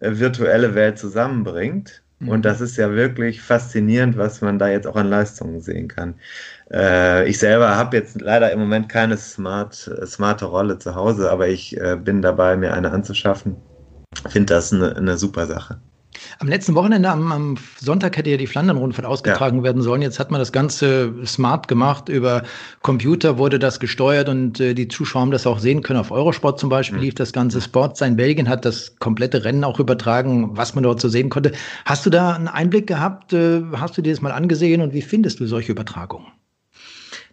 äh, 0.00 0.12
virtuelle 0.18 0.74
Welt 0.74 0.98
zusammenbringt 0.98 2.03
und 2.28 2.44
das 2.44 2.60
ist 2.60 2.76
ja 2.76 2.92
wirklich 2.92 3.42
faszinierend, 3.42 4.16
was 4.16 4.40
man 4.40 4.58
da 4.58 4.68
jetzt 4.68 4.86
auch 4.86 4.96
an 4.96 5.08
Leistungen 5.08 5.60
sehen 5.60 5.88
kann. 5.88 6.14
Äh, 6.72 7.28
ich 7.28 7.38
selber 7.38 7.76
habe 7.76 7.96
jetzt 7.96 8.20
leider 8.20 8.50
im 8.52 8.60
Moment 8.60 8.88
keine 8.88 9.16
smart, 9.16 9.74
smarte 9.74 10.46
Rolle 10.46 10.78
zu 10.78 10.94
Hause, 10.94 11.30
aber 11.30 11.48
ich 11.48 11.76
äh, 11.78 11.96
bin 11.96 12.22
dabei, 12.22 12.56
mir 12.56 12.74
eine 12.74 12.90
anzuschaffen. 12.92 13.56
Finde 14.28 14.54
das 14.54 14.72
eine, 14.72 14.96
eine 14.96 15.16
super 15.18 15.46
Sache. 15.46 15.80
Am 16.38 16.48
letzten 16.48 16.74
Wochenende, 16.74 17.08
am, 17.08 17.32
am 17.32 17.56
Sonntag 17.80 18.16
hätte 18.16 18.30
ja 18.30 18.36
die 18.36 18.46
Flandern-Rundfahrt 18.46 19.06
ausgetragen 19.06 19.58
ja. 19.58 19.64
werden 19.64 19.82
sollen. 19.82 20.02
Jetzt 20.02 20.18
hat 20.18 20.30
man 20.30 20.40
das 20.40 20.52
Ganze 20.52 21.12
smart 21.26 21.68
gemacht. 21.68 22.08
Über 22.08 22.42
Computer 22.82 23.38
wurde 23.38 23.58
das 23.58 23.80
gesteuert 23.80 24.28
und 24.28 24.60
äh, 24.60 24.74
die 24.74 24.88
Zuschauer 24.88 25.22
haben 25.22 25.30
das 25.30 25.46
auch 25.46 25.58
sehen 25.58 25.82
können. 25.82 25.98
Auf 25.98 26.10
Eurosport 26.10 26.58
zum 26.58 26.68
Beispiel 26.68 26.98
mhm. 26.98 27.04
lief 27.04 27.14
das 27.14 27.32
ganze 27.32 27.60
Sport. 27.60 27.96
Sein 27.96 28.16
Belgien 28.16 28.48
hat 28.48 28.64
das 28.64 28.96
komplette 28.98 29.44
Rennen 29.44 29.64
auch 29.64 29.78
übertragen, 29.80 30.56
was 30.56 30.74
man 30.74 30.84
dort 30.84 31.00
so 31.00 31.08
sehen 31.08 31.30
konnte. 31.30 31.52
Hast 31.84 32.04
du 32.06 32.10
da 32.10 32.34
einen 32.34 32.48
Einblick 32.48 32.86
gehabt? 32.86 33.32
Äh, 33.32 33.62
hast 33.74 33.96
du 33.96 34.02
dir 34.02 34.12
das 34.12 34.22
mal 34.22 34.32
angesehen 34.32 34.80
und 34.80 34.92
wie 34.92 35.02
findest 35.02 35.40
du 35.40 35.46
solche 35.46 35.72
Übertragungen? 35.72 36.26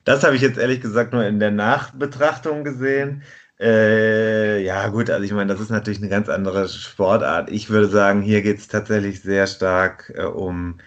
Das 0.04 0.24
habe 0.24 0.36
ich 0.36 0.42
jetzt 0.42 0.58
ehrlich 0.58 0.82
gesagt 0.82 1.14
nur 1.14 1.24
in 1.26 1.40
der 1.40 1.52
Nachbetrachtung 1.52 2.64
gesehen. 2.64 3.22
Äh, 3.62 4.64
ja, 4.64 4.88
gut, 4.88 5.12
also 5.12 5.24
ich 5.24 5.32
meine, 5.32 5.54
das 5.54 5.62
ist 5.62 5.70
natürlich 5.70 6.00
eine 6.00 6.10
ganz 6.10 6.30
andere 6.30 6.68
Sportart. 6.68 7.52
Ich 7.52 7.70
würde 7.70 7.88
sagen, 7.88 8.24
hier 8.24 8.42
geht 8.42 8.58
es 8.58 8.68
tatsächlich 8.68 9.22
sehr 9.22 9.46
stark 9.46 10.12
äh, 10.16 10.24
um, 10.24 10.80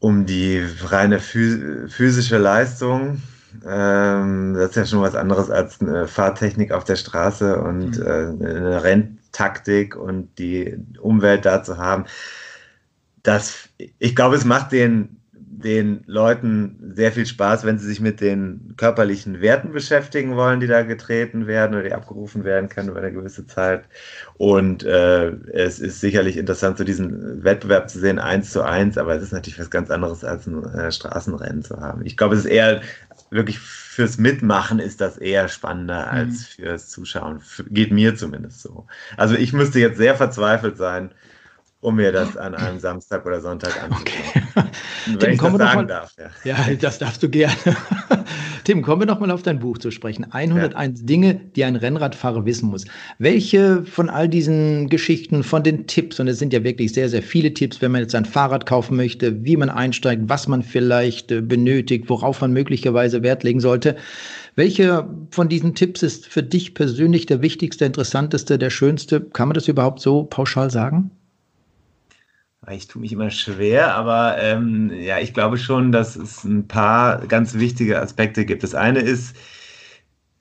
um 0.00 0.26
die 0.26 0.64
reine 0.82 1.20
physische 1.20 2.38
Leistung. 2.38 3.22
Ähm, 3.64 4.54
das 4.54 4.70
ist 4.70 4.76
ja 4.76 4.86
schon 4.86 5.02
was 5.02 5.14
anderes 5.14 5.50
als 5.50 5.80
eine 5.80 6.08
Fahrtechnik 6.08 6.72
auf 6.72 6.82
der 6.82 6.96
Straße 6.96 7.60
und 7.60 7.98
mhm. 7.98 8.04
äh, 8.04 8.46
eine 8.46 8.82
Renntaktik 8.82 9.94
und 9.94 10.36
die 10.38 10.76
Umwelt 11.00 11.44
da 11.46 11.62
zu 11.62 11.78
haben. 11.78 12.06
Das, 13.22 13.68
ich 13.98 14.16
glaube, 14.16 14.34
es 14.34 14.44
macht 14.44 14.72
den 14.72 15.17
den 15.62 16.04
Leuten 16.06 16.92
sehr 16.94 17.12
viel 17.12 17.26
Spaß, 17.26 17.64
wenn 17.64 17.78
sie 17.78 17.86
sich 17.86 18.00
mit 18.00 18.20
den 18.20 18.74
körperlichen 18.76 19.40
Werten 19.40 19.72
beschäftigen 19.72 20.36
wollen, 20.36 20.60
die 20.60 20.66
da 20.66 20.82
getreten 20.82 21.46
werden 21.46 21.74
oder 21.74 21.82
die 21.84 21.92
abgerufen 21.92 22.44
werden 22.44 22.68
können 22.68 22.88
über 22.88 23.00
eine 23.00 23.12
gewisse 23.12 23.46
Zeit. 23.46 23.84
Und 24.36 24.84
äh, 24.84 25.30
es 25.52 25.80
ist 25.80 26.00
sicherlich 26.00 26.36
interessant, 26.36 26.78
so 26.78 26.84
diesen 26.84 27.42
Wettbewerb 27.42 27.90
zu 27.90 27.98
sehen, 27.98 28.18
eins 28.18 28.52
zu 28.52 28.62
eins, 28.62 28.96
aber 28.98 29.14
es 29.16 29.22
ist 29.22 29.32
natürlich 29.32 29.58
was 29.58 29.70
ganz 29.70 29.90
anderes 29.90 30.24
als 30.24 30.46
ein 30.46 30.64
äh, 30.64 30.92
Straßenrennen 30.92 31.62
zu 31.62 31.80
haben. 31.80 32.06
Ich 32.06 32.16
glaube, 32.16 32.34
es 32.34 32.44
ist 32.44 32.50
eher 32.50 32.80
wirklich 33.30 33.58
fürs 33.58 34.18
Mitmachen 34.18 34.78
ist 34.78 35.00
das 35.00 35.18
eher 35.18 35.48
spannender 35.48 36.06
mhm. 36.06 36.18
als 36.18 36.46
fürs 36.46 36.88
Zuschauen. 36.88 37.40
Geht 37.70 37.90
mir 37.90 38.14
zumindest 38.14 38.62
so. 38.62 38.86
Also 39.16 39.34
ich 39.34 39.52
müsste 39.52 39.80
jetzt 39.80 39.98
sehr 39.98 40.14
verzweifelt 40.14 40.76
sein, 40.76 41.10
um 41.80 41.94
mir 41.94 42.10
das 42.10 42.36
an 42.36 42.54
einem 42.54 42.80
Samstag 42.80 43.24
oder 43.24 43.40
Sonntag 43.40 43.80
anzuschauen. 43.82 44.00
Okay. 44.00 44.68
Wenn 45.06 45.18
Tim, 45.18 45.30
ich 45.30 45.40
das 45.40 45.52
sagen 45.52 45.76
mal, 45.76 45.86
darf. 45.86 46.14
Ja. 46.44 46.56
ja. 46.66 46.74
das 46.74 46.98
darfst 46.98 47.22
du 47.22 47.28
gerne. 47.28 47.54
Tim, 48.64 48.82
kommen 48.82 49.02
wir 49.02 49.06
noch 49.06 49.20
mal 49.20 49.30
auf 49.30 49.42
dein 49.42 49.60
Buch 49.60 49.78
zu 49.78 49.90
sprechen. 49.90 50.26
101 50.30 51.00
ja. 51.00 51.06
Dinge, 51.06 51.40
die 51.56 51.64
ein 51.64 51.76
Rennradfahrer 51.76 52.44
wissen 52.44 52.68
muss. 52.68 52.84
Welche 53.18 53.84
von 53.84 54.10
all 54.10 54.28
diesen 54.28 54.88
Geschichten, 54.88 55.44
von 55.44 55.62
den 55.62 55.86
Tipps, 55.86 56.18
und 56.18 56.26
es 56.28 56.38
sind 56.38 56.52
ja 56.52 56.64
wirklich 56.64 56.92
sehr, 56.92 57.08
sehr 57.08 57.22
viele 57.22 57.54
Tipps, 57.54 57.80
wenn 57.80 57.92
man 57.92 58.02
jetzt 58.02 58.14
ein 58.14 58.24
Fahrrad 58.24 58.66
kaufen 58.66 58.96
möchte, 58.96 59.44
wie 59.44 59.56
man 59.56 59.70
einsteigt, 59.70 60.22
was 60.26 60.48
man 60.48 60.62
vielleicht 60.62 61.30
äh, 61.30 61.40
benötigt, 61.40 62.10
worauf 62.10 62.40
man 62.40 62.52
möglicherweise 62.52 63.22
Wert 63.22 63.44
legen 63.44 63.60
sollte. 63.60 63.96
Welche 64.56 65.08
von 65.30 65.48
diesen 65.48 65.76
Tipps 65.76 66.02
ist 66.02 66.26
für 66.26 66.42
dich 66.42 66.74
persönlich 66.74 67.26
der 67.26 67.40
wichtigste, 67.40 67.84
interessanteste, 67.84 68.58
der 68.58 68.70
schönste? 68.70 69.20
Kann 69.20 69.46
man 69.46 69.54
das 69.54 69.68
überhaupt 69.68 70.00
so 70.00 70.24
pauschal 70.24 70.70
sagen? 70.70 71.12
Ich 72.70 72.88
tue 72.88 73.00
mich 73.00 73.12
immer 73.12 73.30
schwer, 73.30 73.94
aber 73.94 74.36
ähm, 74.38 74.90
ja, 74.92 75.18
ich 75.18 75.34
glaube 75.34 75.58
schon, 75.58 75.92
dass 75.92 76.16
es 76.16 76.44
ein 76.44 76.68
paar 76.68 77.26
ganz 77.26 77.54
wichtige 77.54 78.00
Aspekte 78.00 78.44
gibt. 78.44 78.62
Das 78.62 78.74
eine 78.74 79.00
ist, 79.00 79.36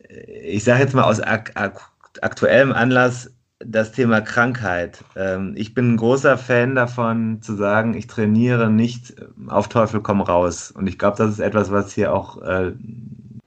äh, 0.08 0.42
ich 0.42 0.64
sage 0.64 0.82
jetzt 0.82 0.94
mal 0.96 1.04
aus 1.04 1.22
ak 1.22 1.52
ak 1.56 1.92
aktuellem 2.22 2.72
Anlass, 2.72 3.32
das 3.60 3.92
Thema 3.92 4.22
Krankheit. 4.22 5.04
Ähm, 5.16 5.54
ich 5.56 5.74
bin 5.74 5.94
ein 5.94 5.98
großer 5.98 6.38
Fan 6.38 6.76
davon 6.76 7.42
zu 7.42 7.56
sagen, 7.56 7.96
ich 7.96 8.08
trainiere 8.08 8.70
nicht 8.70 9.16
auf 9.48 9.68
Teufel 9.68 10.02
komm 10.02 10.22
raus. 10.22 10.72
Und 10.72 10.88
ich 10.88 11.00
glaube, 11.00 11.18
das 11.18 11.32
ist 11.32 11.40
etwas, 11.40 11.72
was 11.72 11.94
hier 11.94 12.14
auch, 12.14 12.42
äh, 12.42 12.74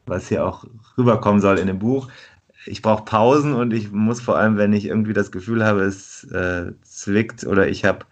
was 0.06 0.28
hier 0.28 0.46
auch 0.46 0.64
rüberkommen 0.98 1.40
soll 1.40 1.58
in 1.58 1.66
dem 1.66 1.78
Buch. 1.78 2.08
Ich 2.66 2.82
brauche 2.82 3.04
Pausen 3.04 3.54
und 3.54 3.72
ich 3.72 3.90
muss 3.92 4.20
vor 4.20 4.36
allem, 4.36 4.56
wenn 4.56 4.72
ich 4.72 4.86
irgendwie 4.86 5.12
das 5.14 5.32
Gefühl 5.32 5.64
habe, 5.64 5.82
es 5.82 6.24
äh, 6.24 6.72
zwickt 6.82 7.46
oder 7.46 7.68
ich 7.68 7.84
habe 7.84 8.04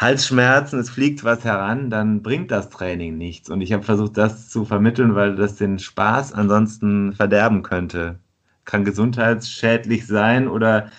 Halsschmerzen, 0.00 0.78
es 0.78 0.88
fliegt 0.88 1.24
was 1.24 1.44
heran, 1.44 1.90
dann 1.90 2.22
bringt 2.22 2.50
das 2.50 2.70
Training 2.70 3.18
nichts. 3.18 3.50
Und 3.50 3.60
ich 3.60 3.74
habe 3.74 3.82
versucht, 3.82 4.16
das 4.16 4.48
zu 4.48 4.64
vermitteln, 4.64 5.14
weil 5.14 5.36
das 5.36 5.56
den 5.56 5.78
Spaß 5.78 6.32
ansonsten 6.32 7.12
verderben 7.12 7.62
könnte. 7.62 8.18
Kann 8.64 8.86
gesundheitsschädlich 8.86 10.06
sein 10.06 10.48
oder 10.48 10.90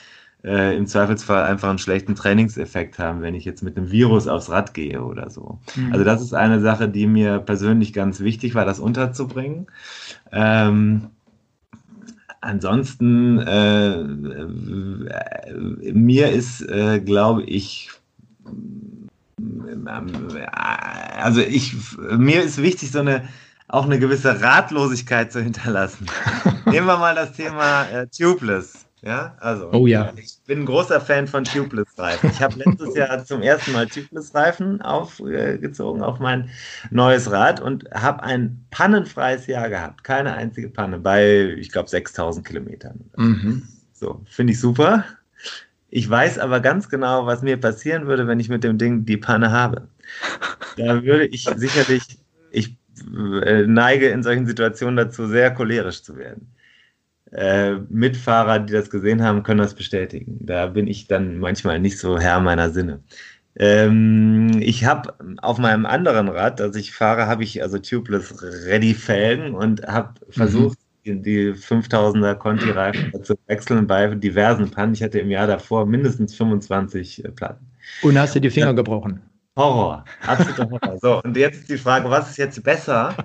äh, 0.44 0.78
im 0.78 0.86
Zweifelsfall 0.86 1.46
einfach 1.46 1.70
einen 1.70 1.80
schlechten 1.80 2.14
Trainingseffekt 2.14 3.00
haben, 3.00 3.24
wenn 3.24 3.34
ich 3.34 3.44
jetzt 3.44 3.64
mit 3.64 3.76
einem 3.76 3.90
Virus 3.90 4.28
aufs 4.28 4.52
Rad 4.52 4.76
gehe 4.76 5.04
oder 5.04 5.32
so. 5.32 5.60
Mhm. 5.76 5.94
Also 5.94 6.06
das 6.06 6.22
ist 6.22 6.34
eine 6.36 6.62
Sache, 6.62 6.88
die 6.88 7.08
mir 7.08 7.40
persönlich 7.40 7.94
ganz 7.94 8.20
wichtig 8.20 8.54
war, 8.54 8.66
das 8.66 8.80
unterzubringen. 8.80 9.66
Ähm, 10.32 11.08
ansonsten, 12.40 13.40
äh, 13.40 14.04
mir 15.92 16.30
ist, 16.30 16.62
äh, 16.62 17.00
glaube 17.00 17.44
ich, 17.44 17.90
also 19.86 21.42
ich, 21.42 21.76
mir 21.98 22.44
ist 22.44 22.62
wichtig, 22.62 22.92
so 22.92 23.00
eine 23.00 23.28
auch 23.72 23.86
eine 23.86 24.00
gewisse 24.00 24.42
Ratlosigkeit 24.42 25.32
zu 25.32 25.42
hinterlassen. 25.42 26.06
Nehmen 26.66 26.88
wir 26.88 26.98
mal 26.98 27.16
das 27.16 27.32
Thema 27.34 27.84
äh, 27.90 28.08
Tubeless. 28.08 28.86
Ja, 29.02 29.36
also. 29.40 29.72
Oh 29.72 29.88
ja. 29.88 30.14
Ich 30.16 30.38
bin 30.46 30.60
ein 30.60 30.66
großer 30.66 31.02
Fan 31.02 31.26
von 31.26 31.44
Tubeless-Reifen. 31.44 32.30
Ich 32.30 32.42
habe 32.42 32.56
letztes 32.60 32.96
Jahr 32.96 33.24
zum 33.26 33.42
ersten 33.42 33.72
Mal 33.72 33.88
Tubeless-Reifen 33.88 34.82
aufgezogen 34.82 36.04
auf 36.04 36.20
mein 36.20 36.50
neues 36.92 37.32
Rad 37.32 37.62
und 37.62 37.90
habe 37.92 38.22
ein 38.22 38.64
pannenfreies 38.70 39.48
Jahr 39.48 39.70
gehabt. 39.70 40.04
Keine 40.04 40.34
einzige 40.34 40.70
Panne 40.70 41.00
bei, 41.00 41.56
ich 41.58 41.72
glaube, 41.72 41.90
6000 41.90 42.46
Kilometern. 42.46 43.00
Mhm. 43.16 43.68
So, 43.94 44.22
finde 44.26 44.54
ich 44.54 44.60
super. 44.60 45.06
Ich 45.92 46.10
weiß 46.10 46.40
aber 46.40 46.62
ganz 46.62 46.90
genau, 46.90 47.26
was 47.26 47.42
mir 47.42 47.58
passieren 47.58 48.08
würde, 48.08 48.26
wenn 48.26 48.40
ich 48.40 48.50
mit 48.50 48.64
dem 48.64 48.78
Ding 48.78 49.06
die 49.06 49.18
Panne 49.18 49.52
habe. 49.52 49.90
Da 50.78 51.04
würde 51.04 51.28
ich 51.28 51.44
sicherlich, 51.58 52.18
ich 52.50 52.78
äh, 53.44 53.68
neige 53.68 54.08
in 54.08 54.24
solchen 54.24 54.48
Situationen 54.48 54.96
dazu, 54.96 55.28
sehr 55.28 55.54
cholerisch 55.54 56.02
zu 56.02 56.16
werden. 56.16 56.48
Äh, 57.32 57.76
Mitfahrer, 57.90 58.60
die 58.60 58.74
das 58.74 58.90
gesehen 58.90 59.22
haben, 59.22 59.44
können 59.44 59.60
das 59.60 59.76
bestätigen. 59.76 60.38
Da 60.42 60.68
bin 60.68 60.88
ich 60.88 61.08
dann 61.08 61.38
manchmal 61.40 61.80
nicht 61.80 62.00
so 62.00 62.18
Herr 62.18 62.40
meiner 62.40 62.70
Sinne. 62.70 63.02
Ähm, 63.58 64.50
ich 64.62 64.86
habe 64.86 65.14
auf 65.42 65.58
meinem 65.58 65.86
anderen 65.86 66.30
Rad, 66.30 66.62
das 66.62 66.76
ich 66.78 66.94
fahre, 66.94 67.28
habe 67.28 67.44
ich 67.44 67.62
also 67.62 67.80
tubeless 67.80 68.42
Ready 68.66 68.94
Felgen 68.94 69.54
und 69.54 69.86
habe 69.86 70.14
mhm. 70.26 70.32
versucht, 70.32 70.78
die, 71.06 71.22
die 71.22 71.54
5000er 71.54 72.36
Conti-Reifen 72.36 73.12
zu 73.24 73.36
wechseln 73.48 73.88
bei 73.88 74.08
diversen 74.08 74.70
Pannen. 74.70 74.94
Ich 74.94 75.04
hatte 75.04 75.20
im 75.20 75.30
Jahr 75.30 75.48
davor 75.48 75.86
mindestens 75.86 76.36
25 76.36 77.26
äh, 77.26 77.30
Platten. 77.30 77.66
Und 78.02 78.18
hast 78.18 78.36
du 78.36 78.42
die 78.42 78.50
Finger 78.50 78.74
gebrochen? 78.74 79.22
Horror, 79.58 80.06
absoluter 80.26 80.70
Horror. 80.72 80.98
So, 81.02 81.22
und 81.24 81.36
jetzt 81.36 81.62
ist 81.62 81.70
die 81.70 81.78
Frage, 81.78 82.10
was 82.10 82.30
ist 82.30 82.38
jetzt 82.38 82.64
besser? 82.64 83.16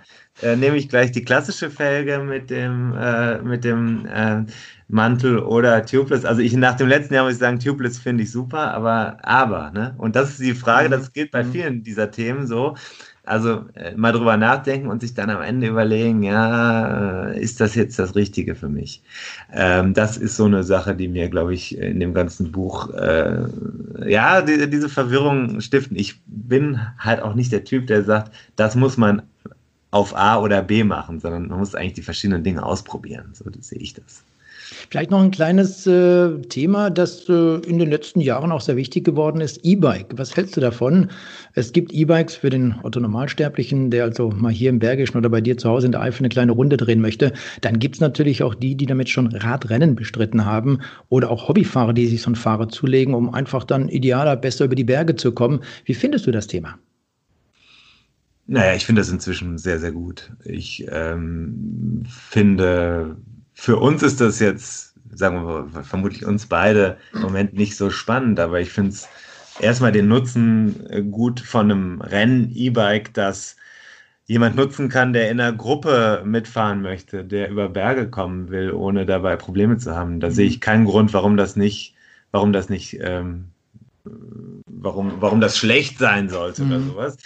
Äh, 0.42 0.56
nehme 0.56 0.76
ich 0.76 0.88
gleich 0.88 1.12
die 1.12 1.22
klassische 1.22 1.70
Felge 1.70 2.18
mit 2.18 2.50
dem, 2.50 2.94
äh, 2.98 3.38
mit 3.38 3.62
dem 3.62 4.06
äh, 4.06 4.44
Mantel 4.88 5.38
oder 5.38 5.84
Tubeless? 5.86 6.24
Also 6.24 6.42
ich 6.42 6.54
nach 6.54 6.76
dem 6.76 6.88
letzten 6.88 7.14
Jahr 7.14 7.24
muss 7.24 7.34
ich 7.34 7.38
sagen, 7.38 7.60
Tubeless 7.60 7.98
finde 7.98 8.24
ich 8.24 8.32
super, 8.32 8.74
aber 8.74 9.18
aber, 9.22 9.70
ne? 9.70 9.94
Und 9.98 10.16
das 10.16 10.30
ist 10.30 10.40
die 10.40 10.54
Frage, 10.54 10.88
das 10.88 11.12
gilt 11.12 11.30
bei 11.30 11.44
mhm. 11.44 11.52
vielen 11.52 11.82
dieser 11.84 12.10
Themen 12.10 12.46
so. 12.46 12.76
Also 13.26 13.64
äh, 13.74 13.94
mal 13.96 14.12
drüber 14.12 14.36
nachdenken 14.36 14.86
und 14.86 15.00
sich 15.00 15.12
dann 15.14 15.30
am 15.30 15.42
Ende 15.42 15.66
überlegen, 15.66 16.22
ja, 16.22 17.26
äh, 17.30 17.40
ist 17.40 17.60
das 17.60 17.74
jetzt 17.74 17.98
das 17.98 18.14
Richtige 18.14 18.54
für 18.54 18.68
mich? 18.68 19.02
Ähm, 19.52 19.94
das 19.94 20.16
ist 20.16 20.36
so 20.36 20.44
eine 20.44 20.62
Sache, 20.62 20.94
die 20.94 21.08
mir, 21.08 21.28
glaube 21.28 21.52
ich, 21.52 21.76
in 21.76 21.98
dem 21.98 22.14
ganzen 22.14 22.52
Buch, 22.52 22.94
äh, 22.94 23.46
ja, 24.06 24.42
die, 24.42 24.70
diese 24.70 24.88
Verwirrung 24.88 25.60
stiften. 25.60 25.96
Ich 25.98 26.20
bin 26.26 26.80
halt 26.98 27.20
auch 27.20 27.34
nicht 27.34 27.50
der 27.50 27.64
Typ, 27.64 27.88
der 27.88 28.04
sagt, 28.04 28.32
das 28.54 28.76
muss 28.76 28.96
man 28.96 29.22
auf 29.90 30.16
A 30.16 30.38
oder 30.38 30.62
B 30.62 30.84
machen, 30.84 31.18
sondern 31.18 31.48
man 31.48 31.58
muss 31.58 31.74
eigentlich 31.74 31.94
die 31.94 32.02
verschiedenen 32.02 32.44
Dinge 32.44 32.64
ausprobieren. 32.64 33.30
So 33.32 33.44
sehe 33.60 33.78
ich 33.78 33.94
das. 33.94 34.25
Vielleicht 34.90 35.10
noch 35.10 35.22
ein 35.22 35.30
kleines 35.30 35.86
äh, 35.86 36.38
Thema, 36.48 36.90
das 36.90 37.28
äh, 37.28 37.56
in 37.66 37.78
den 37.78 37.88
letzten 37.88 38.20
Jahren 38.20 38.50
auch 38.50 38.60
sehr 38.60 38.76
wichtig 38.76 39.04
geworden 39.04 39.40
ist, 39.40 39.60
E-Bike. 39.62 40.08
Was 40.16 40.36
hältst 40.36 40.56
du 40.56 40.60
davon? 40.60 41.10
Es 41.54 41.72
gibt 41.72 41.92
E-Bikes 41.92 42.34
für 42.36 42.50
den 42.50 42.74
Otto-Normalsterblichen, 42.82 43.90
der 43.90 44.04
also 44.04 44.30
mal 44.30 44.52
hier 44.52 44.70
im 44.70 44.80
Bergischen 44.80 45.16
oder 45.18 45.28
bei 45.28 45.40
dir 45.40 45.56
zu 45.56 45.68
Hause 45.68 45.86
in 45.86 45.92
der 45.92 46.02
Eifel 46.02 46.22
eine 46.22 46.30
kleine 46.30 46.52
Runde 46.52 46.76
drehen 46.76 47.00
möchte. 47.00 47.32
Dann 47.60 47.78
gibt 47.78 47.96
es 47.96 48.00
natürlich 48.00 48.42
auch 48.42 48.54
die, 48.54 48.74
die 48.74 48.86
damit 48.86 49.08
schon 49.08 49.28
Radrennen 49.28 49.94
bestritten 49.94 50.44
haben 50.44 50.80
oder 51.08 51.30
auch 51.30 51.48
Hobbyfahrer, 51.48 51.92
die 51.92 52.08
sich 52.08 52.22
so 52.22 52.30
ein 52.30 52.36
Fahrrad 52.36 52.72
zulegen, 52.72 53.14
um 53.14 53.32
einfach 53.32 53.62
dann 53.62 53.88
idealer, 53.88 54.36
besser 54.36 54.64
über 54.64 54.74
die 54.74 54.84
Berge 54.84 55.14
zu 55.14 55.32
kommen. 55.32 55.60
Wie 55.84 55.94
findest 55.94 56.26
du 56.26 56.32
das 56.32 56.48
Thema? 56.48 56.76
Naja, 58.48 58.74
ich 58.74 58.86
finde 58.86 59.00
das 59.00 59.10
inzwischen 59.10 59.58
sehr, 59.58 59.78
sehr 59.78 59.92
gut. 59.92 60.30
Ich 60.44 60.86
ähm, 60.88 62.04
finde, 62.08 63.16
für 63.56 63.78
uns 63.78 64.02
ist 64.02 64.20
das 64.20 64.38
jetzt, 64.38 64.94
sagen 65.12 65.46
wir 65.46 65.82
vermutlich 65.82 66.26
uns 66.26 66.46
beide 66.46 66.98
im 67.14 67.22
Moment 67.22 67.54
nicht 67.54 67.76
so 67.76 67.90
spannend, 67.90 68.38
aber 68.38 68.60
ich 68.60 68.70
finde 68.70 68.90
es 68.90 69.08
erstmal 69.58 69.92
den 69.92 70.08
Nutzen 70.08 70.86
äh, 70.90 71.02
gut 71.02 71.40
von 71.40 71.70
einem 71.70 72.00
Rennen-E-Bike, 72.02 73.14
das 73.14 73.56
jemand 74.26 74.56
nutzen 74.56 74.90
kann, 74.90 75.14
der 75.14 75.30
in 75.30 75.40
einer 75.40 75.56
Gruppe 75.56 76.22
mitfahren 76.24 76.82
möchte, 76.82 77.24
der 77.24 77.48
über 77.48 77.70
Berge 77.70 78.10
kommen 78.10 78.50
will, 78.50 78.72
ohne 78.72 79.06
dabei 79.06 79.36
Probleme 79.36 79.78
zu 79.78 79.96
haben. 79.96 80.20
Da 80.20 80.28
mhm. 80.28 80.32
sehe 80.32 80.46
ich 80.46 80.60
keinen 80.60 80.84
Grund, 80.84 81.14
warum 81.14 81.38
das 81.38 81.56
nicht, 81.56 81.94
warum 82.32 82.52
das 82.52 82.68
nicht, 82.68 82.98
ähm, 83.00 83.46
warum, 84.66 85.14
warum 85.20 85.40
das 85.40 85.56
schlecht 85.56 85.98
sein 85.98 86.28
sollte 86.28 86.62
mhm. 86.62 86.70
oder 86.70 86.80
sowas 86.80 87.16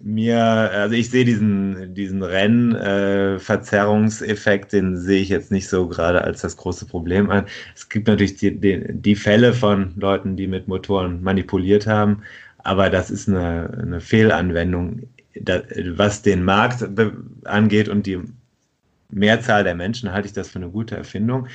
mir, 0.00 0.42
also 0.42 0.94
ich 0.94 1.10
sehe 1.10 1.24
diesen, 1.24 1.94
diesen 1.94 2.22
Rennverzerrungseffekt, 2.22 4.72
äh, 4.72 4.78
den 4.78 4.96
sehe 4.96 5.20
ich 5.20 5.28
jetzt 5.28 5.50
nicht 5.52 5.68
so 5.68 5.88
gerade 5.88 6.22
als 6.22 6.40
das 6.40 6.56
große 6.56 6.86
Problem 6.86 7.30
an. 7.30 7.44
Es 7.74 7.88
gibt 7.88 8.06
natürlich 8.08 8.36
die, 8.36 8.58
die, 8.58 8.84
die 8.88 9.16
Fälle 9.16 9.52
von 9.52 9.92
Leuten, 9.96 10.36
die 10.36 10.46
mit 10.46 10.68
Motoren 10.68 11.22
manipuliert 11.22 11.86
haben, 11.86 12.22
aber 12.58 12.90
das 12.90 13.10
ist 13.10 13.28
eine, 13.28 13.70
eine 13.82 14.00
Fehlanwendung, 14.00 15.02
da, 15.34 15.62
was 15.96 16.22
den 16.22 16.44
Markt 16.44 16.86
angeht 17.44 17.88
und 17.88 18.06
die 18.06 18.20
Mehrzahl 19.10 19.64
der 19.64 19.74
Menschen 19.74 20.12
halte 20.12 20.28
ich 20.28 20.32
das 20.32 20.48
für 20.48 20.58
eine 20.58 20.70
gute 20.70 20.96
Erfindung. 20.96 21.48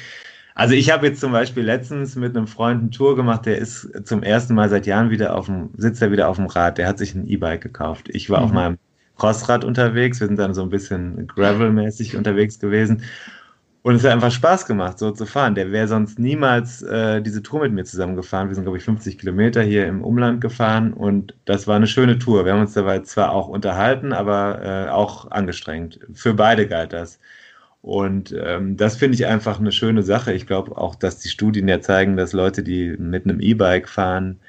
Also 0.56 0.74
ich 0.74 0.90
habe 0.90 1.08
jetzt 1.08 1.20
zum 1.20 1.34
Beispiel 1.34 1.64
letztens 1.64 2.16
mit 2.16 2.36
einem 2.36 2.48
Freund 2.48 2.82
eine 2.82 2.90
Tour 2.90 3.18
gemacht, 3.18 3.46
der 3.46 3.58
ist 3.58 3.90
zum 4.08 4.24
ersten 4.24 4.56
Mal 4.56 4.70
seit 4.70 4.88
Jahren 4.88 5.10
wieder 5.10 5.36
auf 5.36 5.48
dem, 5.48 5.70
sitzt 5.76 6.02
er 6.02 6.12
wieder 6.12 6.30
auf 6.30 6.38
dem 6.38 6.46
Rad, 6.46 6.78
der 6.78 6.88
hat 6.88 6.98
sich 6.98 7.14
ein 7.14 7.28
E-Bike 7.28 7.62
gekauft. 7.62 8.08
Ich 8.10 8.30
war 8.30 8.40
mhm. 8.40 8.46
auf 8.46 8.52
meinem 8.54 8.78
Crossrad 9.18 9.66
unterwegs, 9.66 10.22
wir 10.22 10.28
sind 10.28 10.40
dann 10.40 10.54
so 10.54 10.62
ein 10.62 10.70
bisschen 10.70 11.28
Gravel-mäßig 11.28 12.16
unterwegs 12.16 12.58
gewesen. 12.58 13.04
Und 13.82 13.96
es 13.96 14.04
hat 14.04 14.14
einfach 14.14 14.32
Spaß 14.32 14.66
gemacht, 14.66 14.98
so 14.98 15.12
zu 15.12 15.26
fahren. 15.28 15.56
Der 15.56 15.72
wäre 15.72 15.88
sonst 15.88 16.18
niemals 16.18 16.82
äh, 16.82 17.22
diese 17.22 17.44
Tour 17.44 17.62
mit 17.62 17.74
mir 17.74 17.84
zusammengefahren. 17.84 18.48
Wir 18.48 18.56
sind, 18.56 18.64
glaube 18.64 18.80
ich, 18.80 18.84
50 18.84 19.20
Kilometer 19.20 19.62
hier 19.62 19.86
im 19.88 20.04
Umland 20.04 20.42
gefahren 20.42 20.92
und 20.94 21.36
das 21.46 21.68
war 21.68 21.76
eine 21.76 21.86
schöne 21.86 22.18
Tour. 22.18 22.46
Wir 22.46 22.54
haben 22.54 22.62
uns 22.62 22.74
dabei 22.74 23.00
zwar 23.02 23.32
auch 23.32 23.48
unterhalten, 23.48 24.14
aber 24.14 24.62
äh, 24.64 24.90
auch 24.90 25.30
angestrengt. 25.30 26.00
Für 26.14 26.34
beide 26.34 26.66
galt 26.68 26.94
das. 26.94 27.20
Und 27.86 28.34
ähm, 28.44 28.78
das 28.78 28.96
finde 28.96 29.14
ich 29.14 29.28
einfach 29.28 29.60
eine 29.60 29.72
schöne 29.72 30.02
Sache. 30.02 30.34
Ich 30.34 30.48
glaube 30.48 30.76
auch, 30.76 30.96
dass 30.96 31.20
die 31.20 31.30
Studien 31.30 31.68
ja 31.68 31.82
zeigen, 31.82 32.18
dass 32.18 32.34
Leute, 32.34 32.64
die 32.64 32.96
mit 32.98 33.26
einem 33.26 33.40
E-Bike 33.40 33.88
fahren, 33.88 34.40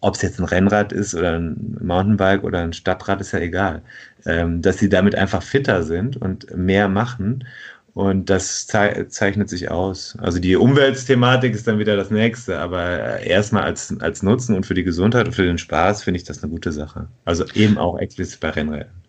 ob 0.00 0.14
es 0.14 0.22
jetzt 0.22 0.38
ein 0.38 0.44
Rennrad 0.44 0.92
ist 0.92 1.12
oder 1.12 1.36
ein 1.36 1.76
Mountainbike 1.82 2.44
oder 2.44 2.60
ein 2.60 2.72
Stadtrad, 2.72 3.20
ist 3.20 3.32
ja 3.32 3.40
egal, 3.40 3.82
ähm, 4.24 4.62
dass 4.62 4.78
sie 4.78 4.88
damit 4.88 5.16
einfach 5.16 5.42
fitter 5.42 5.82
sind 5.82 6.16
und 6.16 6.56
mehr 6.56 6.88
machen. 6.88 7.44
Und 7.94 8.30
das 8.30 8.68
ze 8.68 9.06
zeichnet 9.08 9.48
sich 9.48 9.68
aus. 9.68 10.16
Also 10.20 10.38
die 10.38 10.54
Umweltthematik 10.54 11.56
ist 11.56 11.66
dann 11.66 11.80
wieder 11.80 11.96
das 11.96 12.10
nächste, 12.12 12.58
aber 12.60 13.18
erstmal 13.20 13.64
als, 13.64 13.98
als 14.00 14.22
Nutzen 14.22 14.54
und 14.54 14.64
für 14.64 14.74
die 14.74 14.84
Gesundheit 14.84 15.26
und 15.26 15.32
für 15.32 15.44
den 15.44 15.58
Spaß 15.58 16.04
finde 16.04 16.18
ich 16.18 16.24
das 16.24 16.40
eine 16.40 16.52
gute 16.52 16.70
Sache. 16.70 17.08
Also 17.24 17.46
eben 17.54 17.78
auch 17.78 17.98
explizit 17.98 18.38
bei 18.38 18.50
Rennrädern. 18.50 19.05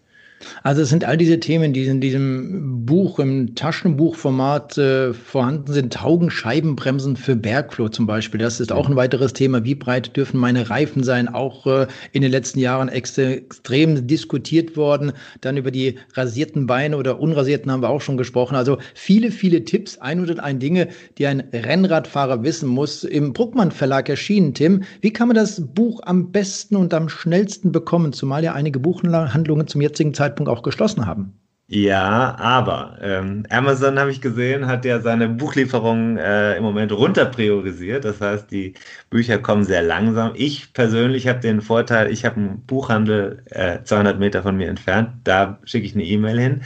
Also 0.64 0.82
es 0.82 0.90
sind 0.90 1.04
all 1.06 1.18
diese 1.18 1.40
Themen, 1.40 1.74
die 1.74 1.86
in 1.86 2.02
diesem 2.02 2.86
Buch, 2.86 3.20
im 3.20 3.56
Taschenbuchformat 3.56 4.78
äh, 4.78 5.14
vorhanden 5.14 5.74
sind. 5.74 5.94
Taugenscheibenbremsen 5.94 7.16
für 7.16 7.36
Bergfloh 7.36 7.90
zum 7.90 8.06
Beispiel. 8.06 8.40
Das 8.40 8.60
ist 8.60 8.72
auch 8.72 8.88
ein 8.88 8.96
weiteres 8.96 9.34
Thema. 9.34 9.64
Wie 9.64 9.76
breit 9.76 10.16
dürfen 10.16 10.40
meine 10.40 10.70
Reifen 10.70 11.04
sein? 11.04 11.28
Auch 11.28 11.66
äh, 11.66 11.88
in 12.12 12.22
den 12.22 12.32
letzten 12.32 12.60
Jahren 12.60 12.90
ex 12.90 13.18
extrem 13.18 14.06
diskutiert 14.06 14.78
worden. 14.78 15.14
Dann 15.42 15.58
über 15.58 15.72
die 15.72 15.96
rasierten 16.14 16.68
Beine 16.68 16.98
oder 16.98 17.20
unrasierten 17.20 17.72
haben 17.72 17.82
wir 17.82 17.90
auch 17.90 18.02
schon 18.02 18.18
gesprochen. 18.18 18.56
Also 18.56 18.78
viele, 18.94 19.32
viele 19.32 19.64
Tipps, 19.64 19.98
101 19.98 20.60
Dinge, 20.60 20.90
die 21.18 21.26
ein 21.26 21.44
Rennradfahrer 21.52 22.44
wissen 22.44 22.70
muss. 22.70 23.04
Im 23.04 23.34
Bruckmann 23.34 23.72
Verlag 23.72 24.10
erschienen, 24.10 24.54
Tim. 24.54 24.84
Wie 25.02 25.12
kann 25.12 25.30
man 25.30 25.36
das 25.36 25.62
Buch 25.74 26.02
am 26.04 26.32
besten 26.32 26.76
und 26.76 26.94
am 26.94 27.10
schnellsten 27.10 27.72
bekommen? 27.72 28.14
Zumal 28.14 28.44
ja 28.44 28.54
einige 28.54 28.80
Buchhandlungen 28.80 29.68
zum 29.68 29.82
jetzigen 29.82 30.14
Zeitpunkt 30.14 30.27
Zeitpunkt 30.28 30.50
auch 30.50 30.64
geschlossen 30.64 31.06
haben. 31.06 31.34
Ja, 31.70 32.38
aber 32.40 32.98
ähm, 33.02 33.44
Amazon, 33.50 34.00
habe 34.00 34.10
ich 34.10 34.22
gesehen, 34.22 34.68
hat 34.68 34.86
ja 34.86 35.02
seine 35.02 35.28
Buchlieferungen 35.28 36.18
äh, 36.18 36.56
im 36.56 36.64
Moment 36.64 36.94
runter 36.94 37.26
priorisiert. 37.26 38.06
Das 38.06 38.22
heißt, 38.22 38.50
die 38.52 38.74
Bücher 39.10 39.38
kommen 39.38 39.66
sehr 39.66 39.82
langsam. 39.84 40.32
Ich 40.36 40.72
persönlich 40.72 41.28
habe 41.28 41.40
den 41.42 41.60
Vorteil, 41.60 42.10
ich 42.10 42.24
habe 42.24 42.38
einen 42.38 42.62
Buchhandel 42.66 43.44
äh, 43.48 43.84
200 43.84 44.18
Meter 44.18 44.44
von 44.44 44.56
mir 44.56 44.70
entfernt. 44.70 45.10
Da 45.26 45.60
schicke 45.66 45.86
ich 45.86 45.94
eine 45.94 46.06
E-Mail 46.06 46.40
hin 46.40 46.62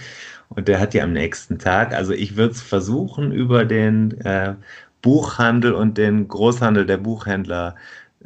und 0.49 0.67
der 0.67 0.79
hat 0.79 0.93
die 0.93 1.01
am 1.01 1.13
nächsten 1.13 1.57
Tag. 1.57 1.95
Also 1.95 2.13
ich 2.13 2.35
würde 2.37 2.51
es 2.51 2.61
versuchen, 2.61 3.31
über 3.31 3.65
den 3.65 4.21
äh, 4.21 4.53
Buchhandel 5.01 5.73
und 5.73 5.97
den 5.97 6.27
Großhandel 6.27 6.85
der 6.85 6.97
Buchhändler 6.97 7.75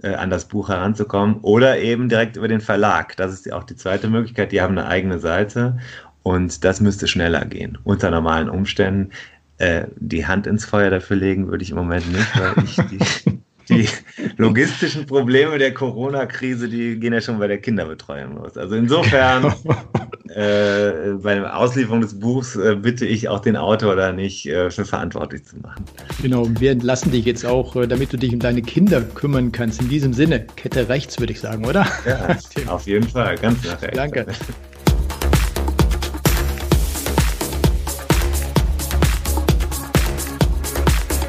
an 0.03 0.29
das 0.29 0.45
Buch 0.45 0.69
heranzukommen 0.69 1.37
oder 1.41 1.79
eben 1.79 2.09
direkt 2.09 2.35
über 2.37 2.47
den 2.47 2.61
Verlag. 2.61 3.15
Das 3.17 3.33
ist 3.33 3.51
auch 3.51 3.63
die 3.63 3.75
zweite 3.75 4.07
Möglichkeit. 4.07 4.51
Die 4.51 4.61
haben 4.61 4.77
eine 4.77 4.87
eigene 4.87 5.19
Seite 5.19 5.77
und 6.23 6.63
das 6.63 6.81
müsste 6.81 7.07
schneller 7.07 7.45
gehen 7.45 7.77
unter 7.83 8.11
normalen 8.11 8.49
Umständen. 8.49 9.11
Äh, 9.57 9.85
die 9.95 10.25
Hand 10.25 10.47
ins 10.47 10.65
Feuer 10.65 10.89
dafür 10.89 11.15
legen 11.15 11.47
würde 11.47 11.63
ich 11.63 11.71
im 11.71 11.77
Moment 11.77 12.11
nicht, 12.11 12.39
weil 12.39 12.63
ich 12.65 12.75
die, 12.75 13.39
die 13.69 13.87
logistischen 14.37 15.05
Probleme 15.05 15.57
der 15.57 15.73
Corona-Krise, 15.73 16.69
die 16.69 16.99
gehen 16.99 17.13
ja 17.13 17.21
schon 17.21 17.39
bei 17.39 17.47
der 17.47 17.59
Kinderbetreuung 17.59 18.35
los. 18.35 18.57
Also 18.57 18.75
insofern, 18.75 19.45
äh, 20.29 21.13
bei 21.21 21.35
der 21.35 21.57
Auslieferung 21.57 22.01
des 22.01 22.19
Buchs 22.19 22.55
äh, 22.55 22.75
bitte 22.75 23.05
ich 23.05 23.27
auch 23.29 23.39
den 23.39 23.57
Autor 23.57 23.95
da 23.95 24.11
nicht 24.11 24.45
äh, 24.47 24.69
für 24.69 24.85
verantwortlich 24.85 25.45
zu 25.45 25.57
machen. 25.57 25.83
Genau, 26.21 26.43
und 26.43 26.59
wir 26.59 26.71
entlassen 26.71 27.11
dich 27.11 27.25
jetzt 27.25 27.45
auch, 27.45 27.75
äh, 27.75 27.87
damit 27.87 28.13
du 28.13 28.17
dich 28.17 28.33
um 28.33 28.39
deine 28.39 28.61
Kinder 28.61 29.01
kümmern 29.01 29.51
kannst. 29.51 29.81
In 29.81 29.89
diesem 29.89 30.13
Sinne, 30.13 30.45
Kette 30.55 30.89
rechts, 30.89 31.19
würde 31.19 31.33
ich 31.33 31.39
sagen, 31.39 31.65
oder? 31.65 31.87
Ja, 32.05 32.37
auf 32.71 32.87
jeden 32.87 33.07
Fall, 33.07 33.35
ganz 33.37 33.63
nach 33.63 33.81
rechts. 33.81 33.97
Danke. 33.97 34.25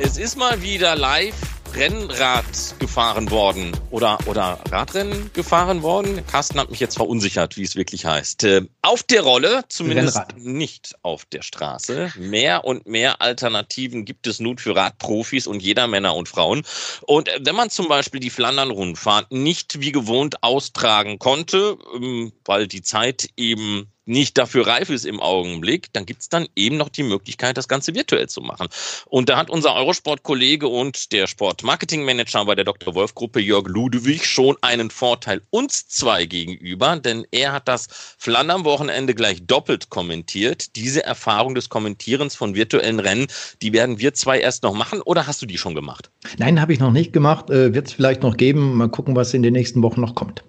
Es 0.02 0.18
ist 0.18 0.36
mal 0.38 0.62
wieder 0.62 0.96
live 0.96 1.55
Rennrad 1.76 2.44
gefahren 2.78 3.30
worden 3.30 3.70
oder, 3.90 4.18
oder 4.26 4.58
Radrennen 4.70 5.30
gefahren 5.34 5.82
worden. 5.82 6.26
Carsten 6.26 6.58
hat 6.58 6.70
mich 6.70 6.80
jetzt 6.80 6.96
verunsichert, 6.96 7.58
wie 7.58 7.64
es 7.64 7.76
wirklich 7.76 8.06
heißt. 8.06 8.44
Äh, 8.44 8.62
auf 8.80 9.02
der 9.02 9.20
Rolle, 9.20 9.62
zumindest 9.68 10.16
Rennrad. 10.16 10.38
nicht 10.38 10.94
auf 11.02 11.26
der 11.26 11.42
Straße. 11.42 12.12
Mehr 12.16 12.64
und 12.64 12.86
mehr 12.86 13.20
Alternativen 13.20 14.06
gibt 14.06 14.26
es 14.26 14.40
nun 14.40 14.56
für 14.56 14.74
Radprofis 14.74 15.46
und 15.46 15.62
jeder 15.62 15.86
Männer 15.86 16.14
und 16.16 16.30
Frauen. 16.30 16.62
Und 17.02 17.28
äh, 17.28 17.40
wenn 17.42 17.54
man 17.54 17.68
zum 17.68 17.88
Beispiel 17.88 18.20
die 18.20 18.30
Flandern-Rundfahrt 18.30 19.30
nicht 19.30 19.80
wie 19.80 19.92
gewohnt 19.92 20.42
austragen 20.42 21.18
konnte, 21.18 21.76
ähm, 21.94 22.32
weil 22.46 22.68
die 22.68 22.80
Zeit 22.80 23.28
eben 23.36 23.92
nicht 24.06 24.38
dafür 24.38 24.66
reif 24.66 24.88
ist 24.88 25.04
im 25.04 25.20
Augenblick, 25.20 25.92
dann 25.92 26.06
gibt's 26.06 26.28
dann 26.28 26.46
eben 26.56 26.76
noch 26.76 26.88
die 26.88 27.02
Möglichkeit, 27.02 27.56
das 27.56 27.68
Ganze 27.68 27.94
virtuell 27.94 28.28
zu 28.28 28.40
machen. 28.40 28.68
Und 29.06 29.28
da 29.28 29.36
hat 29.36 29.50
unser 29.50 29.74
Eurosport-Kollege 29.74 30.68
und 30.68 31.12
der 31.12 31.26
Sport-Marketing-Manager 31.26 32.44
bei 32.44 32.54
der 32.54 32.64
Dr. 32.64 32.94
Wolf-Gruppe 32.94 33.40
Jörg 33.40 33.66
Ludewig 33.66 34.26
schon 34.26 34.56
einen 34.62 34.90
Vorteil 34.90 35.42
uns 35.50 35.88
zwei 35.88 36.24
gegenüber, 36.24 36.96
denn 36.96 37.26
er 37.30 37.52
hat 37.52 37.68
das 37.68 37.88
Flandern-Wochenende 38.18 39.14
gleich 39.14 39.44
doppelt 39.46 39.90
kommentiert. 39.90 40.76
Diese 40.76 41.04
Erfahrung 41.04 41.54
des 41.54 41.68
Kommentierens 41.68 42.36
von 42.36 42.54
virtuellen 42.54 43.00
Rennen, 43.00 43.26
die 43.60 43.72
werden 43.72 43.98
wir 43.98 44.14
zwei 44.14 44.38
erst 44.38 44.62
noch 44.62 44.74
machen 44.74 45.02
oder 45.02 45.26
hast 45.26 45.42
du 45.42 45.46
die 45.46 45.58
schon 45.58 45.74
gemacht? 45.74 46.10
Nein, 46.38 46.60
habe 46.60 46.72
ich 46.72 46.78
noch 46.78 46.92
nicht 46.92 47.12
gemacht. 47.12 47.50
Äh, 47.50 47.74
Wird 47.74 47.88
es 47.88 47.92
vielleicht 47.92 48.22
noch 48.22 48.36
geben. 48.36 48.74
Mal 48.74 48.88
gucken, 48.88 49.16
was 49.16 49.34
in 49.34 49.42
den 49.42 49.52
nächsten 49.52 49.82
Wochen 49.82 50.00
noch 50.00 50.14
kommt. 50.14 50.42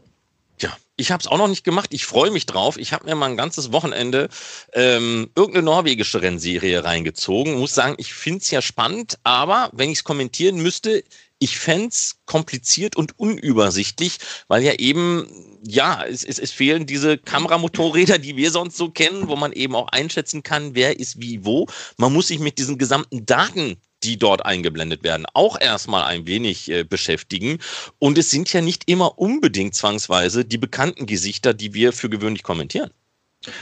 Ich 1.00 1.12
habe 1.12 1.22
es 1.22 1.28
auch 1.28 1.38
noch 1.38 1.48
nicht 1.48 1.64
gemacht. 1.64 1.94
Ich 1.94 2.06
freue 2.06 2.32
mich 2.32 2.48
drauf. 2.48 2.78
Ich 2.78 2.92
habe 2.92 3.06
mir 3.06 3.14
mal 3.14 3.30
ein 3.30 3.38
ganzes 3.38 3.72
Wochenende 3.72 4.30
ähm, 4.74 5.30
irgendeine 5.36 5.66
norwegische 5.66 6.24
Rennserie 6.24 6.84
reingezogen. 6.84 7.60
Muss 7.60 7.76
sagen, 7.76 7.96
ich 8.00 8.16
finde 8.16 8.40
es 8.40 8.50
ja 8.50 8.64
spannend, 8.64 9.20
aber 9.24 9.70
wenn 9.74 9.92
ich 9.92 10.00
es 10.00 10.04
kommentieren 10.04 10.58
müsste, 10.58 11.04
ich 11.40 11.60
fände 11.60 11.96
kompliziert 12.26 12.96
und 12.96 13.20
unübersichtlich, 13.20 14.18
weil 14.48 14.64
ja 14.64 14.74
eben, 14.74 15.28
ja, 15.64 16.04
es, 16.04 16.24
es, 16.24 16.40
es 16.40 16.52
fehlen 16.52 16.88
diese 16.88 17.20
Kameramotorräder, 17.20 18.18
die 18.18 18.36
wir 18.36 18.50
sonst 18.50 18.76
so 18.76 18.90
kennen, 18.90 19.28
wo 19.28 19.36
man 19.36 19.54
eben 19.54 19.76
auch 19.76 19.90
einschätzen 19.90 20.42
kann, 20.42 20.74
wer 20.74 21.00
ist 21.00 21.22
wie 21.22 21.46
wo. 21.46 21.68
Man 21.98 22.12
muss 22.12 22.30
sich 22.30 22.40
mit 22.40 22.58
diesen 22.58 22.80
gesamten 22.80 23.26
Daten 23.26 23.80
die 24.04 24.18
dort 24.18 24.46
eingeblendet 24.46 25.04
werden, 25.04 25.26
auch 25.34 25.60
erstmal 25.60 26.04
ein 26.04 26.28
wenig 26.28 26.70
äh, 26.70 26.84
beschäftigen. 26.84 27.60
Und 28.00 28.18
es 28.18 28.30
sind 28.30 28.52
ja 28.54 28.62
nicht 28.62 28.90
immer 28.90 29.18
unbedingt 29.18 29.76
zwangsweise 29.76 30.46
die 30.46 30.58
bekannten 30.58 31.06
Gesichter, 31.06 31.54
die 31.54 31.74
wir 31.74 31.94
für 31.94 32.10
gewöhnlich 32.10 32.44
kommentieren. 32.44 32.92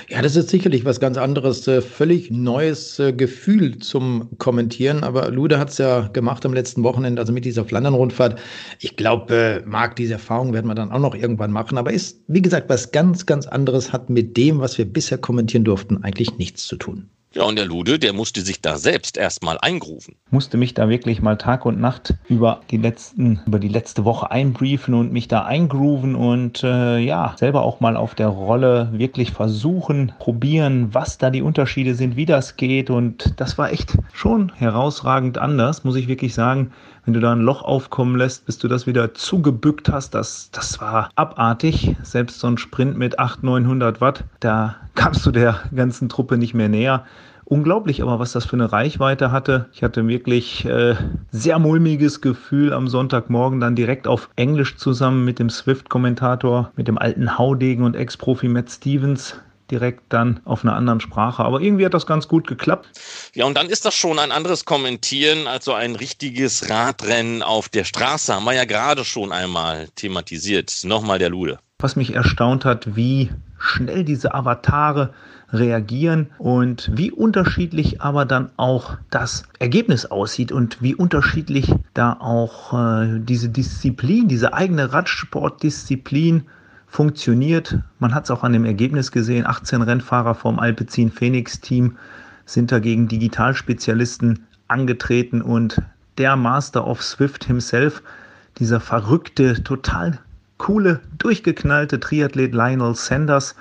Ja, 0.09 0.21
das 0.21 0.35
ist 0.35 0.49
sicherlich 0.49 0.85
was 0.85 0.99
ganz 0.99 1.17
anderes, 1.17 1.67
äh, 1.67 1.81
völlig 1.81 2.31
neues 2.31 2.97
äh, 2.97 3.11
Gefühl 3.11 3.77
zum 3.79 4.37
Kommentieren. 4.37 5.03
Aber 5.03 5.29
Lude 5.29 5.59
hat 5.59 5.69
es 5.69 5.77
ja 5.77 6.07
gemacht 6.07 6.45
am 6.45 6.53
letzten 6.53 6.83
Wochenende, 6.83 7.21
also 7.21 7.33
mit 7.33 7.45
dieser 7.45 7.65
Flandern-Rundfahrt. 7.65 8.39
Ich 8.79 8.95
glaube, 8.95 9.35
äh, 9.35 9.61
Marc, 9.65 9.95
diese 9.97 10.13
Erfahrung 10.13 10.53
werden 10.53 10.67
wir 10.67 10.75
dann 10.75 10.91
auch 10.91 10.99
noch 10.99 11.13
irgendwann 11.13 11.51
machen. 11.51 11.77
Aber 11.77 11.91
ist, 11.91 12.21
wie 12.27 12.41
gesagt, 12.41 12.69
was 12.69 12.91
ganz, 12.91 13.25
ganz 13.25 13.47
anderes, 13.47 13.91
hat 13.91 14.09
mit 14.09 14.37
dem, 14.37 14.59
was 14.59 14.77
wir 14.77 14.85
bisher 14.85 15.17
kommentieren 15.17 15.65
durften, 15.65 16.03
eigentlich 16.03 16.37
nichts 16.37 16.65
zu 16.65 16.77
tun. 16.77 17.09
Ja, 17.35 17.43
und 17.43 17.57
der 17.57 17.65
Lude, 17.65 17.99
der 17.99 18.13
musste 18.13 18.39
sich 18.39 18.61
da 18.61 18.77
selbst 18.77 19.17
erstmal 19.17 19.57
eingrooven. 19.61 20.15
musste 20.31 20.55
mich 20.55 20.73
da 20.73 20.87
wirklich 20.87 21.21
mal 21.21 21.35
Tag 21.35 21.65
und 21.65 21.81
Nacht 21.81 22.13
über 22.29 22.61
die 22.71 22.77
letzten, 22.77 23.41
über 23.45 23.59
die 23.59 23.67
letzte 23.67 24.05
Woche 24.05 24.31
einbriefen 24.31 24.93
und 24.93 25.11
mich 25.11 25.27
da 25.27 25.43
eingrooven 25.43 26.15
und 26.15 26.63
äh, 26.63 26.97
ja, 26.99 27.35
selber 27.37 27.63
auch 27.63 27.81
mal 27.81 27.97
auf 27.97 28.15
der 28.15 28.29
Rolle 28.29 28.89
wirklich 28.93 29.31
versuchen, 29.31 30.13
probieren, 30.17 30.93
was 30.93 31.17
da 31.17 31.29
die 31.29 31.41
Unterschiede 31.41 31.93
sind, 31.93 32.15
wie 32.15 32.25
das 32.25 32.55
geht. 32.55 32.89
Und 32.89 33.33
das 33.35 33.57
war 33.57 33.69
echt 33.69 33.97
schon 34.13 34.53
herausragend 34.55 35.37
anders, 35.37 35.83
muss 35.83 35.97
ich 35.97 36.07
wirklich 36.07 36.33
sagen. 36.33 36.71
Wenn 37.05 37.13
du 37.13 37.19
da 37.19 37.31
ein 37.31 37.41
Loch 37.41 37.61
aufkommen 37.61 38.15
lässt, 38.15 38.47
bis 38.47 38.57
du 38.57 38.67
das 38.67 38.87
wieder 38.87 39.13
zugebückt 39.13 39.89
hast, 39.89 40.15
das, 40.15 40.49
das 40.51 40.81
war 40.81 41.09
abartig. 41.15 41.95
Selbst 42.01 42.39
so 42.39 42.47
ein 42.47 42.57
Sprint 42.57 42.97
mit 42.97 43.19
800, 43.19 43.43
900 43.43 44.01
Watt, 44.01 44.23
da 44.39 44.75
kamst 44.95 45.25
du 45.25 45.31
der 45.31 45.59
ganzen 45.75 46.09
Truppe 46.09 46.37
nicht 46.37 46.55
mehr 46.55 46.69
näher. 46.69 47.05
Unglaublich 47.47 48.01
aber, 48.01 48.17
was 48.17 48.31
das 48.31 48.45
für 48.45 48.55
eine 48.55 48.71
Reichweite 48.71 49.31
hatte. 49.31 49.67
Ich 49.71 49.83
hatte 49.83 50.07
wirklich 50.07 50.65
äh, 50.65 50.95
sehr 51.29 51.59
mulmiges 51.59 52.21
Gefühl 52.21 52.73
am 52.73 52.87
Sonntagmorgen 52.87 53.59
dann 53.59 53.75
direkt 53.75 54.07
auf 54.07 54.29
Englisch 54.35 54.77
zusammen 54.77 55.23
mit 55.25 55.37
dem 55.37 55.51
Swift-Kommentator, 55.51 56.71
mit 56.75 56.87
dem 56.87 56.97
alten 56.97 57.37
Haudegen 57.37 57.83
und 57.83 57.95
Ex-Profi 57.95 58.47
Matt 58.47 58.71
Stevens 58.71 59.39
direkt 59.71 60.03
dann 60.09 60.39
auf 60.45 60.63
einer 60.63 60.75
anderen 60.75 60.99
Sprache. 60.99 61.43
Aber 61.43 61.61
irgendwie 61.61 61.85
hat 61.85 61.93
das 61.93 62.05
ganz 62.05 62.27
gut 62.27 62.47
geklappt. 62.47 62.89
Ja, 63.33 63.45
und 63.45 63.55
dann 63.55 63.67
ist 63.67 63.85
das 63.85 63.95
schon 63.95 64.19
ein 64.19 64.31
anderes 64.31 64.65
Kommentieren 64.65 65.47
als 65.47 65.65
so 65.65 65.73
ein 65.73 65.95
richtiges 65.95 66.69
Radrennen 66.69 67.43
auf 67.43 67.69
der 67.69 67.83
Straße. 67.83 68.33
Haben 68.33 68.45
wir 68.45 68.53
ja 68.53 68.65
gerade 68.65 69.05
schon 69.05 69.31
einmal 69.31 69.87
thematisiert. 69.95 70.81
Nochmal 70.83 71.19
der 71.19 71.29
Lude. 71.29 71.59
Was 71.79 71.95
mich 71.95 72.13
erstaunt 72.13 72.65
hat, 72.65 72.95
wie 72.95 73.31
schnell 73.59 74.03
diese 74.03 74.33
Avatare 74.33 75.13
reagieren 75.51 76.31
und 76.37 76.91
wie 76.93 77.11
unterschiedlich 77.11 78.01
aber 78.01 78.25
dann 78.25 78.49
auch 78.57 78.97
das 79.09 79.43
Ergebnis 79.59 80.05
aussieht 80.05 80.51
und 80.51 80.81
wie 80.81 80.95
unterschiedlich 80.95 81.73
da 81.93 82.13
auch 82.19 82.73
äh, 82.73 83.19
diese 83.19 83.49
Disziplin, 83.49 84.27
diese 84.27 84.53
eigene 84.53 84.91
Radsportdisziplin 84.93 86.45
funktioniert. 86.95 87.77
Man 87.99 88.15
hat 88.15 88.23
es 88.23 88.31
auch 88.31 88.43
an 88.43 88.53
dem 88.53 88.63
Ergebnis 88.63 89.11
gesehen. 89.11 89.45
18 89.45 89.81
Rennfahrer 89.81 90.33
vom 90.33 90.59
Alpecin 90.59 91.11
Phoenix 91.11 91.59
Team 91.59 91.97
sind 92.45 92.71
dagegen 92.71 93.09
Digitalspezialisten 93.09 94.45
angetreten 94.69 95.41
und 95.41 95.81
der 96.17 96.37
Master 96.37 96.87
of 96.87 97.03
Swift 97.03 97.43
himself, 97.43 98.01
dieser 98.59 98.79
verrückte, 98.79 99.61
total 99.61 100.19
coole, 100.57 101.01
durchgeknallte 101.17 101.99
Triathlet 101.99 102.53
Lionel 102.53 102.95
Sanders, 102.95 103.55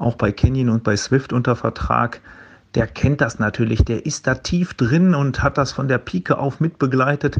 auch 0.00 0.16
bei 0.16 0.32
Canyon 0.32 0.70
und 0.70 0.82
bei 0.82 0.96
Swift 0.96 1.32
unter 1.32 1.54
Vertrag, 1.54 2.20
der 2.74 2.88
kennt 2.88 3.20
das 3.20 3.38
natürlich, 3.38 3.84
der 3.84 4.04
ist 4.04 4.26
da 4.26 4.34
tief 4.34 4.74
drin 4.74 5.14
und 5.14 5.44
hat 5.44 5.58
das 5.58 5.70
von 5.70 5.86
der 5.86 5.98
Pike 5.98 6.38
auf 6.38 6.58
mitbegleitet. 6.58 7.36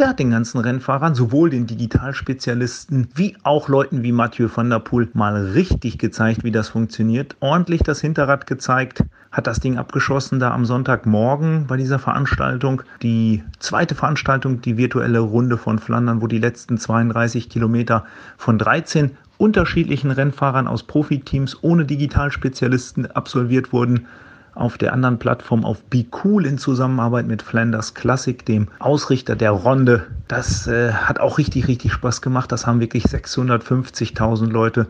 Der 0.00 0.08
hat 0.08 0.18
den 0.18 0.30
ganzen 0.30 0.56
Rennfahrern, 0.60 1.14
sowohl 1.14 1.50
den 1.50 1.66
Digitalspezialisten 1.66 3.08
wie 3.16 3.36
auch 3.42 3.68
Leuten 3.68 4.02
wie 4.02 4.12
Mathieu 4.12 4.48
van 4.48 4.70
der 4.70 4.78
Poel, 4.78 5.10
mal 5.12 5.48
richtig 5.48 5.98
gezeigt, 5.98 6.42
wie 6.42 6.50
das 6.50 6.70
funktioniert. 6.70 7.36
Ordentlich 7.40 7.82
das 7.82 8.00
Hinterrad 8.00 8.46
gezeigt, 8.46 9.04
hat 9.30 9.46
das 9.46 9.60
Ding 9.60 9.76
abgeschossen 9.76 10.40
da 10.40 10.52
am 10.52 10.64
Sonntagmorgen 10.64 11.66
bei 11.66 11.76
dieser 11.76 11.98
Veranstaltung. 11.98 12.80
Die 13.02 13.44
zweite 13.58 13.94
Veranstaltung, 13.94 14.62
die 14.62 14.78
virtuelle 14.78 15.18
Runde 15.18 15.58
von 15.58 15.78
Flandern, 15.78 16.22
wo 16.22 16.26
die 16.26 16.38
letzten 16.38 16.78
32 16.78 17.50
Kilometer 17.50 18.06
von 18.38 18.56
13 18.56 19.10
unterschiedlichen 19.36 20.12
Rennfahrern 20.12 20.66
aus 20.66 20.82
Profiteams 20.82 21.58
ohne 21.60 21.84
Digitalspezialisten 21.84 23.10
absolviert 23.10 23.74
wurden 23.74 24.06
auf 24.54 24.78
der 24.78 24.92
anderen 24.92 25.18
Plattform 25.18 25.64
auf 25.64 25.82
Be 25.84 26.04
Cool 26.24 26.46
in 26.46 26.58
Zusammenarbeit 26.58 27.26
mit 27.26 27.42
Flanders 27.42 27.94
Classic, 27.94 28.44
dem 28.44 28.68
Ausrichter 28.78 29.36
der 29.36 29.52
Ronde. 29.52 30.06
Das 30.28 30.66
äh, 30.66 30.92
hat 30.92 31.20
auch 31.20 31.38
richtig, 31.38 31.68
richtig 31.68 31.92
Spaß 31.92 32.22
gemacht. 32.22 32.50
Das 32.52 32.66
haben 32.66 32.80
wirklich 32.80 33.04
650.000 33.04 34.46
Leute 34.50 34.86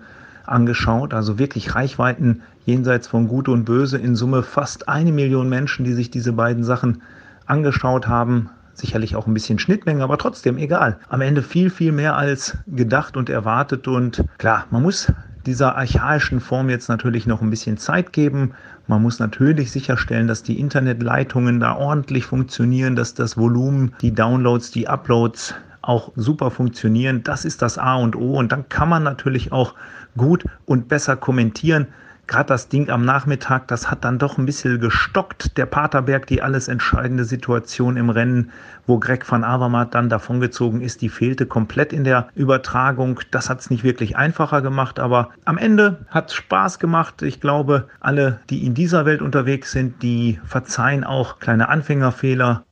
angeschaut. 0.47 1.15
Also 1.15 1.39
wirklich 1.39 1.75
Reichweiten 1.75 2.43
jenseits 2.65 3.07
von 3.07 3.29
Gut 3.29 3.49
und 3.49 3.65
Böse. 3.65 3.99
In 3.99 4.17
Summe 4.17 4.43
fast 4.43 4.89
eine 4.89 5.13
Million 5.13 5.49
Menschen, 5.49 5.85
die 5.85 5.93
sich 5.93 6.11
diese 6.11 6.33
beiden 6.33 6.65
Sachen 6.65 7.03
angeschaut 7.47 8.09
haben. 8.09 8.51
Sicherlich 8.75 9.17
auch 9.17 9.27
ein 9.27 9.35
bisschen 9.35 9.59
Schnittmenge, 9.59 10.03
aber 10.03 10.17
trotzdem 10.17 10.57
egal. 10.57 10.99
Am 11.09 11.21
Ende 11.21 11.43
viel, 11.43 11.71
viel 11.71 11.93
mehr 11.93 12.17
als 12.17 12.57
gedacht 12.67 13.17
und 13.17 13.29
erwartet. 13.29 13.89
Und 13.89 14.25
klar, 14.39 14.67
man 14.71 14.83
muss 14.83 15.13
dieser 15.47 15.77
archaischen 15.77 16.41
Form 16.41 16.69
jetzt 16.69 16.89
natürlich 16.89 17.27
noch 17.27 17.43
ein 17.43 17.51
bisschen 17.51 17.77
Zeit 17.79 18.13
geben. 18.13 18.53
Man 18.91 19.03
muss 19.03 19.21
natürlich 19.21 19.71
sicherstellen, 19.71 20.27
dass 20.27 20.43
die 20.43 20.59
Internetleitungen 20.59 21.61
da 21.61 21.77
ordentlich 21.77 22.25
funktionieren, 22.25 22.97
dass 22.97 23.15
das 23.15 23.37
Volumen, 23.37 23.95
die 24.01 24.13
Downloads, 24.13 24.73
die 24.73 24.89
Uploads 24.89 25.55
auch 25.81 26.11
super 26.17 26.51
funktionieren. 26.51 27.23
Das 27.23 27.45
ist 27.45 27.63
das 27.63 27.79
A 27.79 27.95
und 27.95 28.17
O. 28.17 28.37
Und 28.37 28.51
dann 28.51 28.69
kann 28.69 28.89
man 28.89 29.05
natürlich 29.05 29.53
auch 29.53 29.77
gut 30.17 30.45
und 30.67 30.89
besser 30.89 31.15
kommentieren. 31.15 31.87
Gerade 32.31 32.47
das 32.47 32.69
Ding 32.69 32.89
am 32.89 33.05
Nachmittag, 33.05 33.67
das 33.69 33.91
hat 33.91 34.05
dann 34.05 34.19
doch 34.19 34.39
ein 34.39 34.47
bisschen 34.47 34.81
gestockt. 34.81 35.59
Der 35.59 35.67
Paterberg, 35.67 36.27
die 36.29 36.41
alles 36.41 36.69
entscheidende 36.69 37.25
Situation 37.25 37.97
im 37.97 38.09
Rennen, 38.09 38.53
wo 38.87 38.99
Greg 38.99 39.31
van 39.31 39.45
Avermaet 39.45 39.95
dann 39.95 40.09
davongezogen 40.09 40.81
ist, 40.81 41.03
die 41.03 41.09
fehlte 41.09 41.45
komplett 41.45 41.93
in 41.93 42.05
der 42.05 42.29
Übertragung. 42.35 43.21
Das 43.33 43.51
hat 43.51 43.61
es 43.61 43.69
nicht 43.69 43.83
wirklich 43.83 44.17
einfacher 44.17 44.63
gemacht, 44.63 45.01
aber 45.01 45.31
am 45.45 45.59
Ende 45.59 46.07
hat 46.09 46.33
Spaß 46.33 46.79
gemacht. 46.79 47.21
Ich 47.23 47.41
glaube, 47.41 47.89
alle, 47.99 48.41
die 48.49 48.65
in 48.65 48.75
dieser 48.75 49.05
Welt 49.05 49.23
unterwegs 49.23 49.73
sind, 49.73 50.03
die 50.03 50.41
verzeihen 50.45 51.03
auch 51.03 51.41
kleine 51.41 51.69
Anfängerfehler. 51.69 52.65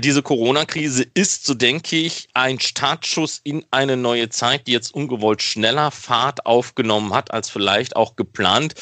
Diese 0.00 0.22
Corona-Krise 0.22 1.06
ist, 1.14 1.46
so 1.46 1.54
denke 1.54 1.94
ich, 1.94 2.28
ein 2.34 2.58
Startschuss 2.58 3.40
in 3.44 3.64
eine 3.70 3.96
neue 3.96 4.28
Zeit, 4.28 4.66
die 4.66 4.72
jetzt 4.72 4.92
ungewollt 4.92 5.40
schneller 5.40 5.92
Fahrt 5.92 6.46
aufgenommen 6.46 7.14
hat 7.14 7.30
als 7.30 7.48
vielleicht 7.48 7.94
auch 7.94 8.16
geplant. 8.16 8.74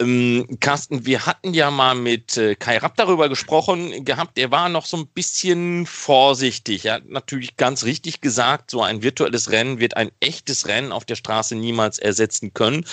Ähm, 0.00 0.56
Carsten, 0.60 1.04
wir 1.04 1.26
hatten 1.26 1.52
ja 1.52 1.70
mal 1.70 1.94
mit 1.94 2.38
äh, 2.38 2.54
Kai 2.54 2.78
Rapp 2.78 2.96
darüber 2.96 3.28
gesprochen 3.28 4.06
gehabt. 4.06 4.38
Er 4.38 4.50
war 4.50 4.70
noch 4.70 4.86
so 4.86 4.96
ein 4.96 5.06
bisschen 5.08 5.84
vorsichtig. 5.84 6.86
Er 6.86 6.94
hat 6.94 7.08
natürlich 7.08 7.58
ganz 7.58 7.84
richtig 7.84 8.22
gesagt, 8.22 8.70
so 8.70 8.80
ein 8.80 9.02
virtuelles 9.02 9.50
Rennen 9.50 9.80
wird 9.80 9.98
ein 9.98 10.12
echtes 10.20 10.66
Rennen 10.66 10.92
auf 10.92 11.04
der 11.04 11.16
Straße 11.16 11.56
niemals 11.56 11.98
ersetzen 11.98 12.54
können. 12.54 12.86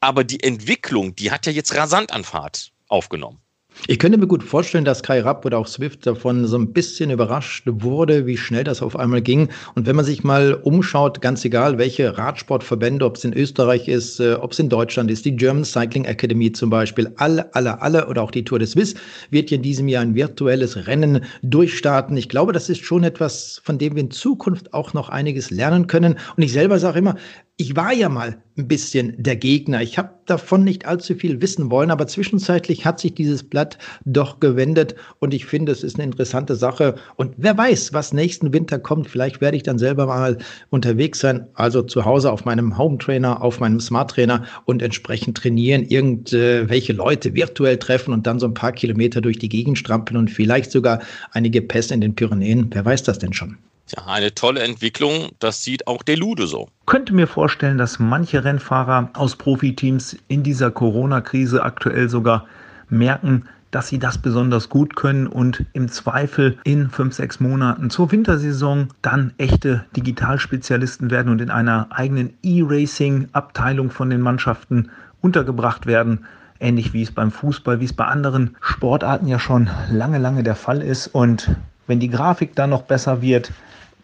Aber 0.00 0.24
die 0.24 0.42
Entwicklung, 0.42 1.14
die 1.14 1.30
hat 1.30 1.44
ja 1.44 1.52
jetzt 1.52 1.74
rasant 1.74 2.10
an 2.10 2.24
Fahrt 2.24 2.72
aufgenommen. 2.88 3.42
Ich 3.86 3.98
könnte 3.98 4.18
mir 4.18 4.26
gut 4.26 4.42
vorstellen, 4.42 4.84
dass 4.84 5.02
Kai 5.02 5.20
Rapp 5.20 5.44
oder 5.46 5.58
auch 5.58 5.66
Swift 5.66 6.06
davon 6.06 6.46
so 6.46 6.58
ein 6.58 6.72
bisschen 6.72 7.10
überrascht 7.10 7.62
wurde, 7.66 8.26
wie 8.26 8.36
schnell 8.36 8.64
das 8.64 8.82
auf 8.82 8.96
einmal 8.96 9.22
ging. 9.22 9.48
Und 9.74 9.86
wenn 9.86 9.94
man 9.94 10.04
sich 10.04 10.24
mal 10.24 10.54
umschaut, 10.54 11.20
ganz 11.20 11.44
egal, 11.44 11.78
welche 11.78 12.18
Radsportverbände, 12.18 13.04
ob 13.04 13.16
es 13.16 13.24
in 13.24 13.32
Österreich 13.32 13.86
ist, 13.86 14.20
äh, 14.20 14.34
ob 14.34 14.52
es 14.52 14.58
in 14.58 14.68
Deutschland 14.68 15.10
ist, 15.10 15.24
die 15.24 15.36
German 15.36 15.64
Cycling 15.64 16.04
Academy 16.04 16.50
zum 16.52 16.70
Beispiel, 16.70 17.12
alle, 17.16 17.54
alle, 17.54 17.80
alle 17.80 18.08
oder 18.08 18.22
auch 18.22 18.30
die 18.30 18.44
Tour 18.44 18.58
de 18.58 18.66
Suisse 18.66 18.96
wird 19.30 19.50
ja 19.50 19.56
in 19.56 19.62
diesem 19.62 19.86
Jahr 19.88 20.02
ein 20.02 20.14
virtuelles 20.14 20.86
Rennen 20.86 21.24
durchstarten. 21.42 22.16
Ich 22.16 22.28
glaube, 22.28 22.52
das 22.52 22.68
ist 22.68 22.84
schon 22.84 23.04
etwas, 23.04 23.60
von 23.64 23.78
dem 23.78 23.94
wir 23.94 24.02
in 24.02 24.10
Zukunft 24.10 24.74
auch 24.74 24.92
noch 24.92 25.08
einiges 25.08 25.50
lernen 25.50 25.86
können. 25.86 26.18
Und 26.36 26.42
ich 26.42 26.52
selber 26.52 26.78
sage 26.78 26.98
immer, 26.98 27.16
ich 27.60 27.74
war 27.74 27.92
ja 27.92 28.08
mal 28.08 28.40
ein 28.56 28.68
bisschen 28.68 29.20
der 29.20 29.34
Gegner. 29.34 29.82
Ich 29.82 29.98
habe 29.98 30.10
davon 30.26 30.62
nicht 30.62 30.86
allzu 30.86 31.16
viel 31.16 31.42
wissen 31.42 31.72
wollen, 31.72 31.90
aber 31.90 32.06
zwischenzeitlich 32.06 32.86
hat 32.86 33.00
sich 33.00 33.14
dieses 33.14 33.42
Blatt 33.42 33.78
doch 34.04 34.38
gewendet 34.38 34.94
und 35.18 35.34
ich 35.34 35.44
finde, 35.44 35.72
es 35.72 35.82
ist 35.82 35.96
eine 35.96 36.04
interessante 36.04 36.54
Sache. 36.54 36.94
Und 37.16 37.34
wer 37.36 37.58
weiß, 37.58 37.92
was 37.92 38.12
nächsten 38.12 38.52
Winter 38.52 38.78
kommt. 38.78 39.08
Vielleicht 39.08 39.40
werde 39.40 39.56
ich 39.56 39.64
dann 39.64 39.78
selber 39.78 40.06
mal 40.06 40.38
unterwegs 40.70 41.18
sein, 41.18 41.48
also 41.54 41.82
zu 41.82 42.04
Hause 42.04 42.30
auf 42.30 42.44
meinem 42.44 42.78
Home 42.78 42.98
Trainer, 42.98 43.42
auf 43.42 43.58
meinem 43.58 43.80
Smart 43.80 44.12
Trainer 44.12 44.44
und 44.64 44.80
entsprechend 44.80 45.36
trainieren, 45.36 45.84
irgendwelche 45.84 46.92
Leute 46.92 47.34
virtuell 47.34 47.78
treffen 47.78 48.14
und 48.14 48.28
dann 48.28 48.38
so 48.38 48.46
ein 48.46 48.54
paar 48.54 48.72
Kilometer 48.72 49.20
durch 49.20 49.40
die 49.40 49.48
Gegend 49.48 49.78
strampeln 49.78 50.16
und 50.16 50.30
vielleicht 50.30 50.70
sogar 50.70 51.00
einige 51.32 51.60
Pässe 51.60 51.92
in 51.92 52.02
den 52.02 52.14
Pyrenäen. 52.14 52.68
Wer 52.70 52.84
weiß 52.84 53.02
das 53.02 53.18
denn 53.18 53.32
schon? 53.32 53.58
Ja, 53.96 54.06
eine 54.06 54.34
tolle 54.34 54.60
Entwicklung. 54.60 55.30
Das 55.38 55.64
sieht 55.64 55.86
auch 55.86 56.02
der 56.02 56.16
Lude 56.16 56.46
so. 56.46 56.68
Könnte 56.84 57.14
mir 57.14 57.26
vorstellen, 57.26 57.78
dass 57.78 57.98
manche 57.98 58.44
Rennfahrer 58.44 59.10
aus 59.14 59.36
Profiteams 59.36 60.16
in 60.28 60.42
dieser 60.42 60.70
Corona-Krise 60.70 61.62
aktuell 61.62 62.08
sogar 62.08 62.46
merken, 62.90 63.48
dass 63.70 63.88
sie 63.88 63.98
das 63.98 64.18
besonders 64.18 64.68
gut 64.68 64.96
können 64.96 65.26
und 65.26 65.64
im 65.72 65.88
Zweifel 65.88 66.58
in 66.64 66.90
fünf, 66.90 67.14
sechs 67.14 67.40
Monaten 67.40 67.90
zur 67.90 68.10
Wintersaison 68.10 68.88
dann 69.02 69.32
echte 69.38 69.84
Digitalspezialisten 69.96 71.10
werden 71.10 71.30
und 71.30 71.40
in 71.40 71.50
einer 71.50 71.86
eigenen 71.90 72.34
E-Racing-Abteilung 72.42 73.90
von 73.90 74.10
den 74.10 74.20
Mannschaften 74.20 74.90
untergebracht 75.20 75.86
werden. 75.86 76.24
Ähnlich 76.60 76.92
wie 76.92 77.02
es 77.02 77.12
beim 77.12 77.30
Fußball, 77.30 77.80
wie 77.80 77.84
es 77.84 77.92
bei 77.92 78.06
anderen 78.06 78.56
Sportarten 78.60 79.28
ja 79.28 79.38
schon 79.38 79.70
lange, 79.90 80.18
lange 80.18 80.42
der 80.42 80.56
Fall 80.56 80.82
ist. 80.82 81.06
Und 81.08 81.54
wenn 81.86 82.00
die 82.00 82.10
Grafik 82.10 82.54
dann 82.56 82.70
noch 82.70 82.82
besser 82.82 83.22
wird, 83.22 83.52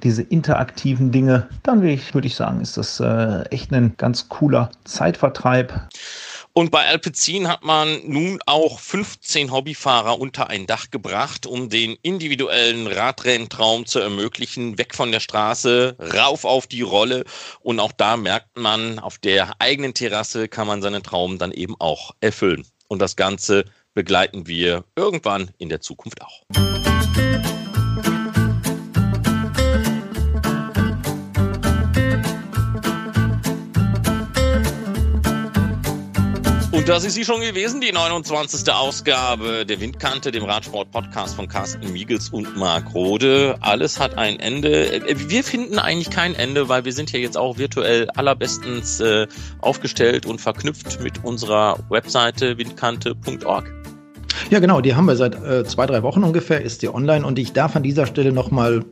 diese 0.03 0.22
interaktiven 0.22 1.12
Dinge, 1.12 1.49
dann 1.62 1.80
würde 1.80 1.95
ich, 1.95 2.14
würde 2.14 2.26
ich 2.26 2.34
sagen, 2.34 2.61
ist 2.61 2.76
das 2.76 3.01
äh, 3.01 3.42
echt 3.51 3.72
ein 3.72 3.95
ganz 3.97 4.28
cooler 4.28 4.70
Zeitvertreib. 4.84 5.88
Und 6.57 6.70
bei 6.70 6.86
Alpecin 6.86 7.49
hat 7.49 7.64
man 7.64 7.99
nun 8.07 8.38
auch 8.47 8.78
15 8.78 9.51
Hobbyfahrer 9.51 10.20
unter 10.20 10.51
ein 10.51 10.66
Dach 10.66 10.90
gebracht, 10.92 11.47
um 11.47 11.68
den 11.68 11.97
individuellen 12.03 12.86
Radrenntraum 12.86 13.86
zu 13.86 13.99
ermöglichen. 13.99 14.78
Weg 14.78 14.95
von 14.95 15.11
der 15.11 15.18
Straße, 15.18 15.97
rauf 15.99 16.45
auf 16.45 16.68
die 16.68 16.82
Rolle. 16.82 17.24
Und 17.61 17.80
auch 17.80 17.90
da 17.90 18.16
merkt 18.16 18.57
man, 18.57 19.01
auf 19.01 19.18
der 19.18 19.61
eigenen 19.61 19.95
Terrasse 19.95 20.47
kann 20.47 20.68
man 20.68 20.80
seinen 20.80 21.03
Traum 21.03 21.38
dann 21.38 21.51
eben 21.51 21.74
auch 21.80 22.12
erfüllen. 22.20 22.64
Und 22.86 23.01
das 23.01 23.16
Ganze 23.16 23.64
begleiten 23.92 24.47
wir 24.47 24.84
irgendwann 24.95 25.51
in 25.59 25.68
der 25.68 25.80
Zukunft 25.80 26.22
auch. 26.22 26.45
Und 36.75 36.89
das 36.89 37.05
ist 37.05 37.14
sie 37.14 37.25
schon 37.25 37.41
gewesen, 37.41 37.81
die 37.81 37.93
29. 37.93 38.68
Ausgabe 38.72 39.64
der 39.64 39.79
Windkante, 39.79 40.33
dem 40.33 40.43
Radsport-Podcast 40.43 41.37
von 41.37 41.47
Carsten 41.47 41.93
Miegels 41.93 42.31
und 42.31 42.57
Marc 42.57 42.93
Rode. 42.93 43.55
Alles 43.61 44.01
hat 44.01 44.18
ein 44.18 44.41
Ende. 44.41 45.01
Wir 45.07 45.45
finden 45.45 45.79
eigentlich 45.79 46.11
kein 46.11 46.35
Ende, 46.35 46.68
weil 46.68 46.85
wir 46.85 46.93
sind 46.93 47.12
ja 47.12 47.20
jetzt 47.20 47.39
auch 47.39 47.59
virtuell 47.59 48.11
allerbestens 48.11 48.99
äh, 48.99 49.29
aufgestellt 49.61 50.27
und 50.27 50.41
verknüpft 50.41 51.01
mit 51.01 51.22
unserer 51.22 51.79
Webseite 51.91 52.59
windkante.org. 52.59 53.72
Ja, 54.51 54.59
genau, 54.59 54.81
die 54.81 54.97
haben 54.97 55.07
wir 55.07 55.14
seit 55.14 55.37
äh, 55.37 55.64
zwei, 55.64 55.87
drei 55.87 56.03
Wochen 56.03 56.25
ungefähr, 56.25 56.61
ist 56.61 56.83
die 56.83 56.93
online 56.93 57.25
und 57.25 57.39
ich 57.39 57.53
darf 57.53 57.77
an 57.77 57.85
dieser 57.85 58.07
Stelle 58.07 58.33
nochmal 58.33 58.85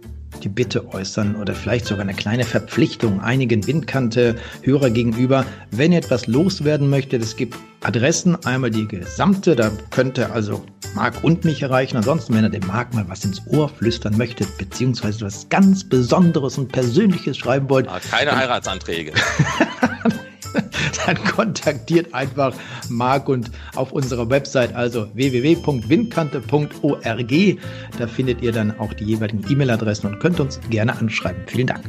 die 0.42 0.48
Bitte 0.48 0.92
äußern 0.92 1.36
oder 1.36 1.54
vielleicht 1.54 1.86
sogar 1.86 2.02
eine 2.02 2.14
kleine 2.14 2.44
Verpflichtung 2.44 3.20
einigen 3.20 3.66
Windkante-Hörer 3.66 4.90
gegenüber. 4.90 5.46
Wenn 5.70 5.92
ihr 5.92 5.98
etwas 5.98 6.26
loswerden 6.26 6.90
möchtet, 6.90 7.22
es 7.22 7.36
gibt 7.36 7.56
Adressen, 7.80 8.36
einmal 8.44 8.70
die 8.70 8.86
gesamte, 8.86 9.56
da 9.56 9.70
könnte 9.90 10.30
also 10.30 10.64
Marc 10.94 11.24
und 11.24 11.44
mich 11.44 11.62
erreichen. 11.62 11.96
Ansonsten, 11.96 12.34
wenn 12.34 12.44
ihr 12.44 12.50
dem 12.50 12.66
Marc 12.66 12.94
mal 12.94 13.08
was 13.08 13.24
ins 13.24 13.46
Ohr 13.46 13.68
flüstern 13.68 14.16
möchtet, 14.16 14.58
beziehungsweise 14.58 15.24
was 15.24 15.48
ganz 15.48 15.84
Besonderes 15.84 16.58
und 16.58 16.70
Persönliches 16.70 17.36
schreiben 17.36 17.68
wollt. 17.70 17.88
Ah, 17.88 17.98
keine 17.98 18.36
Heiratsanträge. 18.36 19.12
dann 21.06 21.16
kontaktiert 21.24 22.14
einfach 22.14 22.54
Marc 22.88 23.28
und 23.28 23.50
auf 23.74 23.90
unserer 23.92 24.30
Website, 24.30 24.74
also 24.74 25.08
www.windkante.org. 25.14 27.58
Da 27.98 28.06
findet 28.06 28.42
ihr 28.42 28.52
dann 28.52 28.78
auch 28.78 28.92
die 28.94 29.04
jeweiligen 29.04 29.44
E-Mail-Adressen 29.50 30.06
und 30.08 30.20
könnt 30.20 30.40
uns 30.40 30.60
gerne 30.70 30.96
anschreiben. 30.96 31.42
Vielen 31.46 31.66
Dank. 31.66 31.84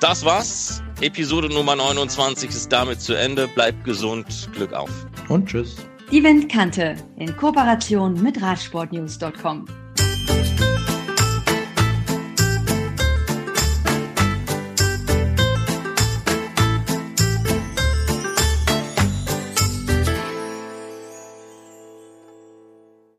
Das 0.00 0.24
war's. 0.24 0.82
Episode 1.00 1.48
Nummer 1.48 1.76
29 1.76 2.50
ist 2.50 2.70
damit 2.70 3.00
zu 3.00 3.14
Ende. 3.14 3.48
Bleibt 3.48 3.84
gesund. 3.84 4.26
Glück 4.52 4.72
auf. 4.72 4.90
Und 5.28 5.46
tschüss. 5.46 5.76
Die 6.12 6.22
Windkante 6.22 6.94
in 7.16 7.36
Kooperation 7.36 8.22
mit 8.22 8.40
Radsportnews.com. 8.40 9.66